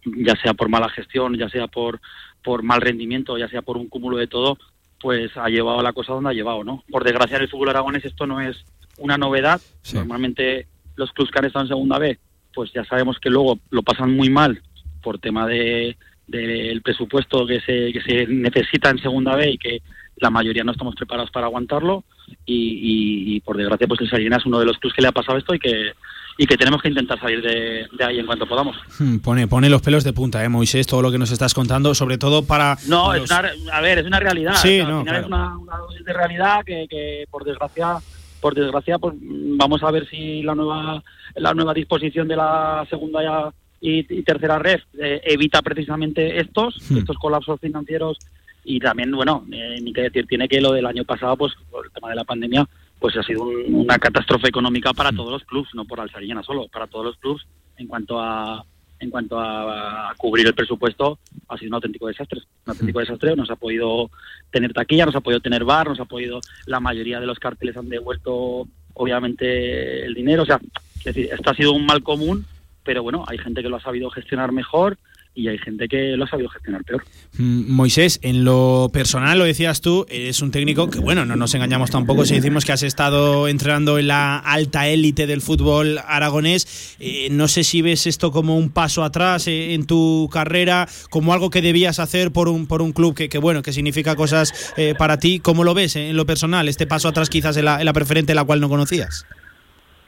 [0.04, 2.00] ya sea por mala gestión, ya sea por,
[2.42, 4.58] por mal rendimiento, ya sea por un cúmulo de todo,
[5.00, 6.82] pues ha llevado la cosa donde ha llevado, ¿no?
[6.90, 8.56] Por desgracia en el fútbol aragonés esto no es
[8.98, 9.60] una novedad.
[9.94, 10.66] Normalmente
[10.96, 12.18] los clubes que han estado en segunda B,
[12.52, 14.60] pues ya sabemos que luego lo pasan muy mal
[15.02, 19.82] por tema de del presupuesto que se, que se necesita en segunda B y que
[20.20, 22.04] la mayoría no estamos preparados para aguantarlo
[22.46, 25.08] y, y- y por desgracia pues el Salinas es uno de los clubes que le
[25.08, 25.92] ha pasado esto y que
[26.38, 28.74] y que tenemos que intentar salir de, de ahí en cuanto podamos.
[28.98, 30.86] Hmm, Pone, pone los pelos de punta, ¿eh, Moisés?
[30.86, 32.78] Todo lo que nos estás contando, sobre todo para.
[32.88, 34.54] No, los- es una, re- a ver, es una realidad.
[34.54, 35.20] Sí, O sea, no, al final claro.
[35.20, 37.96] es una, una dosis de realidad que, que, por desgracia,
[38.40, 41.02] por desgracia, pues vamos a ver si la nueva
[41.34, 43.50] la nueva disposición de la segunda ya
[43.82, 46.98] y, y tercera red eh, evita precisamente estos Hmm.
[46.98, 48.16] estos colapsos financieros
[48.64, 51.86] y también bueno eh, ni que decir tiene que lo del año pasado pues por
[51.86, 52.68] el tema de la pandemia
[52.98, 56.66] pues ha sido un- una catástrofe económica para todos los clubes no por Alsariana solo
[56.68, 57.42] para todos los clubes
[57.78, 58.64] en cuanto a
[58.98, 61.18] en cuanto a, a cubrir el presupuesto
[61.48, 63.34] ha sido un auténtico desastre un auténtico desastre.
[63.34, 64.10] No se ha podido
[64.50, 67.26] tener taquilla no se ha podido tener bar no se ha podido la mayoría de
[67.26, 68.66] los carteles han devuelto
[69.14, 70.42] obviamente el dinero.
[70.42, 70.60] O sea
[70.98, 72.44] es decir esto ha sido un mal común
[72.84, 74.98] pero bueno hay gente que lo ha sabido gestionar mejor
[75.34, 77.02] y hay gente que lo ha sabido gestionar peor
[77.38, 81.54] Mm, Moisés, en lo personal, lo decías tú, eres un técnico que, bueno, no nos
[81.54, 86.96] engañamos tampoco si decimos que has estado entrenando en la alta élite del fútbol aragonés.
[86.98, 91.32] Eh, no sé si ves esto como un paso atrás eh, en tu carrera, como
[91.32, 94.74] algo que debías hacer por un, por un club que, que, bueno, que significa cosas
[94.76, 95.38] eh, para ti.
[95.38, 97.92] ¿Cómo lo ves eh, en lo personal, este paso atrás quizás en la, en la
[97.92, 99.24] preferente, la cual no conocías?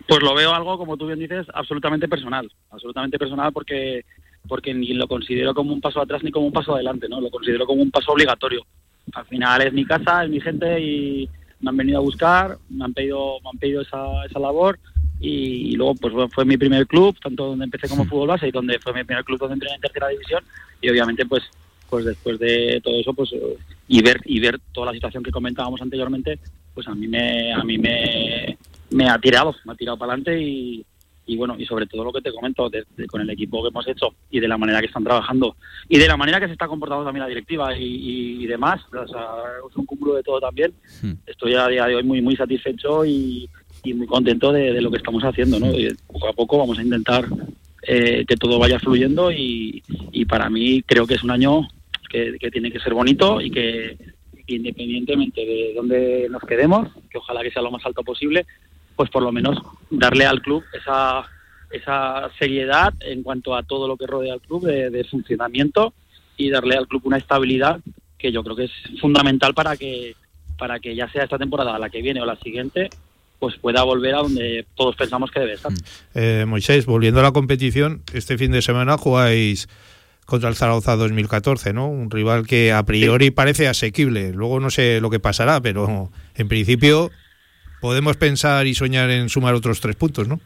[0.09, 2.51] Pues lo veo algo, como tú bien dices, absolutamente personal.
[2.71, 4.05] Absolutamente personal porque,
[4.49, 7.21] porque ni lo considero como un paso atrás ni como un paso adelante, ¿no?
[7.21, 8.65] Lo considero como un paso obligatorio.
[9.15, 11.29] Al final es mi casa, es mi gente y
[11.61, 14.79] me han venido a buscar, me han pedido, me han pedido esa, esa labor
[15.21, 18.51] y, y luego pues fue- mi primer club, tanto donde empecé como fútbol base y
[18.51, 20.43] donde fue mi primer club donde entré en tercera división
[20.81, 21.43] y obviamente pues
[21.89, 23.31] pues después de todo eso pues
[23.87, 26.39] y ver y ver toda la situación que comentábamos anteriormente
[26.75, 28.57] pues a mí me a mí me,
[28.91, 30.85] me ha tirado me ha tirado para adelante y,
[31.27, 33.69] y bueno y sobre todo lo que te comento de- de- con el equipo que
[33.69, 35.57] hemos hecho y de la manera que están trabajando
[35.89, 38.81] y de la manera que se está comportando también la directiva y, y- y demás
[38.93, 39.27] o sea,
[39.71, 40.73] es un cúmulo de todo también.
[41.27, 43.49] Estoy a día de hoy muy muy satisfecho y,
[43.85, 45.73] y muy contento de, de lo que estamos haciendo ¿no?
[45.73, 47.25] Y poco a poco vamos a intentar
[47.87, 49.83] eh, que todo vaya fluyendo y,
[50.13, 51.69] y para mí creo que es un año
[52.09, 53.97] que, que tiene que ser bonito y que,
[54.47, 58.45] que independientemente de dónde nos quedemos, que ojalá que sea lo más alto posible,
[58.97, 59.59] pues por lo menos
[59.91, 61.25] darle al club esa,
[61.71, 65.95] esa seriedad en cuanto a todo lo que rodea al club de, de funcionamiento
[66.37, 67.81] y darle al club una estabilidad
[68.19, 70.15] que yo creo que es fundamental para que
[70.59, 72.91] para que ya sea esta temporada la que viene o la siguiente
[73.43, 75.73] pues pueda volver a donde todos pensamos que debe estar.
[76.15, 79.69] Eh, Moisés, volviendo a la competición, este fin de semana jugáis
[80.27, 81.89] contra el Zaragoza 2014, ¿no?
[81.89, 84.33] Un rival que a priori parece asequible.
[84.33, 87.11] Luego no sé lo que pasará, pero en principio
[87.83, 90.39] podemos pensar y soñar en sumar otros tres puntos, ¿no?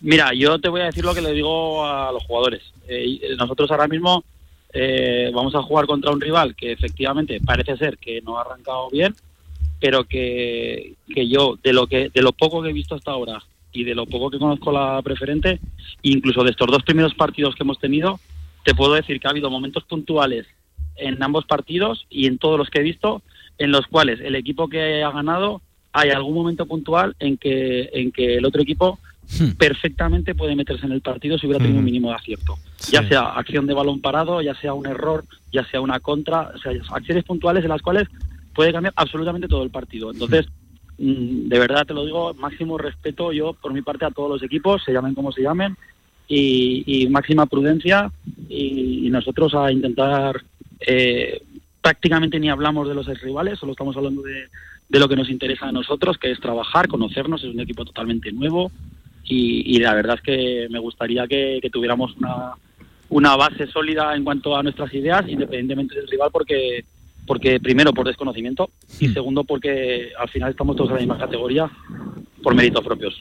[0.00, 2.62] Mira, yo te voy a decir lo que le digo a los jugadores.
[2.88, 4.24] Eh, nosotros ahora mismo
[4.72, 8.88] eh, vamos a jugar contra un rival que efectivamente parece ser que no ha arrancado
[8.88, 9.14] bien,
[9.78, 13.42] pero que, que yo de lo que de lo poco que he visto hasta ahora
[13.72, 15.60] y de lo poco que conozco la preferente,
[16.00, 18.20] incluso de estos dos primeros partidos que hemos tenido,
[18.64, 20.46] te puedo decir que ha habido momentos puntuales
[20.96, 23.20] en ambos partidos y en todos los que he visto
[23.58, 25.60] en los cuales el equipo que ha ganado
[25.96, 28.98] hay algún momento puntual en que en que el otro equipo
[29.58, 32.58] perfectamente puede meterse en el partido si hubiera tenido un mínimo de acierto.
[32.90, 36.58] Ya sea acción de balón parado, ya sea un error, ya sea una contra, o
[36.58, 38.08] sea, acciones puntuales en las cuales
[38.54, 40.12] puede cambiar absolutamente todo el partido.
[40.12, 40.46] Entonces,
[40.98, 44.42] mm, de verdad te lo digo, máximo respeto yo por mi parte a todos los
[44.42, 45.76] equipos, se llamen como se llamen,
[46.28, 48.10] y, y máxima prudencia
[48.48, 50.42] y, y nosotros a intentar
[50.80, 51.42] eh,
[51.80, 54.46] prácticamente ni hablamos de los rivales, solo estamos hablando de,
[54.88, 58.32] de lo que nos interesa a nosotros, que es trabajar, conocernos, es un equipo totalmente
[58.32, 58.70] nuevo
[59.24, 62.52] y, y la verdad es que me gustaría que, que tuviéramos una,
[63.08, 66.84] una base sólida en cuanto a nuestras ideas, independientemente del rival, porque
[67.26, 71.68] porque primero por desconocimiento y segundo porque al final estamos todos en la misma categoría
[72.40, 73.20] por méritos propios.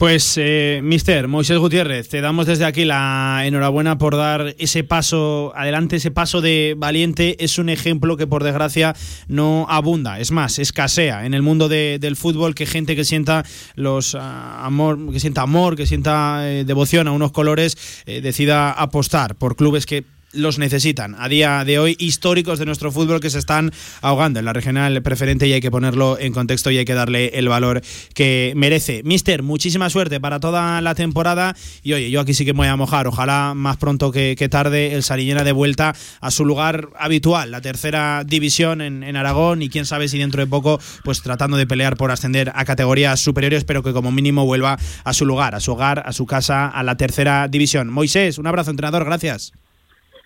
[0.00, 5.52] Pues, eh, Mister Moisés Gutiérrez, te damos desde aquí la enhorabuena por dar ese paso
[5.54, 7.36] adelante, ese paso de valiente.
[7.44, 8.96] Es un ejemplo que, por desgracia,
[9.28, 10.18] no abunda.
[10.18, 13.44] Es más, escasea en el mundo de- del fútbol que gente que sienta
[13.74, 18.72] los ah, amor, que sienta amor, que sienta eh, devoción a unos colores, eh, decida
[18.72, 23.30] apostar por clubes que los necesitan a día de hoy históricos de nuestro fútbol que
[23.30, 26.84] se están ahogando en la regional preferente y hay que ponerlo en contexto y hay
[26.84, 27.82] que darle el valor
[28.14, 29.02] que merece.
[29.04, 32.68] Mister, muchísima suerte para toda la temporada y oye, yo aquí sí que me voy
[32.68, 37.50] a mojar, ojalá más pronto que, tarde el Sariñena de vuelta a su lugar habitual,
[37.50, 41.56] la tercera división en, en Aragón y quién sabe si dentro de poco pues tratando
[41.56, 45.54] de pelear por ascender a categorías superiores, pero que como mínimo vuelva a su lugar,
[45.54, 47.88] a su hogar, a su casa, a la tercera división.
[47.88, 49.52] Moisés, un abrazo entrenador, gracias.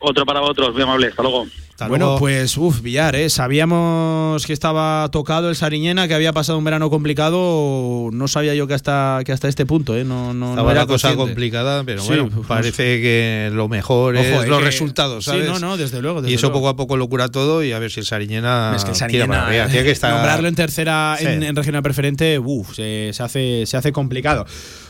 [0.06, 1.47] Otro para otros, muy amable, hasta luego.
[1.89, 3.31] bueno, pues, uff, Villar, ¿eh?
[3.31, 8.10] sabíamos que estaba tocado el Sariñena, que había pasado un verano complicado.
[8.12, 10.05] No sabía yo que hasta, que hasta este punto, ¿eh?
[10.05, 11.32] No, no, no Estaba era la cosa consciente.
[11.32, 15.24] complicada, pero Sí, bueno, pues, parece que lo mejor Ojo, es eh, los que- resultados,
[15.24, 15.47] sí, ¿sabes?
[15.48, 16.60] no, no, desde luego, y eso luego.
[16.60, 18.97] poco a poco lo cura todo y a ver si el Sariñena, Es que el
[18.97, 19.66] Sariñena, para arriba.
[19.68, 20.12] Tiene que estar...
[20.12, 21.26] nombrarlo en tercera, Sí.
[21.26, 24.44] en, en regional preferente, uff, se, se hace, se hace complicado.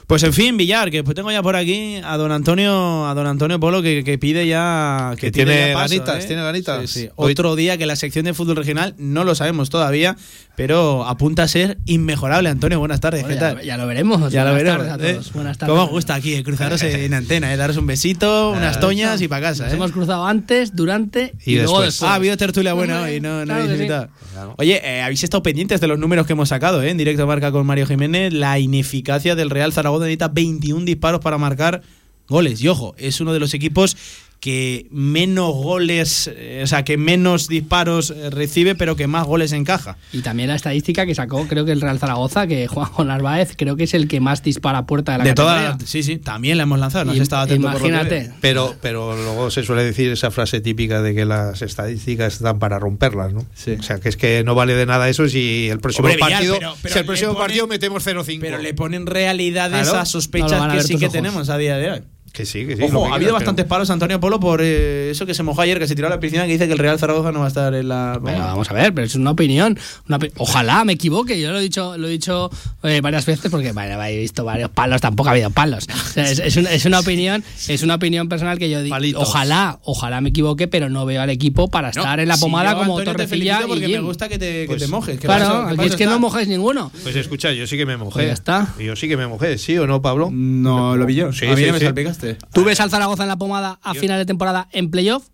[0.07, 3.27] Pues en fin, Villar, que pues tengo ya por aquí a don Antonio, a don
[3.27, 6.27] Antonio Polo que, que pide ya que Que tiene pide ya paso, ganitas, ¿eh?
[6.27, 6.91] tiene ganitas.
[6.91, 7.09] Sí, sí.
[7.17, 10.17] Hoy- Otro día que la sección de fútbol regional no lo sabemos todavía,
[10.57, 12.49] pero apunta a ser inmejorable.
[12.49, 13.65] Antonio, buenas tardes, Bueno, ¿qué ya- tal?
[13.65, 14.33] ya lo veremos.
[14.33, 14.87] Ya lo Buenas veremos.
[14.89, 15.15] tardes a ¿eh?
[15.15, 15.33] todos.
[15.33, 15.73] Buenas tardes.
[15.73, 17.57] ¿Cómo os gusta aquí eh, cruzaros en antena, eh?
[17.57, 19.65] daros un besito, unas toñas y para casa.
[19.65, 19.77] Nos ¿eh?
[19.77, 22.03] hemos cruzado antes, durante y, luego después.
[22.03, 23.83] Ah, ha habido tertulia buena hoy, no, no Claro habéis que sí.
[23.83, 24.55] invitado.
[24.59, 26.91] Oye, eh, habéis estado pendientes de los números que hemos sacado, ¿eh?
[26.91, 28.33] En directo marca con Mario Jiménez.
[28.33, 31.83] La ineficacia del Real Zaragoza necesita 21 disparos para marcar
[32.29, 32.61] goles.
[32.63, 33.97] Y ojo, es uno de los equipos
[34.45, 39.53] que menos goles, eh, o sea, que menos disparos eh, recibe, pero que más goles
[39.53, 39.97] encaja.
[40.13, 43.75] Y también la estadística que sacó, creo que el Real Zaragoza, que Juanjo Narváez, creo
[43.77, 45.73] que es el que más dispara a puerta de la De categoría.
[45.79, 47.07] toda, sí, sí, también la hemos lanzado.
[47.07, 48.21] No estado atento por lo que imagínate.
[48.29, 48.35] veo.
[48.43, 52.79] Pero, pero luego se suele decir esa frase típica de que las estadísticas están para
[52.79, 53.41] romperlas, ¿no?
[53.41, 56.57] O sea, que es que no vale de nada eso si el próximo Hombre, partido,
[56.59, 58.41] pero- pero si el le próximo partido metemos 0-5.
[58.43, 60.01] Pero le ponen realidades Claro.
[60.01, 61.13] a sospechas No que sí que ojos.
[61.15, 62.03] tenemos a día de hoy.
[62.35, 62.83] Que sí, que sí.
[62.83, 65.79] Ojo, que ha habido bastantes palos Antonio Polo por eh, eso que se mojó ayer,
[65.79, 67.49] que se tiró a la piscina, que dice que el Real Zaragoza no va a
[67.49, 68.21] estar en la.
[68.25, 69.79] Pero vamos a ver, pero es una opinión.
[70.09, 71.41] una Ojalá me equivoque.
[71.41, 72.51] Yo lo he dicho, lo he dicho
[72.83, 75.87] eh, varias veces porque bueno, he visto varios palos, tampoco ha habido palos.
[75.89, 78.97] O sea, es, es una, es una opinión, es una opinión personal que yo digo.
[79.21, 82.41] Ojalá, ojalá me equivoque, pero no veo al equipo para No, estar en la si
[82.41, 84.89] pomada yo, como Antonio, te felicito y porque me gusta que te, que Pues- te
[84.89, 85.21] mojes.
[85.21, 86.91] que Claro, aquí es que no mojáis ninguno.
[87.05, 88.13] Pues escucha, yo sí que me mojé.
[88.15, 88.75] Pues ya está.
[88.81, 90.31] Yo sí que me mojé, ¿sí o no, Pablo?
[90.33, 91.33] No, lo vi yo.
[91.33, 91.85] Sí, a mí sí, me sí.
[91.85, 92.24] salpicaste.
[92.53, 95.29] ¿Tú ves al Zaragoza en la pomada a final de temporada en playoff?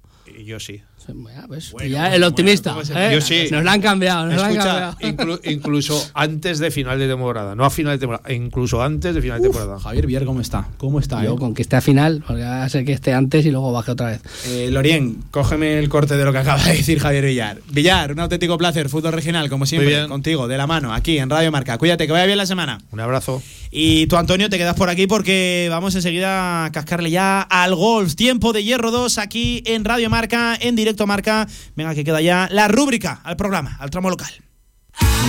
[0.45, 0.83] Yo sí.
[1.49, 2.77] Pues, ya el optimista.
[2.95, 3.11] ¿eh?
[3.15, 3.49] Yo sí.
[3.51, 4.99] Nos la han cambiado, nos la han Escucha, cambiado.
[5.41, 9.23] inclu- incluso antes de final de temporada, no a final de temporada, incluso antes de
[9.23, 9.79] final de temporada.
[9.81, 10.69] Javier Villar, ¿cómo está?
[10.79, 11.25] ¿Cómo está?
[11.25, 11.39] Yo eh?
[11.39, 13.91] con que esté a final, porque va a ser que esté antes y luego baje
[13.93, 14.21] otra vez.
[14.47, 17.59] Eh, Lorien, cógeme el corte de lo que acaba de decir Javier Villar.
[17.71, 21.51] Villar, un auténtico placer, fútbol regional, como siempre, contigo, de la mano, aquí en Radio
[21.51, 21.79] Marca.
[21.79, 22.79] Cuídate, que vaya bien la semana.
[22.93, 23.43] Un abrazo.
[23.73, 28.17] Y tú, Antonio, te quedas por aquí porque vamos enseguida a cascarle ya al golf.
[28.17, 31.47] Tiempo de hierro 2 aquí en Radio Marca, en directo Marca.
[31.77, 34.33] Venga, que queda ya la rúbrica al programa, al tramo local.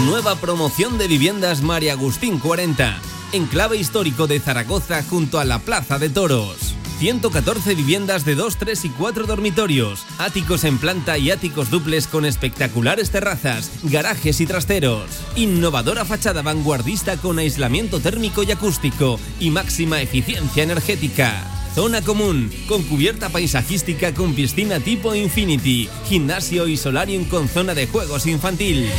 [0.05, 2.99] Nueva promoción de viviendas María Agustín 40,
[3.33, 6.75] enclave histórico de Zaragoza junto a la Plaza de Toros.
[7.01, 12.25] 114 viviendas de 2, 3 y 4 dormitorios, áticos en planta y áticos duples con
[12.25, 15.09] espectaculares terrazas, garajes y trasteros.
[15.35, 21.60] Innovadora fachada vanguardista con aislamiento térmico y acústico y máxima eficiencia energética.
[21.73, 27.87] Zona común, con cubierta paisajística con piscina tipo Infinity, gimnasio y solarium con zona de
[27.87, 28.89] juegos infantil.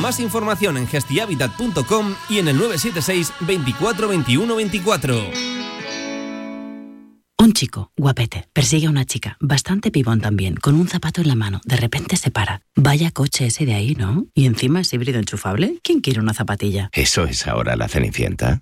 [0.00, 5.67] Más información en gestihabitat.com y en el 976 24 21 24.
[7.48, 11.34] Un chico, guapete, persigue a una chica, bastante pibón también, con un zapato en la
[11.34, 11.62] mano.
[11.64, 12.60] De repente se para.
[12.76, 14.26] Vaya coche ese de ahí, ¿no?
[14.34, 15.78] Y encima es híbrido enchufable.
[15.82, 16.90] ¿Quién quiere una zapatilla?
[16.92, 18.60] ¿Eso es ahora la Cenicienta?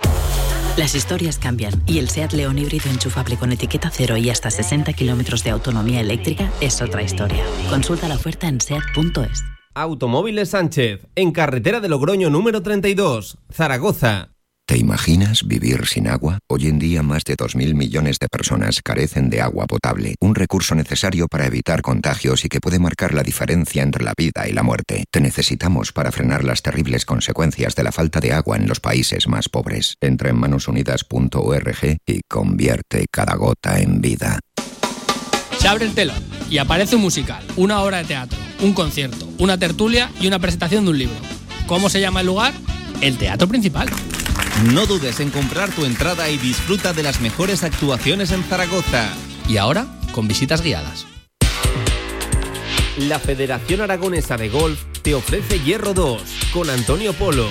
[0.77, 4.93] Las historias cambian y el SEAT León híbrido enchufable con etiqueta cero y hasta 60
[4.93, 7.45] kilómetros de autonomía eléctrica es otra historia.
[7.69, 9.43] Consulta la oferta en SEAT.es.
[9.75, 14.36] Automóviles Sánchez, en carretera de Logroño número 32, Zaragoza.
[14.69, 16.41] ¿Te imaginas vivir sin agua?
[16.49, 20.75] Hoy en día más de 2.000 millones de personas carecen de agua potable, un recurso
[20.75, 24.65] necesario para evitar contagios y que puede marcar la diferencia entre la vida y la
[24.65, 25.05] muerte.
[25.13, 29.29] Te necesitamos para frenar las terribles consecuencias de la falta de agua en los países
[29.29, 29.95] más pobres.
[30.01, 34.41] Entra en manosunidas.org y convierte cada gota en vida.
[35.61, 36.21] Se abre el telón
[36.51, 40.87] y aparece un musical, una obra de teatro, un concierto, una tertulia y una presentación
[40.87, 41.17] de un libro.
[41.69, 42.53] ¿Cómo se llama el lugar?
[43.01, 43.89] El teatro principal.
[44.65, 49.13] No dudes en comprar tu entrada y disfruta de las mejores actuaciones en Zaragoza.
[49.49, 51.07] Y ahora, con visitas guiadas.
[52.97, 56.23] La Federación Aragonesa de Golf te ofrece Hierro 2
[56.55, 57.51] con Antonio Polo.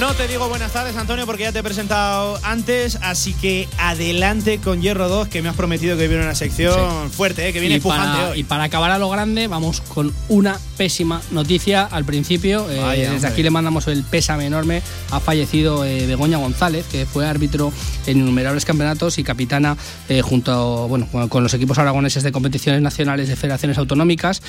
[0.00, 4.58] No te digo buenas tardes, Antonio, porque ya te he presentado antes, así que adelante
[4.58, 7.52] con Hierro 2, que me has prometido que viene una sección fuerte, ¿eh?
[7.54, 8.40] que viene y empujante para, hoy.
[8.40, 12.66] y para acabar a lo grande, vamos con una pésima noticia al principio.
[12.70, 14.82] Eh, desde aquí le mandamos el pésame enorme.
[15.12, 17.72] Ha fallecido eh, Begoña González, que fue árbitro
[18.06, 19.78] en innumerables campeonatos y capitana
[20.22, 20.52] junto
[20.84, 24.42] a, bueno, con- los equipos aragoneses de competiciones nacionales de federaciones autonómicas.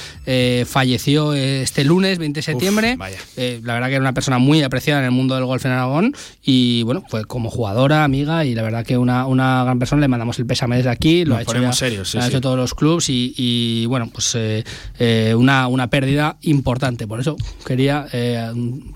[0.68, 2.98] Falleció este lunes, 20 de septiembre.
[2.98, 6.14] la verdad que era una persona muy apreciada en el mundo del golf en Aragón
[6.44, 10.02] y bueno, fue como jugadora, amiga y la verdad que una, una gran persona.
[10.02, 11.24] Le mandamos el pésame desde aquí.
[11.26, 12.32] Lo Nos ha hecho, ponemos ya- serios, sí, lo ha sí.
[12.32, 14.64] hecho todos los clubs y, y, bueno, pues eh,
[15.00, 17.08] eh, una, una pérdida importante.
[17.08, 17.36] Por eso
[17.66, 18.52] quería eh,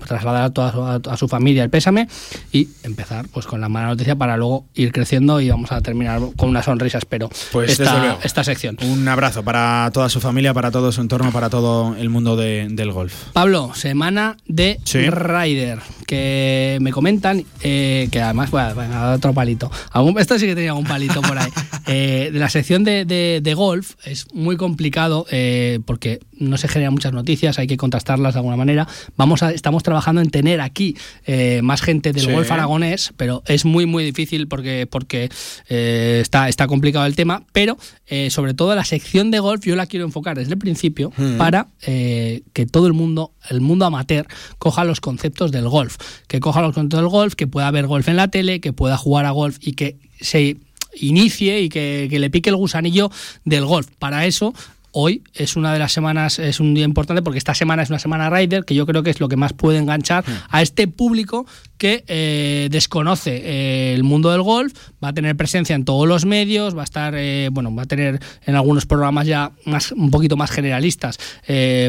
[0.06, 2.08] trasladar a toda su, a, a su familia el pésame
[2.52, 6.20] y empezar pues con la mala noticia para luego ir creciendo y vamos a terminar
[6.36, 8.76] con una sonrisa, espero, Pues, esta, esta sección.
[8.82, 12.68] Un abrazo para toda su familia, para todo su entorno, para todo el mundo de-
[12.70, 13.14] del golf.
[13.32, 15.08] Pablo, semana de Sí.
[15.10, 16.31] Rider, que
[16.80, 19.70] me comentan eh, que además, bueno, venga, otro palito.
[19.90, 21.50] Algún, esto sí que tenía algún palito por ahí.
[21.88, 26.68] Eh, de la sección de, de- de golf es muy complicado eh, porque no se
[26.68, 28.86] generan muchas noticias, hay que contrastarlas de alguna manera.
[29.16, 30.96] Vamos a, estamos trabajando en tener aquí
[31.26, 32.30] eh, más gente del Sí.
[32.32, 35.28] golf aragonés, pero es muy, muy difícil porque, porque
[35.68, 37.42] eh, está, está complicado el tema.
[37.52, 37.76] Pero
[38.06, 41.36] eh, sobre todo la sección de golf yo la quiero enfocar desde el principio Mm.
[41.36, 44.26] para eh, que todo el mundo, el mundo amateur,
[44.58, 45.96] coja los conceptos del golf.
[46.32, 48.96] Que coja los conceptos del golf, que pueda ver golf en la tele, que pueda
[48.96, 50.56] jugar a golf y que se
[50.94, 53.10] inicie y que le pique el gusanillo
[53.44, 53.88] del golf.
[53.98, 54.54] Para eso
[54.94, 57.98] Hoy es una de las semanas, es un día importante porque esta semana es una
[57.98, 61.46] semana Rider, que yo creo que es lo que más puede enganchar a este público
[61.78, 66.26] que eh, desconoce eh, el mundo del golf, va a tener presencia en todos los
[66.26, 70.10] medios, va a estar, eh, bueno, va a tener en algunos programas ya más, un
[70.10, 71.18] poquito más generalistas,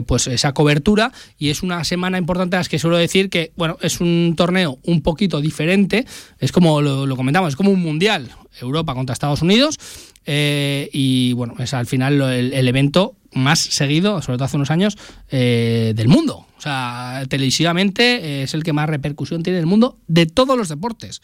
[0.07, 1.11] pues esa cobertura.
[1.37, 4.79] Y es una semana importante a las que suelo decir que, bueno, es un torneo
[4.83, 6.05] un poquito diferente,
[6.39, 8.29] es como lo, lo comentamos, es como un mundial,
[8.61, 9.77] Europa contra Estados Unidos,
[10.25, 14.71] eh, y bueno, es al final el, el evento más seguido, sobre todo hace unos
[14.71, 14.97] años,
[15.29, 16.45] eh, del mundo.
[16.57, 20.69] O sea, televisivamente es el que más repercusión tiene en el mundo de todos los
[20.69, 21.21] deportes.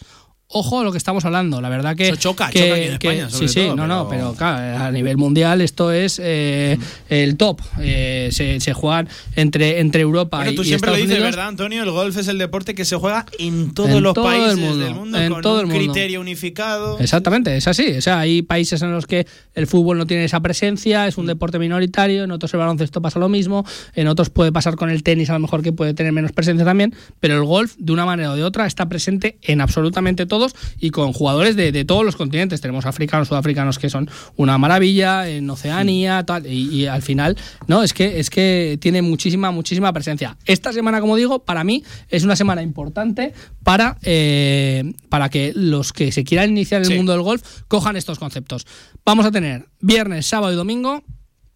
[0.51, 2.07] Ojo a lo que estamos hablando, la verdad que.
[2.07, 4.29] Eso choca, que- choca aquí en que- España, sobre sí, sí, todo, no, no, pero-
[4.29, 6.75] pero claro, a nivel mundial esto es eh,
[7.07, 7.61] el top.
[7.79, 11.29] Eh, se, se juegan entre, entre Europa Bueno, y, tú siempre lo dices, Unidos.
[11.35, 11.83] ¿verdad, Antonio?
[11.83, 14.57] El golf es el deporte que se juega en todos En los todo el países
[14.57, 15.93] mundo, del mundo en con todo un el mundo.
[15.93, 16.97] criterio unificado.
[16.97, 17.91] Exactamente, es así.
[17.97, 21.27] O sea, hay países en los que el fútbol no tiene esa presencia, es un
[21.27, 25.03] deporte minoritario, en otros el baloncesto pasa lo mismo, en otros puede pasar con el
[25.03, 28.07] tenis a lo mejor que puede tener menos presencia también, pero el golf de una
[28.07, 32.05] manera o de otra está presente en absolutamente todos y con jugadores de, de todos
[32.05, 32.61] los continentes.
[32.61, 37.37] Tenemos africanos, sudafricanos que son una maravilla, en Oceanía, tal, y, y al final,
[37.67, 40.37] no, es que, es que tiene muchísima, muchísima presencia.
[40.45, 43.33] Esta semana, como digo, para mí es una semana importante
[43.63, 47.95] para, eh, para que los que se quieran iniciar en el mundo del golf cojan
[47.95, 48.65] estos conceptos.
[49.05, 51.03] Vamos a tener viernes, sábado y domingo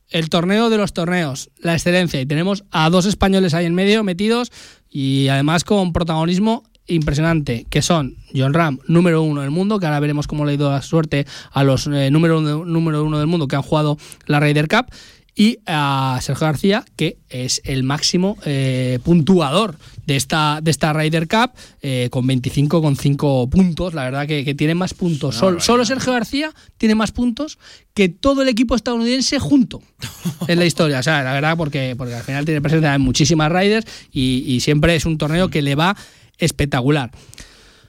[0.09, 2.21] el torneo de los torneos, la excelencia.
[2.21, 4.51] Y tenemos a dos españoles ahí en medio metidos
[4.89, 9.99] y además con protagonismo impresionante, que son John Ram, número uno del mundo, que ahora
[9.99, 13.27] veremos cómo le ha ido la suerte a los eh, número, uno, número uno del
[13.27, 14.87] mundo que han jugado la Ryder Cup,
[15.35, 21.27] y a Sergio García, que es el máximo eh, puntuador de esta, de esta Ryder
[21.27, 21.49] Cup,
[21.81, 23.95] eh, con 25,5 puntos.
[23.95, 25.33] La verdad que, que tiene más puntos.
[25.35, 27.57] Sol- solo Sergio García tiene más puntos
[27.95, 29.81] que todo el equipo estadounidense junto
[30.47, 30.99] en la historia.
[30.99, 34.59] O sea, la verdad, porque, porque al final tiene presencia en muchísimas Riders y, y
[34.59, 35.95] siempre es un torneo que le va
[36.37, 37.11] espectacular.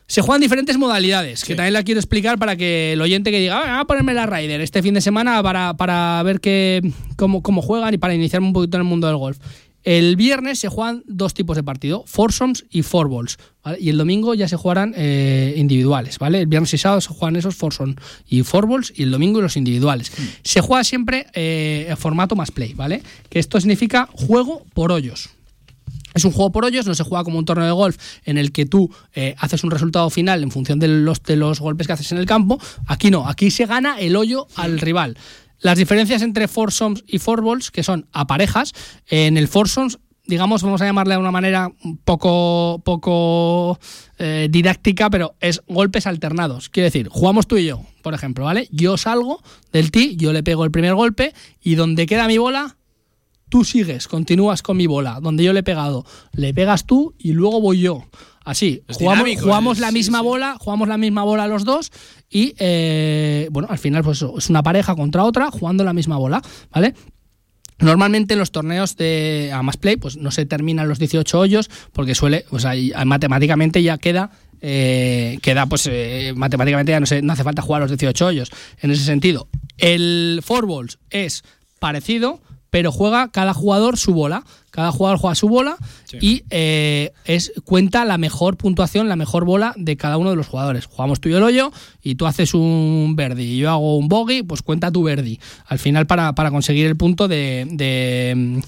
[0.07, 3.59] Se juegan diferentes modalidades, que también la quiero explicar para que el oyente que diga,
[3.59, 6.41] "Ah, voy a ponerme la Ryder este fin de semana para, para ver
[7.17, 9.39] cómo, cómo juegan y para iniciarme un poquito en el mundo del golf.
[9.83, 13.79] El viernes se juegan dos tipos de partido, foursomes y fourballs, ¿vale?
[13.79, 16.41] Y el domingo ya se jugarán eh, individuales, ¿vale?
[16.41, 17.97] El viernes y sábado se juegan esos foursomes
[18.27, 20.11] y fourballs y el domingo los individuales.
[20.43, 23.03] Se juega siempre eh, formato más play, ¿vale?
[23.29, 25.31] Que esto significa juego por hoyos.
[26.15, 28.53] Es un juego por hoyos, no se juega como un torneo de golf en el
[28.53, 31.93] que tú eh, haces un resultado final en función de los, de los golpes que
[31.93, 32.59] haces en el campo.
[32.87, 35.19] Aquí no, aquí se gana el hoyo al rival.
[35.61, 38.73] Las diferencias entre foursomes y fourballs, que son a parejas,
[39.09, 43.79] en el foursomes digamos, vamos a llamarle de una manera un poco, poco
[44.19, 46.69] eh, didáctica, pero es golpes alternados.
[46.71, 48.69] Quiere decir, jugamos tú y yo, por ejemplo, ¿vale?
[48.71, 49.43] Yo salgo
[49.73, 52.77] del tee, yo le pego el primer golpe y donde queda mi bola,
[53.55, 55.21] tú sigues, continúas con mi bola.
[55.23, 58.05] Donde yo le he pegado, le pegas tú y luego voy yo.
[58.45, 61.93] Así, Es jugamos, es- la sí, misma bola, jugamos la misma bola los dos
[62.29, 66.17] y eh, bueno, al final pues eso, es una pareja contra otra jugando la misma
[66.19, 66.95] bola, ¿vale?
[67.79, 71.71] Normalmente en los torneos de a más play pues no se terminan los 18 hoyos
[71.93, 72.73] porque suele, o sea,
[73.05, 74.31] matemáticamente ya queda
[74.63, 78.51] eh, queda pues eh, matemáticamente ya no, se- no hace falta jugar los 18 hoyos
[78.81, 79.47] en ese sentido.
[79.79, 81.45] El four balls es
[81.79, 82.41] parecido,
[82.75, 84.43] pero juega cada jugador su bola.
[84.73, 85.77] Cada jugador juega su bola
[86.21, 90.49] y eh, es cuenta la mejor puntuación, la mejor bola de cada uno de los
[90.49, 90.87] jugadores.
[90.87, 91.71] Jugamos tú y el hoyo
[92.03, 95.39] y tú haces un verdi y yo hago un bogey, pues cuenta tu verdi.
[95.67, 98.61] Al final para, para conseguir el punto de, de-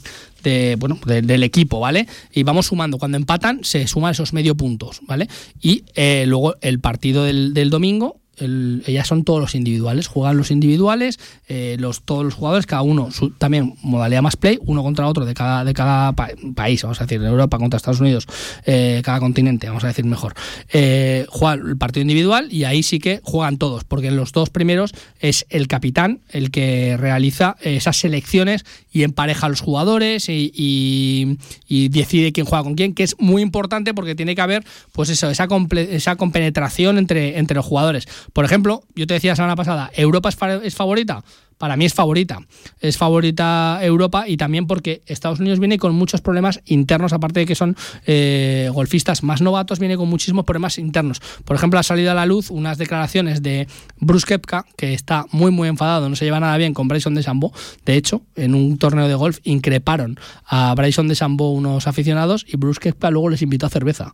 [0.44, 2.06] de, bueno, de- del equipo, ¿vale?
[2.32, 2.98] Y vamos sumando.
[2.98, 5.26] Cuando empatan se suman esos medio puntos, ¿vale?
[5.60, 10.36] Y eh, luego el partido del, del domingo el- ellas son todos los individuales, juegan
[10.36, 11.18] los individuales,
[11.48, 15.24] eh, los, todos los jugadores, cada uno, su- también modalidad más play, uno contra otro
[15.24, 18.26] de cada, de cada pa- país, vamos a decir, Europa contra Estados Unidos,
[18.64, 20.34] eh, cada continente, vamos a decir mejor.
[20.72, 24.50] Eh, juegan el partido individual y ahí sí que juegan todos, porque en los dos
[24.50, 30.52] primeros es el capitán el que realiza esas selecciones y empareja a los jugadores y,
[30.54, 31.38] y-
[31.68, 35.08] y decide quién juega con quién, que es muy importante porque tiene que haber, pues
[35.10, 35.46] eso, esa,
[35.90, 38.06] esa compenetración entre, entre los jugadores.
[38.32, 41.22] Por ejemplo, yo te decía la semana pasada, ¿Europa es, fa- es favorita?
[41.58, 42.40] Para mí es favorita.
[42.80, 47.46] Es favorita Europa y también porque Estados Unidos viene con muchos problemas internos, aparte de
[47.46, 47.74] que son
[48.06, 51.22] eh, golfistas más novatos, viene con muchísimos problemas internos.
[51.46, 55.50] Por ejemplo, ha salido a la luz unas declaraciones de Bruce Kepka, que está muy,
[55.50, 57.54] muy enfadado, no se lleva nada bien con Bryson de Sambo.
[57.86, 62.58] De hecho, en un torneo de golf increparon a Bryson de Sambo unos aficionados y
[62.58, 64.12] Bruce Kepka luego les invitó a cerveza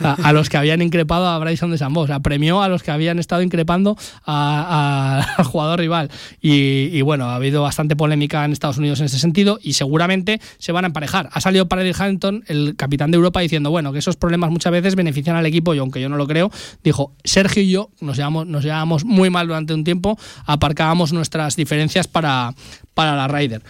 [0.00, 2.02] a, los que habían increpado a Bryson de Sambo.
[2.02, 6.10] O sea, premió a los que habían estado increpando a- al jugador rival.
[6.40, 10.72] Y, bueno, ha habido bastante polémica en Estados Unidos en ese sentido y seguramente se
[10.72, 11.28] van a emparejar.
[11.32, 14.94] Ha salido Paradis Hamilton, el capitán de Europa, diciendo, bueno, que esos problemas muchas veces
[14.94, 16.50] benefician al equipo y aunque yo no lo creo,
[16.82, 21.56] dijo, Sergio y yo nos llevamos, nos llevamos muy mal durante un tiempo, aparcábamos nuestras
[21.56, 22.54] diferencias para,
[22.94, 23.62] para la Ryder.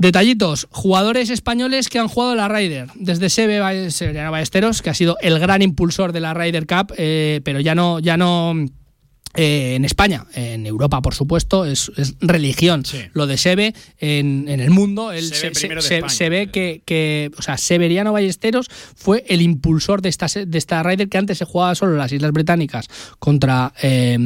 [0.00, 5.38] Detallitos, jugadores españoles que han jugado la Ryder, desde Sebe Ballesteros, que ha sido el
[5.38, 8.54] gran impulsor de la Ryder Cup, eh, pero ya no, ya no
[9.34, 12.82] eh, en España, en Europa, por supuesto, es, es religión
[13.12, 15.12] lo de Sebe en, en el mundo.
[15.12, 18.66] Él se, ve que, que, o sea, Severiano Ballesteros
[18.96, 22.10] fue el impulsor de esta, de esta Ryder que antes se jugaba solo en las
[22.10, 22.88] Islas Británicas
[23.20, 24.18] contra, eh,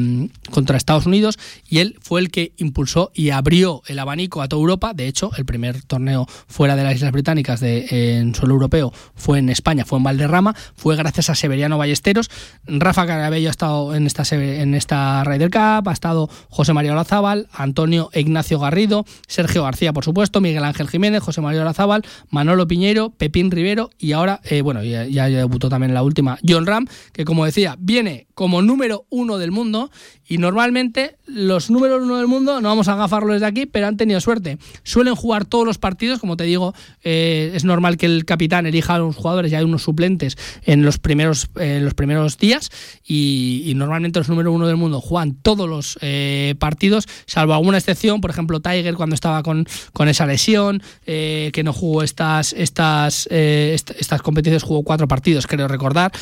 [0.50, 4.60] contra Estados Unidos y él fue el que impulsó y abrió el abanico a toda
[4.60, 4.94] Europa.
[4.94, 9.38] De hecho, el primer torneo fuera de las Islas Británicas de, en suelo europeo fue
[9.38, 12.30] en España, fue en Valderrama, fue gracias a Severiano Ballesteros.
[12.66, 14.93] Rafa Carabello ha estado en esta, en esta
[15.24, 20.64] Ryder Cup, ha estado José María Olazábal, Antonio Ignacio Garrido, Sergio García, por supuesto, Miguel
[20.64, 25.68] Ángel Jiménez, José María Olazábal, Manolo Piñero, Pepín Rivero y ahora, eh, bueno, ya, debutó
[25.68, 29.90] también la última, John Ram, que como decía, viene como número uno del mundo
[30.26, 33.96] y normalmente los números uno del mundo, no vamos a agafarlo desde aquí, pero han
[33.96, 34.58] tenido suerte.
[34.82, 38.94] Suelen jugar todos los partidos, como te digo, eh, es normal que el capitán elija
[38.94, 42.70] a los jugadores y hay unos suplentes en los primeros, eh, los primeros días
[43.04, 47.78] y, y normalmente los número uno del mundo juegan todos los eh, partidos, salvo alguna
[47.78, 52.52] excepción, por ejemplo Tiger cuando estaba con, con esa lesión, eh, que no jugó estas,
[52.52, 56.12] estas, eh, est- estas competiciones, jugó cuatro partidos, creo recordar,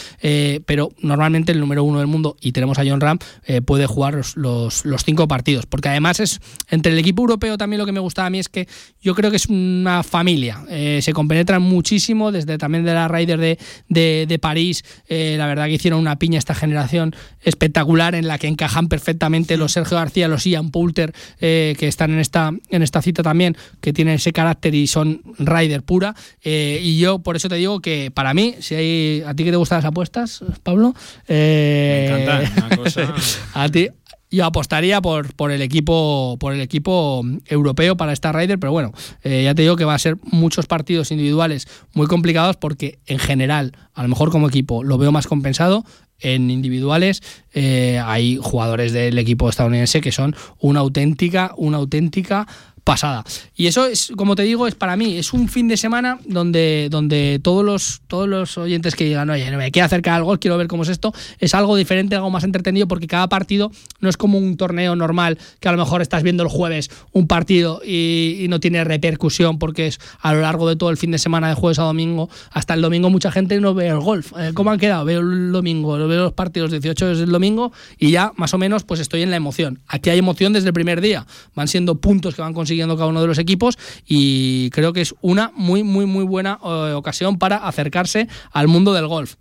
[0.67, 3.19] pero normalmente el número uno del mundo, y tenemos a John Ram,
[3.65, 4.37] puede jugar los,
[4.85, 6.41] los, cinco partidos, porque además es
[6.71, 8.69] entre el equipo europeo también lo que me gustaba a mí es que
[9.01, 10.65] yo creo que es una familia,
[11.01, 13.59] se compenetran muchísimo, desde también de la Ryder de,
[13.89, 18.47] de, de París, la verdad que hicieron una piña esta generación espectacular en la que
[18.53, 23.03] encajan perfectamente los Sergio García, los Ian Poulter, eh, que están en esta, en esta
[23.03, 26.15] cita también, que tienen ese carácter y son Ryder pura.
[26.45, 29.51] eh, y yo por eso te digo que para mí, si hay a ti que
[29.51, 30.95] te gustan las apuestas, Pablo,
[31.29, 33.15] eh, Me una cosa-
[33.55, 33.89] a ti
[34.31, 38.93] yo apostaría por, por el equipo por el equipo europeo para esta Ryder, pero bueno,
[39.25, 43.19] eh, ya te digo que va a ser muchos partidos individuales muy complicados porque en
[43.19, 45.85] general, a lo mejor como equipo lo veo más compensado.
[46.23, 47.23] En individuales
[47.53, 52.47] eh, hay jugadores del equipo estadounidense que son una auténtica, una auténtica
[52.85, 53.25] pasada.
[53.55, 56.89] Y eso es, como te digo, es para mí, es un fin de semana donde,
[56.91, 60.39] donde todos los todos los oyentes que digan, oye, no me quiero acercar al gol,
[60.39, 64.09] quiero ver cómo es esto, es algo diferente, algo más entretenido, porque cada partido no
[64.09, 67.81] es como un torneo normal, que a lo mejor estás viendo el jueves un partido
[67.85, 71.19] y, y no tiene repercusión, porque es a lo largo de todo el fin de
[71.19, 74.33] semana, de jueves a domingo, hasta el domingo mucha gente no ve el golf.
[74.39, 75.05] Eh, ¿Cómo han quedado?
[75.05, 78.85] Veo el domingo, veo los partidos 18 es el domingo y ya más o menos
[78.85, 79.81] pues estoy en la emoción.
[79.87, 83.21] Aquí hay emoción desde el primer día, van siendo puntos que van consiguiendo cada uno
[83.21, 87.57] de los equipos y creo que es una muy, muy, muy buena eh, ocasión para
[87.57, 89.37] acercarse al mundo del golf.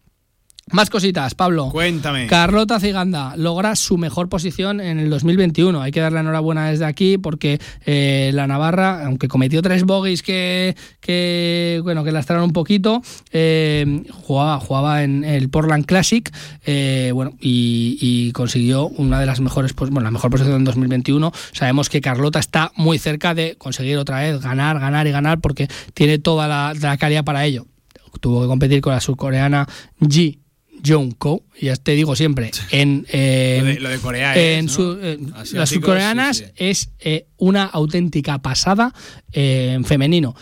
[0.72, 1.70] Más cositas, Pablo.
[1.70, 2.28] Cuéntame.
[2.28, 5.82] Carlota Ciganda logra su mejor posición en el 2021.
[5.82, 10.76] Hay que darle enhorabuena desde aquí porque eh, la Navarra, aunque cometió tres bogies que,
[11.02, 13.02] que bueno que lastraron un poquito,
[13.34, 16.32] eh, jugaba, jugaba en el Portland Classic,
[16.66, 20.64] eh, bueno y, y consiguió una de las mejores, pues, bueno, la mejor posición en
[20.64, 21.32] 2021.
[21.52, 25.68] Sabemos que Carlota está muy cerca de conseguir otra vez ganar, ganar y ganar porque
[25.94, 27.66] tiene toda la, la calidad para ello.
[28.22, 29.68] Tuvo que competir con la surcoreana
[30.08, 30.41] Ji
[30.86, 34.66] Jong Ko, y ya te digo siempre, en, eh, Lo de- lo de Corea en
[34.66, 35.00] es, su- ¿no?
[35.02, 35.20] eh,
[35.54, 36.52] las surcoreanas sí, sí.
[36.58, 38.94] es eh, una auténtica pasada
[39.34, 40.36] eh, en femenino.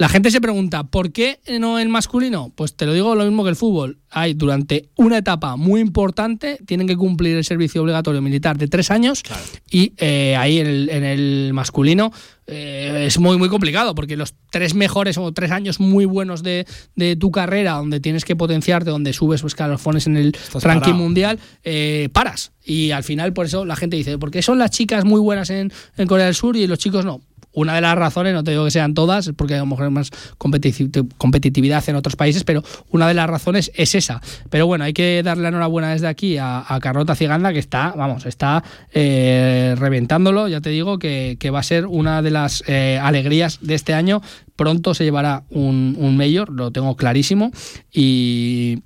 [0.00, 2.50] La gente se pregunta, ¿por qué no en masculino?
[2.56, 3.98] Pues te lo digo lo mismo que el fútbol.
[4.08, 8.90] Hay durante una etapa muy importante, tienen que cumplir el servicio obligatorio militar de tres
[8.90, 9.22] años
[9.70, 12.12] y eh, ahí en el, en el masculino
[12.46, 16.66] eh, es muy, muy complicado porque los tres mejores o tres años muy buenos de,
[16.96, 20.94] de tu carrera, donde tienes que potenciarte, donde subes pues, escalofones en el ranking parado.
[20.94, 22.52] mundial, eh, paras.
[22.64, 25.50] Y al final, por eso la gente dice, ¿por qué son las chicas muy buenas
[25.50, 27.20] en, en Corea del Sur y los chicos no?
[27.52, 29.90] Una de las razones, no te digo que sean todas, porque a lo mejor hay
[29.90, 34.20] más competi- competitividad en otros países, pero una de las razones es esa.
[34.50, 37.92] Pero bueno, hay que darle la enhorabuena desde aquí a, a Carlota Ciganda, que está,
[37.96, 38.62] vamos, está
[38.92, 40.46] eh, reventándolo.
[40.46, 43.94] Ya te digo que, que va a ser una de las eh, alegrías de este
[43.94, 44.22] año.
[44.54, 47.50] Pronto se llevará un, un mayor, lo tengo clarísimo.
[47.92, 48.78] Y,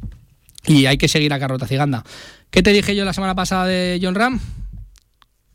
[0.66, 2.02] y hay que seguir a Carlota Ciganda.
[2.50, 4.40] ¿Qué te dije yo la semana pasada de John Ram?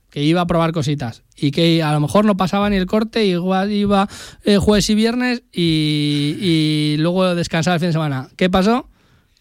[0.10, 3.26] Que iba a probar cositas y que a lo mejor no pasaba ni el corte,
[3.26, 4.08] igual iba
[4.44, 8.30] eh, jueves y viernes y, y luego descansaba el fin de semana.
[8.36, 8.90] ¿Qué pasó?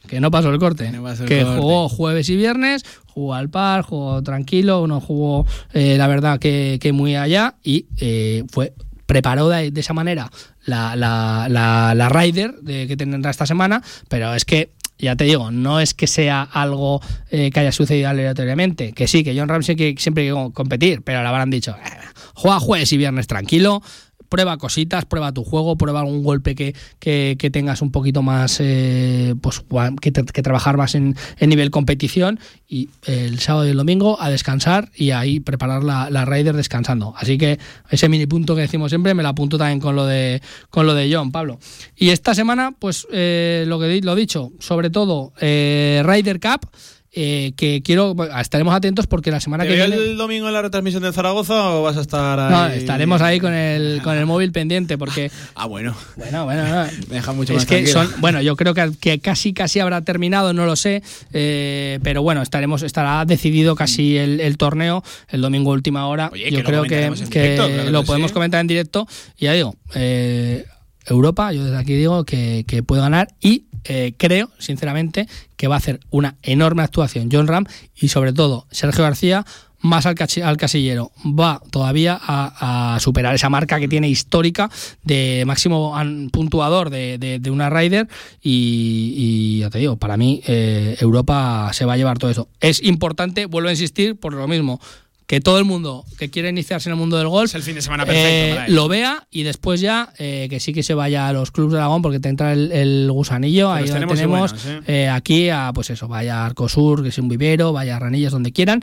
[0.07, 0.90] Que no pasó el corte.
[1.03, 1.61] pasó el que corte.
[1.61, 6.78] jugó jueves y viernes, jugó al par, jugó tranquilo, no jugó eh, la verdad que,
[6.81, 8.73] que muy allá y eh, fue
[9.07, 10.31] preparó de, de esa manera
[10.66, 15.25] la, la, la, la Rider de, que tendrá esta semana, pero es que ya te
[15.25, 17.01] digo, no es que sea algo
[17.31, 21.23] eh, que haya sucedido aleatoriamente, que sí, que John Ramsey que siempre que competir, pero
[21.23, 21.91] le habrán dicho, "Eh,
[22.35, 23.83] juega jueves y viernes tranquilo,
[24.29, 29.35] prueba cositas, prueba tu juego, prueba algún golpe que, que, tengas un poquito más, eh,
[29.41, 29.65] pues
[30.01, 32.39] que, trabajar más en, en nivel competición
[32.69, 37.15] y el sábado y el domingo a descansar y ahí preparar la, la Raider descansando.
[37.17, 37.59] Así que
[37.91, 40.95] ese mini punto que decimos siempre me lo apunto también con lo de, con lo
[40.95, 41.59] de John, Pablo.
[41.97, 46.69] Y esta semana, pues eh, lo que lo dicho, sobre todo eh, Ryder Cup.
[47.12, 50.62] Eh, que quiero estaremos atentos porque la semana ¿Te que viene el domingo en la
[50.62, 52.51] retransmisión de Zaragoza o vas a estar ahí?
[52.51, 55.30] no, estaremos ahí con el, con el móvil pendiente porque.
[55.55, 55.94] Ah, bueno.
[56.16, 56.90] Bueno, bueno, no.
[57.09, 60.02] Me deja mucho es más que son, bueno, yo creo que, que casi casi habrá
[60.02, 61.02] terminado, no lo sé,
[61.32, 66.30] eh, pero bueno, estaremos, estará decidido casi el, el torneo el domingo última hora.
[66.32, 68.06] Oye, yo que creo que, que claro lo sí.
[68.06, 69.06] podemos comentar en directo.
[69.36, 70.64] Y ya digo, eh,
[71.06, 75.27] Europa, yo desde aquí digo que, que puede ganar y eh, creo, sinceramente,
[75.57, 77.65] que va a hacer una enorme actuación John Ram
[77.97, 79.45] y sobre todo Sergio García
[79.81, 81.13] más al, casillero.
[81.25, 84.71] Va todavía a, superar esa marca que tiene histórica
[85.05, 85.95] de máximo
[86.33, 88.09] puntuador de, de- de una Ryder
[88.43, 92.49] y, y ya te digo, para mí eh, Europa se va a llevar todo eso.
[92.61, 94.81] Es importante, vuelvo a insistir, por lo mismo,
[95.29, 97.83] que todo el mundo que quiere iniciarse en el mundo del golf el fin de
[97.83, 101.29] semana perfecto eh, para lo vea y después ya eh, que sí que se vaya
[101.29, 104.67] a los clubes de Aragón porque te entra el, el gusanillo ahí donde tenemos buenos,
[104.87, 105.09] ¿eh?
[105.09, 108.53] aquí a pues eso vaya a Arcosur que es un vivero vaya a Ranillas donde
[108.53, 108.83] quieran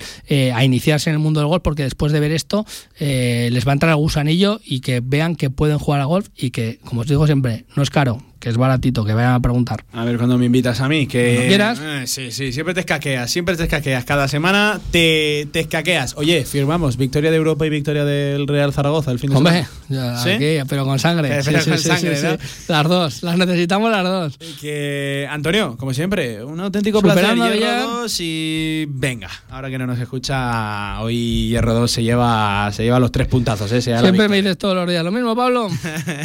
[0.53, 2.63] a iniciarse en el mundo del golf porque después de ver esto
[2.99, 6.27] eh, les va a entrar el gusanillo y que vean que pueden jugar al golf
[6.37, 9.39] y que como os digo siempre no es caro que es baratito que vayan a
[9.39, 11.33] preguntar A ver cuando me invitas a mí, que...
[11.33, 11.79] Cuando quieras.
[11.81, 14.05] Eh, sí, sí, siempre te escaqueas, siempre te escaqueas.
[14.05, 16.13] Cada semana te, te escaqueas.
[16.15, 20.23] Oye, firmamos victoria de Europa y victoria del Real Zaragoza el fin de Hombre, semana.
[20.23, 20.29] ¿Sí?
[20.29, 21.41] aquí, pero con sangre.
[21.41, 22.37] Sí, con sangre, ¿no?
[22.67, 24.37] Las dos, las necesitamos las dos.
[24.61, 27.59] Que, Antonio, como siempre, un auténtico Superando placer.
[27.59, 28.01] Hierro ya.
[28.01, 32.99] 2 y venga, ahora que no nos escucha, hoy Hierro 2 se lleva, se lleva
[32.99, 33.71] los tres puntazos.
[33.71, 33.81] ¿eh?
[33.81, 35.67] Siempre me dices todos los días lo mismo, Pablo.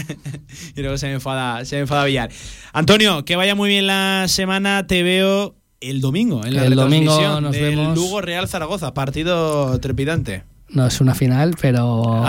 [0.76, 2.30] y luego se me enfada, se me enfada Villar.
[2.72, 4.86] Antonio, que vaya muy bien la semana.
[4.86, 7.96] Te veo el domingo en la El domingo nos del vemos.
[7.96, 10.44] Lugo Real Zaragoza, partido trepidante.
[10.72, 12.22] No es una final, pero,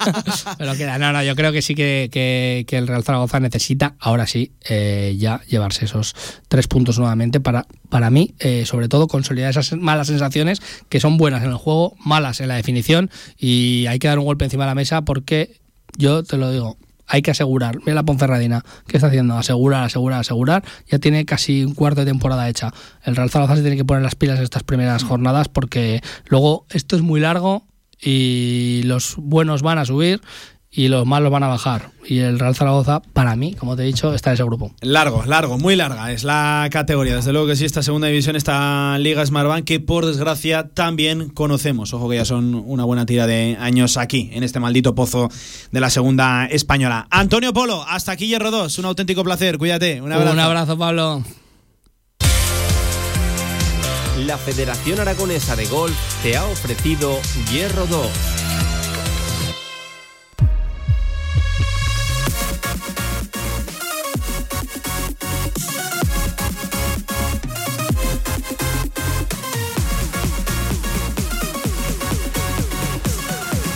[0.58, 0.98] pero queda.
[0.98, 4.52] No, no, yo creo que sí que, que- que el Real Zaragoza necesita, ahora sí,
[4.68, 6.14] eh, ya llevarse esos
[6.46, 11.16] tres puntos nuevamente para, para mí, eh, sobre todo, consolidar esas malas sensaciones que son
[11.16, 14.62] buenas en el juego, malas en la definición y hay que dar un golpe encima
[14.64, 15.56] de la mesa porque
[15.96, 16.76] yo te lo digo.
[17.08, 17.78] Hay que asegurar.
[17.80, 18.62] Mira la Ponferradina.
[18.86, 19.36] ¿Qué está haciendo?
[19.36, 20.64] Asegurar, asegurar, asegurar.
[20.86, 22.72] Ya tiene casi un cuarto de temporada hecha.
[23.02, 26.66] El Real Zaragoza se tiene que poner las pilas en estas primeras jornadas porque luego
[26.70, 27.64] esto es muy largo
[28.00, 30.20] y los buenos van a subir
[30.78, 31.90] y los malos van a bajar.
[32.06, 34.70] Y el Real Zaragoza, para mí, como te he dicho, está en ese grupo.
[34.80, 37.16] Largo, largo, muy larga es la categoría.
[37.16, 41.92] Desde luego que sí, esta segunda división, esta Liga Smartbank, que por desgracia también conocemos.
[41.94, 45.28] Ojo que ya son una buena tira de años aquí, en este maldito pozo
[45.72, 47.08] de la segunda española.
[47.10, 48.78] Antonio Polo, hasta aquí Hierro 2.
[48.78, 50.00] Un auténtico placer, cuídate.
[50.00, 50.32] Un abrazo.
[50.32, 51.24] Un abrazo, Pablo.
[54.24, 57.18] La Federación Aragonesa de Golf te ha ofrecido
[57.50, 58.47] Hierro 2.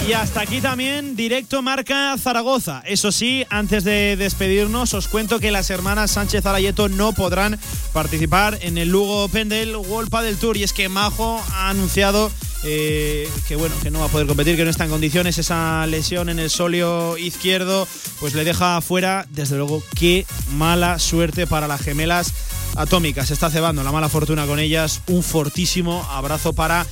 [0.06, 2.82] Y hasta aquí también directo marca Zaragoza.
[2.84, 7.58] Eso sí, antes de despedirnos, os cuento que las hermanas Sánchez Arayeto no podrán
[7.92, 10.56] participar en el Lugo Pendel World Padel Tour.
[10.56, 12.32] Y es que Majo ha anunciado
[12.64, 15.38] eh, que bueno, que no va a poder competir, que no está en condiciones.
[15.38, 17.86] Esa lesión en el solio izquierdo,
[18.18, 19.24] pues le deja fuera.
[19.30, 22.32] Desde luego, qué mala suerte para las gemelas
[22.74, 23.28] atómicas.
[23.28, 25.00] Se está cebando la mala fortuna con ellas.
[25.06, 26.86] Un fortísimo abrazo para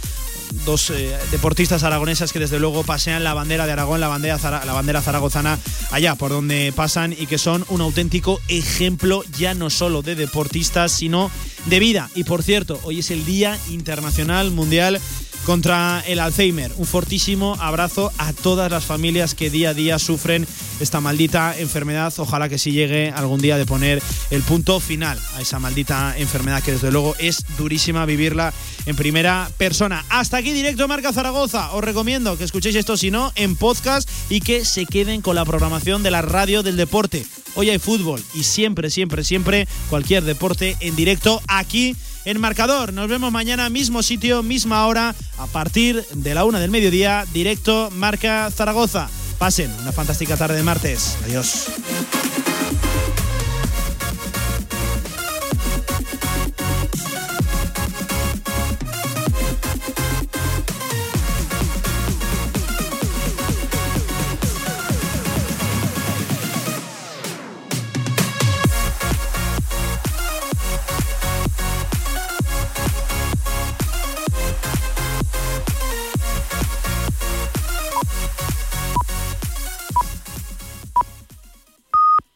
[0.65, 4.73] dos eh, deportistas aragonesas que desde luego pasean la bandera de Aragón, la bandera, la
[4.73, 5.59] bandera zaragozana
[5.91, 10.93] allá por donde pasan y que son un auténtico ejemplo ya no solo de deportistas,
[10.93, 11.31] sino
[11.67, 12.11] de vida.
[12.15, 15.01] Y por cierto, hoy es el Día Internacional Mundial
[15.45, 16.73] contra el Alzheimer.
[16.77, 20.47] Un fortísimo abrazo a todas las familias que día a día sufren
[20.81, 22.13] esta maldita enfermedad.
[22.19, 26.63] Ojalá que sí llegue algún día de poner el punto final a esa maldita enfermedad
[26.63, 28.53] que desde luego es durísima vivirla
[28.87, 30.05] en primera persona.
[30.09, 31.73] Hasta aquí directo Marca Zaragoza.
[31.73, 35.45] Os recomiendo que escuchéis esto si no en podcast y que se queden con la
[35.45, 37.27] programación de la radio del deporte.
[37.55, 41.97] Hoy hay fútbol y siempre, siempre, siempre cualquier deporte en directo aquí
[42.31, 42.93] en Marcador.
[42.93, 47.91] Nos vemos mañana, mismo sitio, misma hora, a partir de la una del mediodía, directo
[47.93, 49.09] Marca Zaragoza.
[49.39, 51.17] Pasen una fantástica tarde de martes.
[51.25, 51.67] Adiós.